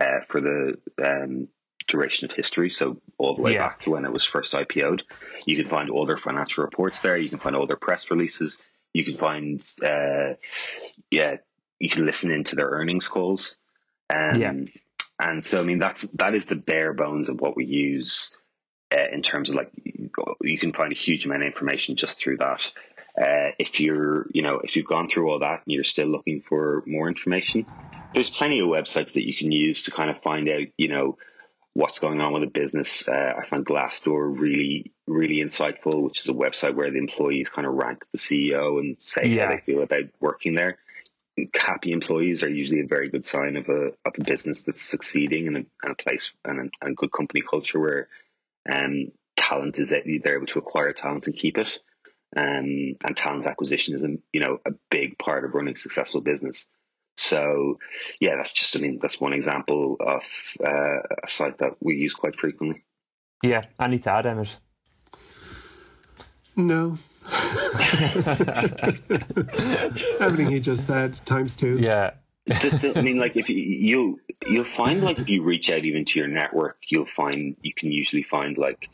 uh, 0.00 0.20
for 0.28 0.40
the 0.40 0.78
um, 1.02 1.48
duration 1.86 2.30
of 2.30 2.36
history. 2.36 2.70
So 2.70 2.98
all 3.18 3.34
the 3.34 3.42
way 3.42 3.54
yeah. 3.54 3.68
back 3.68 3.80
to 3.82 3.90
when 3.90 4.04
it 4.04 4.12
was 4.12 4.24
first 4.24 4.52
IPO'd. 4.52 5.02
You 5.46 5.56
can 5.56 5.66
find 5.66 5.90
all 5.90 6.06
their 6.06 6.16
financial 6.16 6.64
reports 6.64 7.00
there. 7.00 7.16
You 7.16 7.28
can 7.28 7.38
find 7.38 7.56
all 7.56 7.66
their 7.66 7.76
press 7.76 8.10
releases. 8.10 8.58
You 8.92 9.04
can 9.04 9.14
find, 9.14 9.62
uh, 9.82 10.34
yeah, 11.10 11.36
you 11.78 11.88
can 11.88 12.04
listen 12.04 12.30
into 12.30 12.56
their 12.56 12.68
earnings 12.68 13.08
calls. 13.08 13.58
Um, 14.12 14.40
yeah. 14.40 14.52
And 15.18 15.42
so, 15.42 15.60
I 15.60 15.62
mean, 15.62 15.78
that's 15.78 16.02
that 16.12 16.34
is 16.34 16.46
the 16.46 16.56
bare 16.56 16.92
bones 16.92 17.28
of 17.28 17.40
what 17.40 17.56
we 17.56 17.64
use 17.64 18.32
uh, 18.92 19.06
in 19.12 19.22
terms 19.22 19.50
of 19.50 19.56
like 19.56 19.70
you 20.42 20.58
can 20.58 20.72
find 20.72 20.92
a 20.92 20.96
huge 20.96 21.26
amount 21.26 21.42
of 21.42 21.46
information 21.46 21.96
just 21.96 22.18
through 22.18 22.38
that. 22.38 22.70
Uh, 23.16 23.52
if 23.58 23.78
you're, 23.78 24.26
you 24.32 24.42
know, 24.42 24.60
if 24.64 24.74
you've 24.74 24.86
gone 24.86 25.08
through 25.08 25.30
all 25.30 25.40
that 25.40 25.62
and 25.64 25.74
you're 25.74 25.84
still 25.84 26.08
looking 26.08 26.42
for 26.48 26.82
more 26.86 27.08
information, 27.08 27.66
there's 28.14 28.30
plenty 28.30 28.60
of 28.60 28.66
websites 28.66 29.12
that 29.14 29.26
you 29.26 29.34
can 29.36 29.52
use 29.52 29.82
to 29.82 29.90
kind 29.90 30.10
of 30.10 30.20
find 30.22 30.48
out, 30.48 30.66
you 30.76 30.88
know, 30.88 31.18
what's 31.74 31.98
going 31.98 32.20
on 32.20 32.32
with 32.32 32.42
a 32.42 32.48
business. 32.48 33.06
Uh, 33.06 33.34
I 33.38 33.44
found 33.46 33.66
Glassdoor 33.66 34.38
really, 34.38 34.92
really 35.06 35.42
insightful, 35.42 36.02
which 36.02 36.20
is 36.20 36.28
a 36.28 36.32
website 36.32 36.74
where 36.74 36.90
the 36.90 36.98
employees 36.98 37.48
kind 37.48 37.66
of 37.66 37.74
rank 37.74 38.04
the 38.12 38.18
CEO 38.18 38.78
and 38.78 38.96
say 38.98 39.26
yeah. 39.26 39.46
how 39.46 39.52
they 39.52 39.60
feel 39.60 39.82
about 39.82 40.04
working 40.20 40.54
there. 40.54 40.78
Happy 41.54 41.92
employees 41.92 42.42
are 42.42 42.48
usually 42.48 42.80
a 42.80 42.86
very 42.86 43.08
good 43.08 43.24
sign 43.24 43.56
of 43.56 43.68
a 43.68 43.92
of 44.04 44.12
a 44.18 44.24
business 44.24 44.64
that's 44.64 44.82
succeeding 44.82 45.48
and 45.48 45.56
a, 45.56 45.64
and 45.82 45.92
a 45.92 45.94
place 45.94 46.30
and 46.44 46.58
a, 46.58 46.62
and 46.62 46.92
a, 46.92 46.94
good 46.94 47.10
company 47.10 47.40
culture 47.40 47.80
where 47.80 48.08
um, 48.68 49.12
talent 49.36 49.78
is 49.78 49.90
they're 49.90 50.36
able 50.36 50.46
to 50.46 50.58
acquire 50.58 50.92
talent 50.92 51.26
and 51.26 51.36
keep 51.36 51.58
it. 51.58 51.78
Um, 52.34 52.96
and 53.04 53.16
talent 53.16 53.46
acquisition 53.46 53.94
is 53.94 54.02
a 54.04 54.16
you 54.32 54.40
know 54.40 54.58
a 54.66 54.72
big 54.90 55.18
part 55.18 55.44
of 55.44 55.54
running 55.54 55.74
a 55.74 55.76
successful 55.76 56.20
business. 56.20 56.66
So, 57.16 57.78
yeah, 58.20 58.36
that's 58.36 58.52
just, 58.52 58.74
I 58.76 58.80
mean, 58.80 58.98
that's 59.00 59.20
one 59.20 59.34
example 59.34 59.96
of 60.00 60.22
uh, 60.64 61.02
a 61.22 61.28
site 61.28 61.58
that 61.58 61.76
we 61.80 61.96
use 61.96 62.14
quite 62.14 62.38
frequently. 62.38 62.84
Yeah, 63.42 63.60
I 63.78 63.88
need 63.88 64.02
to 64.04 64.12
add, 64.12 64.26
Emmett. 64.26 64.58
No. 66.56 66.98
Everything 70.20 70.50
he 70.50 70.60
just 70.60 70.86
said 70.86 71.14
times 71.24 71.56
two. 71.56 71.78
Yeah. 71.78 72.12
I 72.50 73.02
mean, 73.02 73.18
like 73.18 73.36
if 73.36 73.48
you, 73.48 73.56
you'll 73.56 74.16
you'll 74.48 74.64
find 74.64 75.02
like 75.02 75.18
if 75.18 75.28
you 75.28 75.42
reach 75.42 75.70
out 75.70 75.84
even 75.84 76.04
to 76.04 76.18
your 76.18 76.28
network, 76.28 76.78
you'll 76.88 77.06
find 77.06 77.56
you 77.62 77.72
can 77.72 77.92
usually 77.92 78.24
find 78.24 78.58
like 78.58 78.90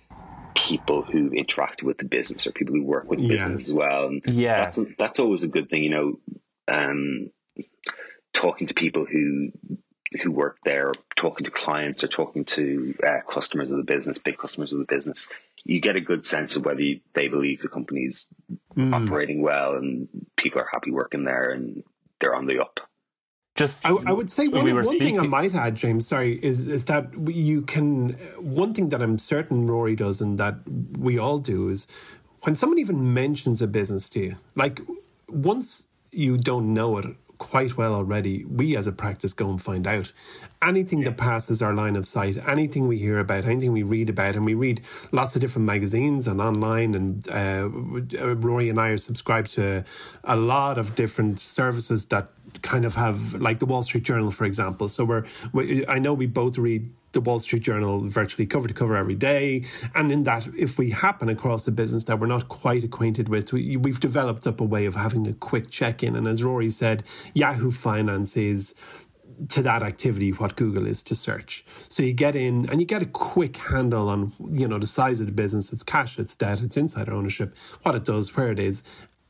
people 0.55 1.03
who 1.03 1.31
interact 1.31 1.83
with 1.83 1.99
the 1.99 2.05
business 2.05 2.47
or 2.47 2.53
people 2.53 2.75
who 2.75 2.83
work 2.83 3.09
with 3.09 3.27
business 3.27 3.69
as 3.69 3.73
well. 3.73 4.07
And 4.09 4.23
yeah, 4.27 4.57
that's 4.59 4.79
that's 4.99 5.19
always 5.19 5.45
a 5.45 5.49
good 5.49 5.71
thing, 5.71 5.83
you 5.83 5.91
know. 5.91 6.21
Um, 6.69 7.31
talking 8.35 8.67
to 8.67 8.75
people 8.75 9.07
who 9.07 9.51
who 10.23 10.31
work 10.31 10.59
there, 10.65 10.93
talking 11.17 11.45
to 11.45 11.51
clients 11.51 12.03
or 12.03 12.09
talking 12.09 12.45
to 12.45 12.95
uh, 13.07 13.21
customers 13.29 13.71
of 13.71 13.77
the 13.77 13.85
business, 13.85 14.19
big 14.19 14.39
customers 14.39 14.73
of 14.73 14.79
the 14.79 14.87
business, 14.87 15.29
you 15.65 15.81
get 15.81 15.97
a 15.97 16.01
good 16.01 16.25
sense 16.25 16.57
of 16.57 16.65
whether 16.65 16.83
they 17.13 17.29
believe 17.29 17.61
the 17.61 17.69
company's 17.69 18.27
mm. 18.77 18.95
operating 18.95 19.43
well 19.43 19.75
and 19.75 20.09
people 20.37 20.61
are 20.61 20.69
happy 20.73 20.91
working 20.91 21.25
there 21.25 21.51
and 21.51 21.85
they're 22.21 22.35
on 22.35 22.47
the 22.47 22.61
up. 22.61 22.81
Just 23.55 23.85
I, 23.85 23.91
I 24.07 24.13
would 24.13 24.31
say 24.31 24.47
one, 24.47 24.65
we 24.65 24.73
one 24.73 25.01
thing 25.01 25.19
I 25.19 25.27
might 25.27 25.53
add, 25.53 25.75
James, 25.75 26.07
sorry, 26.07 26.39
is 26.45 26.65
is 26.65 26.85
that 26.85 27.11
you 27.27 27.63
can 27.63 28.11
one 28.39 28.73
thing 28.73 28.91
that 28.91 29.03
I'm 29.03 29.19
certain 29.19 29.67
Rory 29.67 29.97
does 29.97 30.21
and 30.21 30.39
that 30.39 30.59
we 30.97 31.19
all 31.19 31.41
do 31.41 31.69
is 31.69 31.89
when 32.43 32.55
someone 32.55 32.79
even 32.79 33.13
mentions 33.13 33.61
a 33.61 33.67
business 33.67 34.09
to 34.11 34.21
you, 34.21 34.37
like 34.55 34.81
once 35.29 35.87
you 36.13 36.39
don't 36.39 36.73
know 36.73 36.99
it 36.99 37.17
quite 37.39 37.77
well 37.77 37.95
already. 37.95 38.45
We 38.45 38.77
as 38.77 38.87
a 38.87 38.93
practice 38.93 39.33
go 39.33 39.49
and 39.49 39.61
find 39.61 39.87
out. 39.87 40.13
Anything 40.61 41.03
that 41.03 41.17
passes 41.17 41.63
our 41.63 41.73
line 41.73 41.97
of 41.97 42.07
sight, 42.07 42.37
anything 42.49 42.89
we 42.89 42.99
hear 42.99 43.19
about, 43.19 43.45
anything 43.45 43.73
we 43.73 43.85
read 43.85 44.11
about, 44.11 44.35
and 44.35 44.45
we 44.45 44.55
read 44.55 44.81
lots 45.13 45.37
of 45.37 45.41
different 45.41 45.67
magazines 45.67 46.27
and 46.27 46.41
online. 46.41 46.95
And 46.95 47.29
uh, 47.31 47.69
Rory 48.35 48.69
and 48.69 48.81
I 48.81 48.89
are 48.89 48.97
subscribed 48.97 49.51
to 49.53 49.85
a 50.25 50.37
lot 50.37 50.79
of 50.79 50.95
different 50.95 51.41
services 51.41 52.07
that 52.07 52.29
kind 52.63 52.85
of 52.85 52.97
have 52.97 53.35
like 53.35 53.61
the 53.61 53.67
Wall 53.67 53.83
Street 53.83 54.05
Journal, 54.05 54.31
for 54.31 54.45
example. 54.45 54.89
So 54.89 55.05
we're, 55.05 55.25
we, 55.53 55.87
I 55.87 55.99
know 55.99 56.13
we 56.15 56.27
both 56.27 56.59
read 56.59 56.91
the 57.13 57.21
Wall 57.21 57.39
Street 57.39 57.63
Journal 57.63 58.01
virtually 58.01 58.47
cover 58.47 58.69
to 58.69 58.75
cover 58.75 58.97
every 58.97 59.15
day. 59.15 59.65
And 59.95 60.13
in 60.13 60.25
that, 60.25 60.47
if 60.57 60.79
we 60.79 60.91
happen 60.91 61.29
across 61.29 61.67
a 61.67 61.73
business 61.73 62.05
that 62.05 62.19
we're 62.21 62.27
not 62.27 62.49
quite 62.49 62.85
acquainted 62.85 63.29
with, 63.29 63.53
we, 63.53 63.79
have 63.87 64.01
developed 64.01 64.47
up 64.47 64.61
a 64.61 64.65
way 64.65 64.87
of 64.87 64.95
having 64.95 65.27
a 65.27 65.35
quick 65.35 65.71
check 65.71 66.03
in. 66.03 66.17
And 66.17 66.27
as 66.27 66.43
Rory 66.43 66.71
said, 66.71 67.05
Yahoo 67.35 67.71
Finance 67.71 68.37
is 68.37 68.75
to 69.49 69.63
that 69.63 69.83
activity 69.83 70.31
what 70.31 70.57
Google 70.57 70.87
is 70.87 71.03
to 71.05 71.15
search. 71.15 71.65
So 71.89 72.03
you 72.03 72.13
get 72.13 72.35
in 72.35 72.69
and 72.69 72.81
you 72.81 72.87
get 72.87 73.03
a 73.03 73.07
quick 73.07 73.57
handle 73.57 74.09
on 74.09 74.33
you 74.51 74.67
know 74.67 74.79
the 74.79 74.87
size 74.87 75.21
of 75.21 75.27
the 75.27 75.33
business, 75.33 75.73
its 75.73 75.83
cash, 75.83 76.19
its 76.19 76.35
debt, 76.35 76.61
its 76.61 76.77
insider 76.77 77.13
ownership, 77.13 77.57
what 77.83 77.95
it 77.95 78.05
does, 78.05 78.37
where 78.37 78.51
it 78.51 78.59
is, 78.59 78.83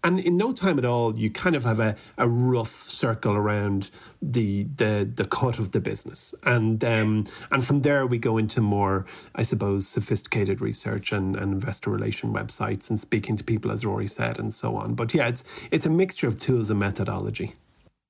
and 0.04 0.20
in 0.20 0.36
no 0.36 0.52
time 0.52 0.78
at 0.78 0.84
all, 0.84 1.16
you 1.16 1.30
kind 1.30 1.56
of 1.56 1.64
have 1.64 1.80
a, 1.80 1.96
a 2.16 2.28
rough 2.28 2.88
circle 2.88 3.34
around 3.34 3.90
the 4.22 4.64
the 4.76 5.08
the 5.12 5.24
cut 5.24 5.58
of 5.58 5.72
the 5.72 5.80
business, 5.80 6.34
and 6.44 6.84
um, 6.84 7.24
and 7.50 7.64
from 7.64 7.82
there 7.82 8.06
we 8.06 8.18
go 8.18 8.38
into 8.38 8.60
more, 8.60 9.06
I 9.34 9.42
suppose, 9.42 9.88
sophisticated 9.88 10.60
research 10.60 11.12
and, 11.12 11.36
and 11.36 11.52
investor 11.52 11.90
relation 11.90 12.32
websites 12.32 12.90
and 12.90 12.98
speaking 12.98 13.36
to 13.36 13.44
people, 13.44 13.70
as 13.70 13.84
Rory 13.84 14.06
said, 14.06 14.38
and 14.38 14.52
so 14.52 14.76
on. 14.76 14.94
But 14.94 15.14
yeah, 15.14 15.28
it's 15.28 15.44
it's 15.70 15.86
a 15.86 15.90
mixture 15.90 16.28
of 16.28 16.38
tools 16.38 16.70
and 16.70 16.78
methodology. 16.78 17.54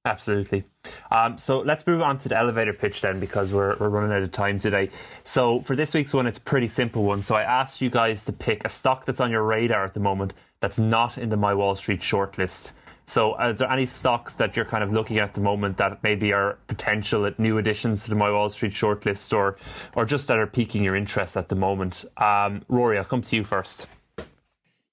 Absolutely. 0.05 0.64
Um, 1.11 1.36
so 1.36 1.59
let's 1.59 1.86
move 1.86 2.01
on 2.01 2.18
to 2.20 2.30
the 2.30 2.39
elevator 2.39 2.72
pitch 2.72 3.03
then, 3.03 3.20
because 3.20 3.53
we're, 3.53 3.76
we're 3.76 3.91
running 3.91 4.12
out 4.12 4.22
of 4.22 4.32
time 4.32 4.59
today. 4.59 4.89
So 5.22 5.61
for 5.61 5.76
this 5.76 5.93
week's 5.93 6.14
one, 6.14 6.26
it's 6.26 6.39
a 6.39 6.41
pretty 6.41 6.68
simple 6.68 7.03
one. 7.03 7.20
So 7.22 7.34
I 7.34 7.43
asked 7.43 7.82
you 7.82 7.91
guys 7.91 8.24
to 8.24 8.32
pick 8.32 8.64
a 8.64 8.70
stock 8.70 9.05
that's 9.05 9.20
on 9.20 9.30
your 9.30 9.43
radar 9.43 9.84
at 9.84 9.93
the 9.93 10.01
moment 10.01 10.32
that's 10.61 10.79
not 10.79 11.19
in 11.19 11.29
the 11.29 11.37
My 11.37 11.55
Wall 11.55 11.77
Street 11.77 12.01
shortlist. 12.01 12.73
So, 13.05 13.39
is 13.41 13.59
there 13.59 13.71
any 13.71 13.87
stocks 13.87 14.35
that 14.35 14.55
you're 14.55 14.67
kind 14.67 14.85
of 14.85 14.93
looking 14.93 15.19
at 15.19 15.33
the 15.33 15.41
moment 15.41 15.79
that 15.79 16.03
maybe 16.03 16.33
are 16.35 16.59
potential 16.67 17.31
new 17.39 17.57
additions 17.57 18.05
to 18.05 18.11
the 18.11 18.17
My 18.17 18.31
Wall 18.31 18.51
Street 18.51 18.73
shortlist, 18.73 19.33
or 19.33 19.57
or 19.95 20.05
just 20.05 20.29
that 20.29 20.39
are 20.39 20.47
piquing 20.47 20.85
your 20.85 20.95
interest 20.95 21.37
at 21.37 21.49
the 21.49 21.55
moment? 21.55 22.05
Um, 22.19 22.63
Rory, 22.69 22.99
I'll 22.99 23.05
come 23.05 23.23
to 23.23 23.37
you 23.37 23.45
first. 23.45 23.87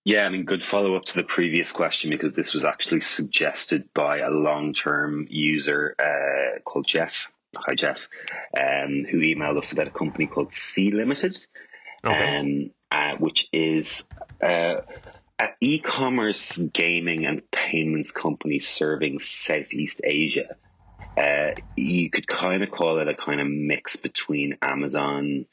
Yeah, 0.06 0.28
I 0.28 0.30
mean, 0.30 0.46
good 0.46 0.62
follow 0.62 0.96
up 0.96 1.06
to 1.06 1.16
the 1.16 1.24
previous 1.24 1.72
question 1.72 2.12
because 2.12 2.36
this 2.36 2.54
was 2.54 2.64
actually 2.64 3.02
suggested 3.02 3.90
by 3.94 4.20
a 4.20 4.30
long 4.30 4.74
term 4.74 5.28
user 5.30 5.96
uh, 6.00 6.60
called 6.64 6.88
Jeff. 6.88 7.28
Hi, 7.58 7.74
Jeff, 7.74 8.08
um, 8.58 9.04
who 9.10 9.20
emailed 9.20 9.58
us 9.58 9.72
about 9.72 9.88
a 9.88 9.92
company 9.92 10.28
called 10.28 10.54
Sea 10.54 10.92
Limited, 10.92 11.38
okay. 12.06 12.38
um, 12.38 12.72
uh, 12.92 13.18
which 13.18 13.48
is 13.52 14.06
uh, 14.42 14.76
e-commerce 15.60 16.58
gaming 16.58 17.26
and 17.26 17.50
payments 17.52 18.12
company 18.12 18.60
serving 18.60 19.20
Southeast 19.20 20.02
Asia. 20.04 20.56
Uh, 21.18 21.52
you 21.76 22.10
could 22.10 22.28
kind 22.28 22.64
of 22.64 22.72
call 22.72 23.00
it 23.00 23.08
a 23.08 23.14
kind 23.14 23.40
of 23.42 23.48
mix 23.48 23.96
between 23.96 24.58
Amazon, 24.62 25.46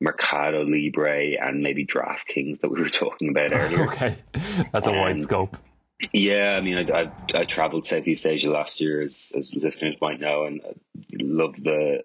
Mercado 0.00 0.62
Libre, 0.62 1.36
and 1.40 1.62
maybe 1.62 1.86
DraftKings 1.86 2.60
that 2.60 2.70
we 2.70 2.80
were 2.80 2.88
talking 2.90 3.30
about 3.30 3.52
earlier. 3.52 3.84
okay, 3.88 4.16
that's 4.72 4.86
a 4.86 4.90
um, 4.90 4.98
wide 4.98 5.22
scope. 5.22 5.56
Yeah, 6.12 6.56
I 6.58 6.60
mean, 6.60 6.90
I, 6.90 7.02
I, 7.02 7.12
I 7.34 7.44
traveled 7.44 7.86
Southeast 7.86 8.26
Asia 8.26 8.50
last 8.50 8.82
year, 8.82 9.00
as, 9.00 9.32
as 9.36 9.54
listeners 9.54 9.96
might 10.00 10.20
know, 10.20 10.44
and 10.44 10.60
I 10.64 10.74
love 11.12 11.56
the 11.56 12.02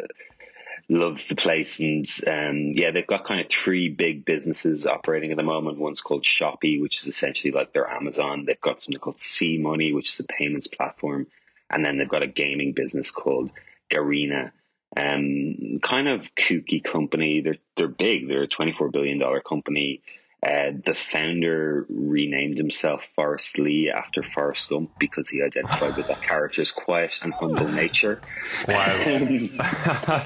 love 0.89 1.23
the 1.27 1.35
place. 1.35 1.79
And 1.79 2.05
um, 2.27 2.71
yeah, 2.73 2.91
they've 2.91 3.05
got 3.05 3.25
kind 3.25 3.41
of 3.41 3.49
three 3.49 3.89
big 3.89 4.25
businesses 4.25 4.85
operating 4.85 5.31
at 5.31 5.37
the 5.37 5.43
moment. 5.43 5.79
One's 5.79 6.01
called 6.01 6.23
Shopee, 6.23 6.81
which 6.81 7.01
is 7.01 7.07
essentially 7.07 7.51
like 7.51 7.73
their 7.73 7.89
Amazon. 7.89 8.45
They've 8.45 8.59
got 8.59 8.81
something 8.81 8.99
called 8.99 9.19
Sea 9.19 9.57
Money, 9.57 9.93
which 9.93 10.09
is 10.09 10.19
a 10.19 10.23
payments 10.23 10.67
platform. 10.67 11.27
And 11.69 11.85
then 11.85 11.97
they've 11.97 12.09
got 12.09 12.23
a 12.23 12.27
gaming 12.27 12.73
business 12.73 13.11
called 13.11 13.51
Garena. 13.89 14.51
Um, 14.97 15.79
kind 15.81 16.09
of 16.09 16.35
kooky 16.35 16.83
company. 16.83 17.41
They're 17.41 17.57
they're 17.77 17.87
big. 17.87 18.27
They're 18.27 18.43
a 18.43 18.47
twenty 18.47 18.73
four 18.73 18.89
billion 18.89 19.19
dollar 19.19 19.39
company. 19.39 20.01
Uh, 20.43 20.71
the 20.85 20.95
founder 20.95 21.85
renamed 21.87 22.57
himself 22.57 23.03
Forrest 23.15 23.59
Li 23.59 23.91
after 23.93 24.23
Forrest 24.23 24.69
Gump 24.69 24.97
because 24.97 25.29
he 25.29 25.43
identified 25.43 25.95
with 25.95 26.07
that 26.07 26.21
character's 26.27 26.71
quiet 26.71 27.19
and 27.21 27.31
humble 27.31 27.67
nature. 27.67 28.21
Wow. 28.67 29.43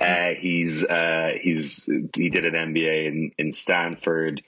uh, 0.00 0.34
he's 0.34 0.84
uh, 0.84 1.32
he's 1.40 1.88
he 2.14 2.28
did 2.28 2.44
an 2.44 2.74
MBA 2.74 3.06
in, 3.06 3.32
in 3.38 3.52
Stanford. 3.52 4.42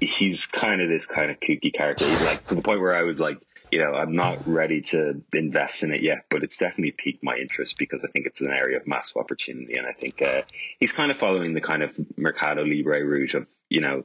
He's 0.00 0.46
kind 0.46 0.80
of 0.80 0.88
this 0.88 1.04
kind 1.04 1.30
of 1.30 1.38
kooky 1.40 1.72
character. 1.72 2.08
He's 2.08 2.24
like 2.24 2.46
to 2.46 2.54
the 2.54 2.62
point 2.62 2.80
where 2.80 2.96
I 2.96 3.02
would 3.02 3.20
like 3.20 3.38
you 3.70 3.78
know, 3.78 3.92
I'm 3.92 4.14
not 4.16 4.48
ready 4.48 4.80
to 4.82 5.22
invest 5.32 5.82
in 5.82 5.92
it 5.92 6.02
yet, 6.02 6.24
but 6.28 6.42
it's 6.42 6.56
definitely 6.56 6.90
piqued 6.90 7.22
my 7.22 7.36
interest 7.36 7.76
because 7.78 8.04
I 8.04 8.08
think 8.08 8.26
it's 8.26 8.40
an 8.40 8.50
area 8.50 8.78
of 8.78 8.86
massive 8.86 9.16
opportunity. 9.16 9.76
And 9.76 9.86
I 9.86 9.92
think 9.92 10.20
uh, 10.20 10.42
he's 10.78 10.92
kind 10.92 11.10
of 11.10 11.18
following 11.18 11.54
the 11.54 11.60
kind 11.60 11.82
of 11.82 11.96
Mercado 12.16 12.64
Libre 12.64 13.04
route 13.04 13.34
of, 13.34 13.48
you 13.70 13.80
know, 13.80 14.04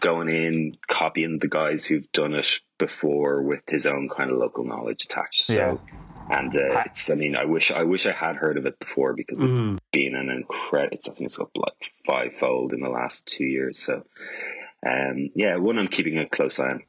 going 0.00 0.28
in, 0.28 0.76
copying 0.88 1.38
the 1.38 1.48
guys 1.48 1.86
who've 1.86 2.10
done 2.12 2.34
it 2.34 2.60
before 2.78 3.42
with 3.42 3.62
his 3.68 3.86
own 3.86 4.08
kind 4.08 4.30
of 4.30 4.38
local 4.38 4.64
knowledge 4.64 5.04
attached. 5.04 5.44
So, 5.44 5.54
yeah. 5.54 6.38
and 6.38 6.56
uh, 6.56 6.82
it's, 6.86 7.08
I 7.10 7.14
mean, 7.14 7.36
I 7.36 7.44
wish, 7.44 7.70
I 7.70 7.84
wish 7.84 8.06
I 8.06 8.12
had 8.12 8.34
heard 8.34 8.58
of 8.58 8.66
it 8.66 8.78
before 8.80 9.14
because 9.14 9.38
it's 9.38 9.60
mm. 9.60 9.78
been 9.92 10.16
an 10.16 10.28
incredible, 10.28 10.96
it's, 10.96 11.08
I 11.08 11.12
think 11.12 11.26
it's 11.26 11.38
up 11.38 11.50
like 11.54 11.92
fivefold 12.04 12.72
in 12.72 12.80
the 12.80 12.88
last 12.88 13.26
two 13.26 13.44
years. 13.44 13.78
So, 13.78 14.04
um, 14.84 15.30
yeah, 15.36 15.56
one 15.56 15.78
I'm 15.78 15.86
keeping 15.86 16.18
a 16.18 16.28
close 16.28 16.58
eye 16.58 16.64
on 16.64 16.82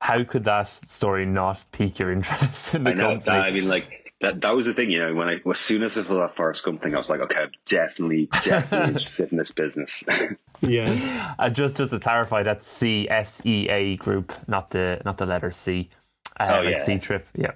how 0.00 0.22
could 0.24 0.44
that 0.44 0.68
story 0.68 1.26
not 1.26 1.62
pique 1.72 1.98
your 1.98 2.12
interest 2.12 2.74
in 2.74 2.84
the 2.84 2.90
I 2.90 2.94
know, 2.94 3.02
company? 3.14 3.24
That, 3.24 3.46
I 3.46 3.50
mean, 3.50 3.68
like 3.68 4.05
that. 4.20 4.40
That 4.40 4.54
was 4.54 4.66
the 4.66 4.74
thing, 4.74 4.90
you 4.90 5.00
know. 5.00 5.14
When 5.14 5.28
I 5.28 5.40
as 5.48 5.58
soon 5.58 5.82
as 5.82 5.96
I 5.96 6.02
saw 6.02 6.20
that 6.20 6.36
Forrest 6.36 6.64
Gump 6.64 6.82
thing, 6.82 6.94
I 6.94 6.98
was 6.98 7.10
like, 7.10 7.20
okay, 7.20 7.42
I'm 7.42 7.52
definitely, 7.66 8.26
definitely 8.42 8.94
interested 8.94 9.32
in 9.32 9.38
this 9.38 9.52
business. 9.52 10.04
yeah. 10.60 11.34
And 11.38 11.54
just 11.54 11.76
just 11.76 11.92
to 11.92 12.00
clarify, 12.00 12.42
that's 12.42 12.68
C 12.68 13.08
S 13.08 13.40
E 13.44 13.68
A 13.68 13.96
Group, 13.96 14.32
not 14.48 14.70
the 14.70 15.00
not 15.04 15.18
the 15.18 15.26
letter 15.26 15.50
C. 15.50 15.90
Uh, 16.38 16.56
oh 16.58 16.62
like 16.62 16.74
yeah. 16.74 16.84
C 16.84 16.98
Trip. 16.98 17.26
Yeah. 17.34 17.52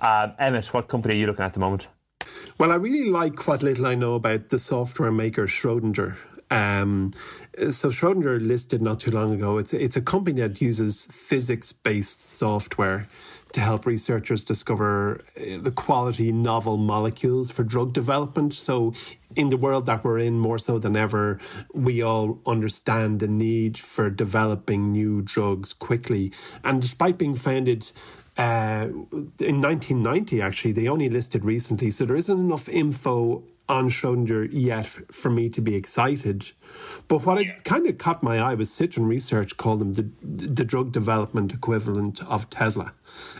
Um, 0.00 0.32
Emmett, 0.38 0.66
what 0.74 0.88
company 0.88 1.14
are 1.14 1.18
you 1.18 1.26
looking 1.26 1.44
at 1.44 1.54
the 1.54 1.60
moment? 1.60 1.88
Well, 2.58 2.72
I 2.72 2.76
really 2.76 3.10
like 3.10 3.46
what 3.46 3.62
little 3.62 3.86
I 3.86 3.94
know 3.94 4.14
about 4.14 4.48
the 4.48 4.58
software 4.58 5.12
maker 5.12 5.46
Schrodinger. 5.46 6.16
Um, 6.50 7.12
so 7.70 7.90
Schrodinger 7.90 8.44
listed 8.44 8.80
not 8.80 9.00
too 9.00 9.10
long 9.10 9.32
ago. 9.32 9.58
It's 9.58 9.72
it's 9.72 9.96
a 9.96 10.00
company 10.00 10.40
that 10.40 10.60
uses 10.60 11.06
physics 11.06 11.72
based 11.72 12.24
software 12.24 13.08
to 13.56 13.62
help 13.62 13.86
researchers 13.86 14.44
discover 14.44 15.22
uh, 15.34 15.56
the 15.62 15.70
quality 15.70 16.30
novel 16.30 16.76
molecules 16.76 17.50
for 17.50 17.64
drug 17.64 17.94
development. 17.94 18.52
So, 18.52 18.92
in 19.34 19.48
the 19.48 19.56
world 19.56 19.86
that 19.86 20.04
we're 20.04 20.18
in, 20.18 20.38
more 20.38 20.58
so 20.58 20.78
than 20.78 20.94
ever, 20.94 21.38
we 21.72 22.02
all 22.02 22.38
understand 22.44 23.18
the 23.20 23.26
need 23.26 23.78
for 23.78 24.10
developing 24.10 24.92
new 24.92 25.22
drugs 25.22 25.72
quickly. 25.72 26.32
And 26.64 26.82
despite 26.82 27.16
being 27.16 27.34
founded 27.34 27.90
uh, 28.36 28.88
in 29.40 29.62
1990, 29.62 30.42
actually, 30.42 30.72
they 30.72 30.86
only 30.86 31.08
listed 31.08 31.42
recently, 31.42 31.90
so 31.90 32.04
there 32.04 32.16
isn't 32.16 32.38
enough 32.38 32.68
info 32.68 33.42
on 33.68 33.88
Schrodinger 33.88 34.48
yet 34.52 34.86
for 34.86 35.30
me 35.30 35.48
to 35.48 35.60
be 35.60 35.74
excited. 35.74 36.52
But 37.08 37.24
what 37.24 37.44
yeah. 37.44 37.56
kind 37.64 37.86
of 37.86 37.98
caught 37.98 38.22
my 38.22 38.38
eye 38.38 38.54
was 38.54 38.70
Citron 38.70 39.06
Research 39.06 39.56
called 39.56 39.80
them 39.80 39.94
the, 39.94 40.08
the 40.22 40.64
drug 40.64 40.92
development 40.92 41.52
equivalent 41.52 42.22
of 42.24 42.48
Tesla. 42.50 42.92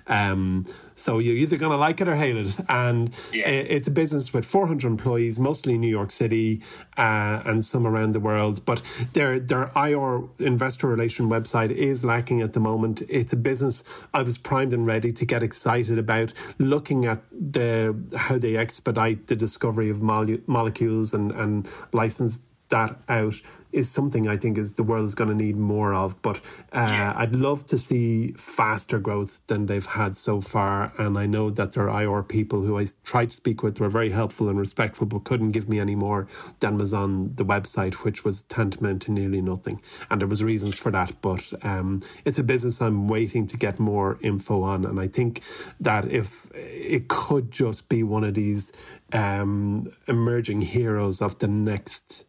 Um, 0.07 0.67
so 0.95 1.19
you're 1.19 1.37
either 1.37 1.57
going 1.57 1.73
to 1.73 1.77
like 1.77 2.01
it 2.01 2.09
or 2.09 2.17
hate 2.17 2.37
it. 2.37 2.57
And 2.69 3.13
yeah. 3.33 3.49
it's 3.49 3.89
a 3.89 3.91
business 3.91 4.33
with 4.33 4.45
400 4.45 4.87
employees, 4.87 5.39
mostly 5.39 5.75
in 5.75 5.81
New 5.81 5.91
York 5.91 6.11
City 6.11 6.63
uh, 6.97 7.43
and 7.45 7.65
some 7.65 7.87
around 7.87 8.13
the 8.13 8.21
world. 8.21 8.65
But 8.65 8.83
their 9.13 9.39
their 9.39 9.71
IR 9.77 10.23
investor 10.39 10.87
relation 10.87 11.29
website 11.29 11.71
is 11.71 12.05
lacking 12.05 12.41
at 12.41 12.53
the 12.55 12.61
moment. 12.61 13.03
It's 13.09 13.33
a 13.33 13.37
business 13.37 13.85
I 14.15 14.23
was 14.23 14.39
primed 14.39 14.73
and 14.73 14.87
ready 14.87 15.13
to 15.13 15.25
get 15.27 15.43
excited 15.43 15.99
about, 15.99 16.33
looking 16.59 17.05
at 17.05 17.23
the 17.31 17.97
how 18.17 18.39
they 18.39 18.57
expedite 18.57 19.27
the 19.27 19.37
discovery 19.37 19.91
of 19.91 20.01
mole- 20.03 20.39
molecules 20.47 21.13
and 21.13 21.33
and 21.33 21.69
license 21.93 22.41
that 22.69 22.97
out 23.09 23.35
is 23.73 23.91
something 23.91 24.29
I 24.29 24.37
think 24.37 24.59
is 24.59 24.73
the 24.73 24.83
world 24.83 25.07
is 25.07 25.15
going 25.15 25.31
to 25.31 25.37
need 25.37 25.57
more 25.57 25.95
of. 25.95 26.21
But 26.23 26.37
uh, 26.73 26.89
yeah. 26.91 27.15
I'd 27.17 27.35
love 27.35 27.67
to 27.67 27.79
see 27.79 28.33
faster 28.33 28.99
growth 28.99 29.41
than 29.47 29.67
they've 29.67 29.85
had 29.85 30.17
so 30.17 30.41
far. 30.41 30.93
And 30.99 31.19
I 31.19 31.27
know 31.27 31.51
that 31.51 31.73
there 31.73 31.89
are 31.89 32.03
IR 32.03 32.23
people 32.23 32.63
who 32.63 32.79
I 32.79 32.87
tried 33.05 33.31
to 33.31 33.37
speak 33.37 33.63
with 33.63 33.81
were 33.81 33.89
very 33.89 34.11
helpful 34.11 34.49
and 34.49 34.59
respectful, 34.59 35.07
but 35.07 35.25
couldn't 35.25 35.53
give 35.53 35.69
me 35.69 35.79
any 35.79 35.95
more 35.95 36.27
than 36.61 36.79
was 36.79 36.95
on 36.95 37.35
the 37.37 37.45
website, 37.45 37.95
which 38.05 38.25
was 38.25 38.43
tantamount 38.43 39.03
to 39.03 39.13
nearly 39.13 39.41
nothing. 39.41 39.81
And 40.11 40.21
there 40.21 40.29
was 40.29 40.43
reasons 40.43 40.77
for 40.79 40.91
that, 40.93 41.21
but 41.21 41.53
um, 41.63 42.03
it's 42.25 42.39
a 42.39 42.45
business 42.45 42.81
I'm 42.81 43.09
waiting 43.09 43.47
to 43.47 43.57
get 43.57 43.79
more 43.79 44.19
info 44.23 44.63
on. 44.63 44.85
And 44.85 45.01
I 45.01 45.09
think 45.09 45.43
that 45.81 46.11
if 46.11 46.51
it 46.55 47.09
could 47.09 47.51
just 47.51 47.89
be 47.89 48.03
one 48.03 48.25
of 48.25 48.35
these 48.35 48.73
um, 49.13 49.93
emerging 50.09 50.63
heroes 50.63 51.23
of 51.23 51.39
the 51.39 51.49
next 51.49 52.25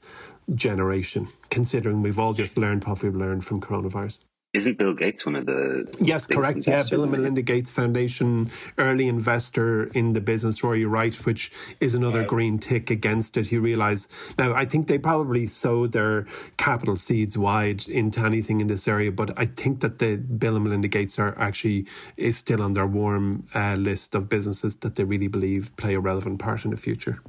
generation, 0.54 1.28
considering 1.50 2.02
we've 2.02 2.20
all 2.20 2.34
just 2.34 2.58
learned 2.58 2.84
what 2.86 3.04
we've 3.04 3.16
learned 3.16 3.46
from 3.46 3.62
coronavirus. 3.62 4.24
Isn't 4.54 4.78
Bill 4.78 4.94
Gates 4.94 5.26
one 5.26 5.36
of 5.36 5.46
the 5.46 5.94
yes, 6.00 6.26
correct? 6.26 6.66
Yeah, 6.66 6.82
Bill 6.90 7.04
and 7.04 7.12
Melinda 7.12 7.42
Gates 7.42 7.70
Foundation, 7.70 8.50
early 8.78 9.08
investor 9.08 9.84
in 9.88 10.14
the 10.14 10.22
business. 10.22 10.64
Rory 10.64 10.86
Wright, 10.86 11.14
which 11.26 11.52
is 11.82 11.94
another 11.94 12.24
green 12.24 12.58
tick 12.58 12.90
against 12.90 13.36
it. 13.36 13.52
You 13.52 13.60
realise 13.60 14.08
now. 14.40 14.54
I 14.56 14.64
think 14.64 14.88
they 14.88 14.98
probably 14.98 15.48
sowed 15.48 15.92
their 15.92 16.26
capital 16.56 16.96
seeds 16.96 17.38
wide 17.38 17.88
into 17.90 18.22
anything 18.22 18.62
in 18.62 18.68
this 18.68 18.88
area, 18.88 19.12
but 19.12 19.38
I 19.38 19.46
think 19.46 19.82
that 19.82 20.00
the 20.00 20.16
Bill 20.16 20.56
and 20.56 20.64
Melinda 20.64 20.88
Gates 20.88 21.20
are 21.20 21.38
actually 21.38 21.86
is 22.16 22.38
still 22.38 22.64
on 22.64 22.74
their 22.74 22.88
warm 22.88 23.48
uh, 23.54 23.76
list 23.76 24.16
of 24.16 24.30
businesses 24.30 24.78
that 24.78 24.96
they 24.96 25.04
really 25.04 25.28
believe 25.28 25.76
play 25.76 25.94
a 25.94 26.00
relevant 26.00 26.40
part 26.40 26.64
in 26.64 26.72
the 26.72 26.78
future. 26.78 27.20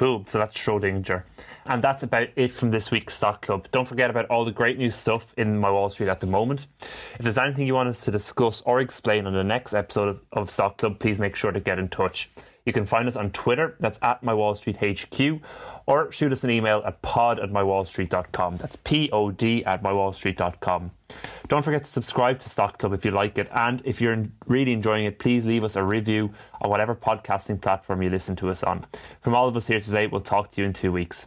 Cool. 0.00 0.24
So 0.26 0.38
that's 0.38 0.56
Schrodinger. 0.56 1.24
And 1.66 1.84
that's 1.84 2.04
about 2.04 2.28
it 2.34 2.50
from 2.52 2.70
this 2.70 2.90
week's 2.90 3.16
Stock 3.16 3.42
Club. 3.42 3.68
Don't 3.70 3.86
forget 3.86 4.08
about 4.08 4.24
all 4.30 4.46
the 4.46 4.50
great 4.50 4.78
new 4.78 4.90
stuff 4.90 5.34
in 5.36 5.58
my 5.58 5.70
Wall 5.70 5.90
Street 5.90 6.08
at 6.08 6.20
the 6.20 6.26
moment. 6.26 6.68
If 6.80 7.18
there's 7.18 7.36
anything 7.36 7.66
you 7.66 7.74
want 7.74 7.90
us 7.90 8.00
to 8.06 8.10
discuss 8.10 8.62
or 8.62 8.80
explain 8.80 9.26
on 9.26 9.34
the 9.34 9.44
next 9.44 9.74
episode 9.74 10.08
of, 10.08 10.20
of 10.32 10.50
Stock 10.50 10.78
Club, 10.78 10.98
please 11.00 11.18
make 11.18 11.36
sure 11.36 11.52
to 11.52 11.60
get 11.60 11.78
in 11.78 11.90
touch. 11.90 12.30
You 12.64 12.72
can 12.72 12.84
find 12.84 13.08
us 13.08 13.16
on 13.16 13.30
Twitter, 13.30 13.76
that's 13.80 13.98
at 14.02 14.22
my 14.22 14.34
Wall 14.34 14.54
Street 14.54 14.76
HQ, 14.76 15.40
or 15.86 16.12
shoot 16.12 16.32
us 16.32 16.44
an 16.44 16.50
email 16.50 16.82
at 16.84 17.00
pod 17.02 17.40
at 17.40 17.50
mywallstreet.com. 17.50 18.58
That's 18.58 18.76
P 18.76 19.10
O 19.12 19.30
D 19.30 19.64
at 19.64 19.82
mywallstreet.com. 19.82 20.90
Don't 21.48 21.64
forget 21.64 21.82
to 21.82 21.88
subscribe 21.90 22.38
to 22.40 22.48
Stock 22.48 22.78
Club 22.78 22.92
if 22.92 23.04
you 23.04 23.10
like 23.10 23.38
it, 23.38 23.48
and 23.52 23.82
if 23.84 24.00
you're 24.00 24.26
really 24.46 24.72
enjoying 24.72 25.04
it, 25.04 25.18
please 25.18 25.44
leave 25.46 25.64
us 25.64 25.76
a 25.76 25.82
review 25.82 26.32
on 26.60 26.70
whatever 26.70 26.94
podcasting 26.94 27.60
platform 27.60 28.02
you 28.02 28.10
listen 28.10 28.36
to 28.36 28.48
us 28.50 28.62
on. 28.62 28.86
From 29.20 29.34
all 29.34 29.48
of 29.48 29.56
us 29.56 29.66
here 29.66 29.80
today, 29.80 30.06
we'll 30.06 30.20
talk 30.20 30.50
to 30.52 30.60
you 30.60 30.66
in 30.66 30.72
two 30.72 30.92
weeks. 30.92 31.26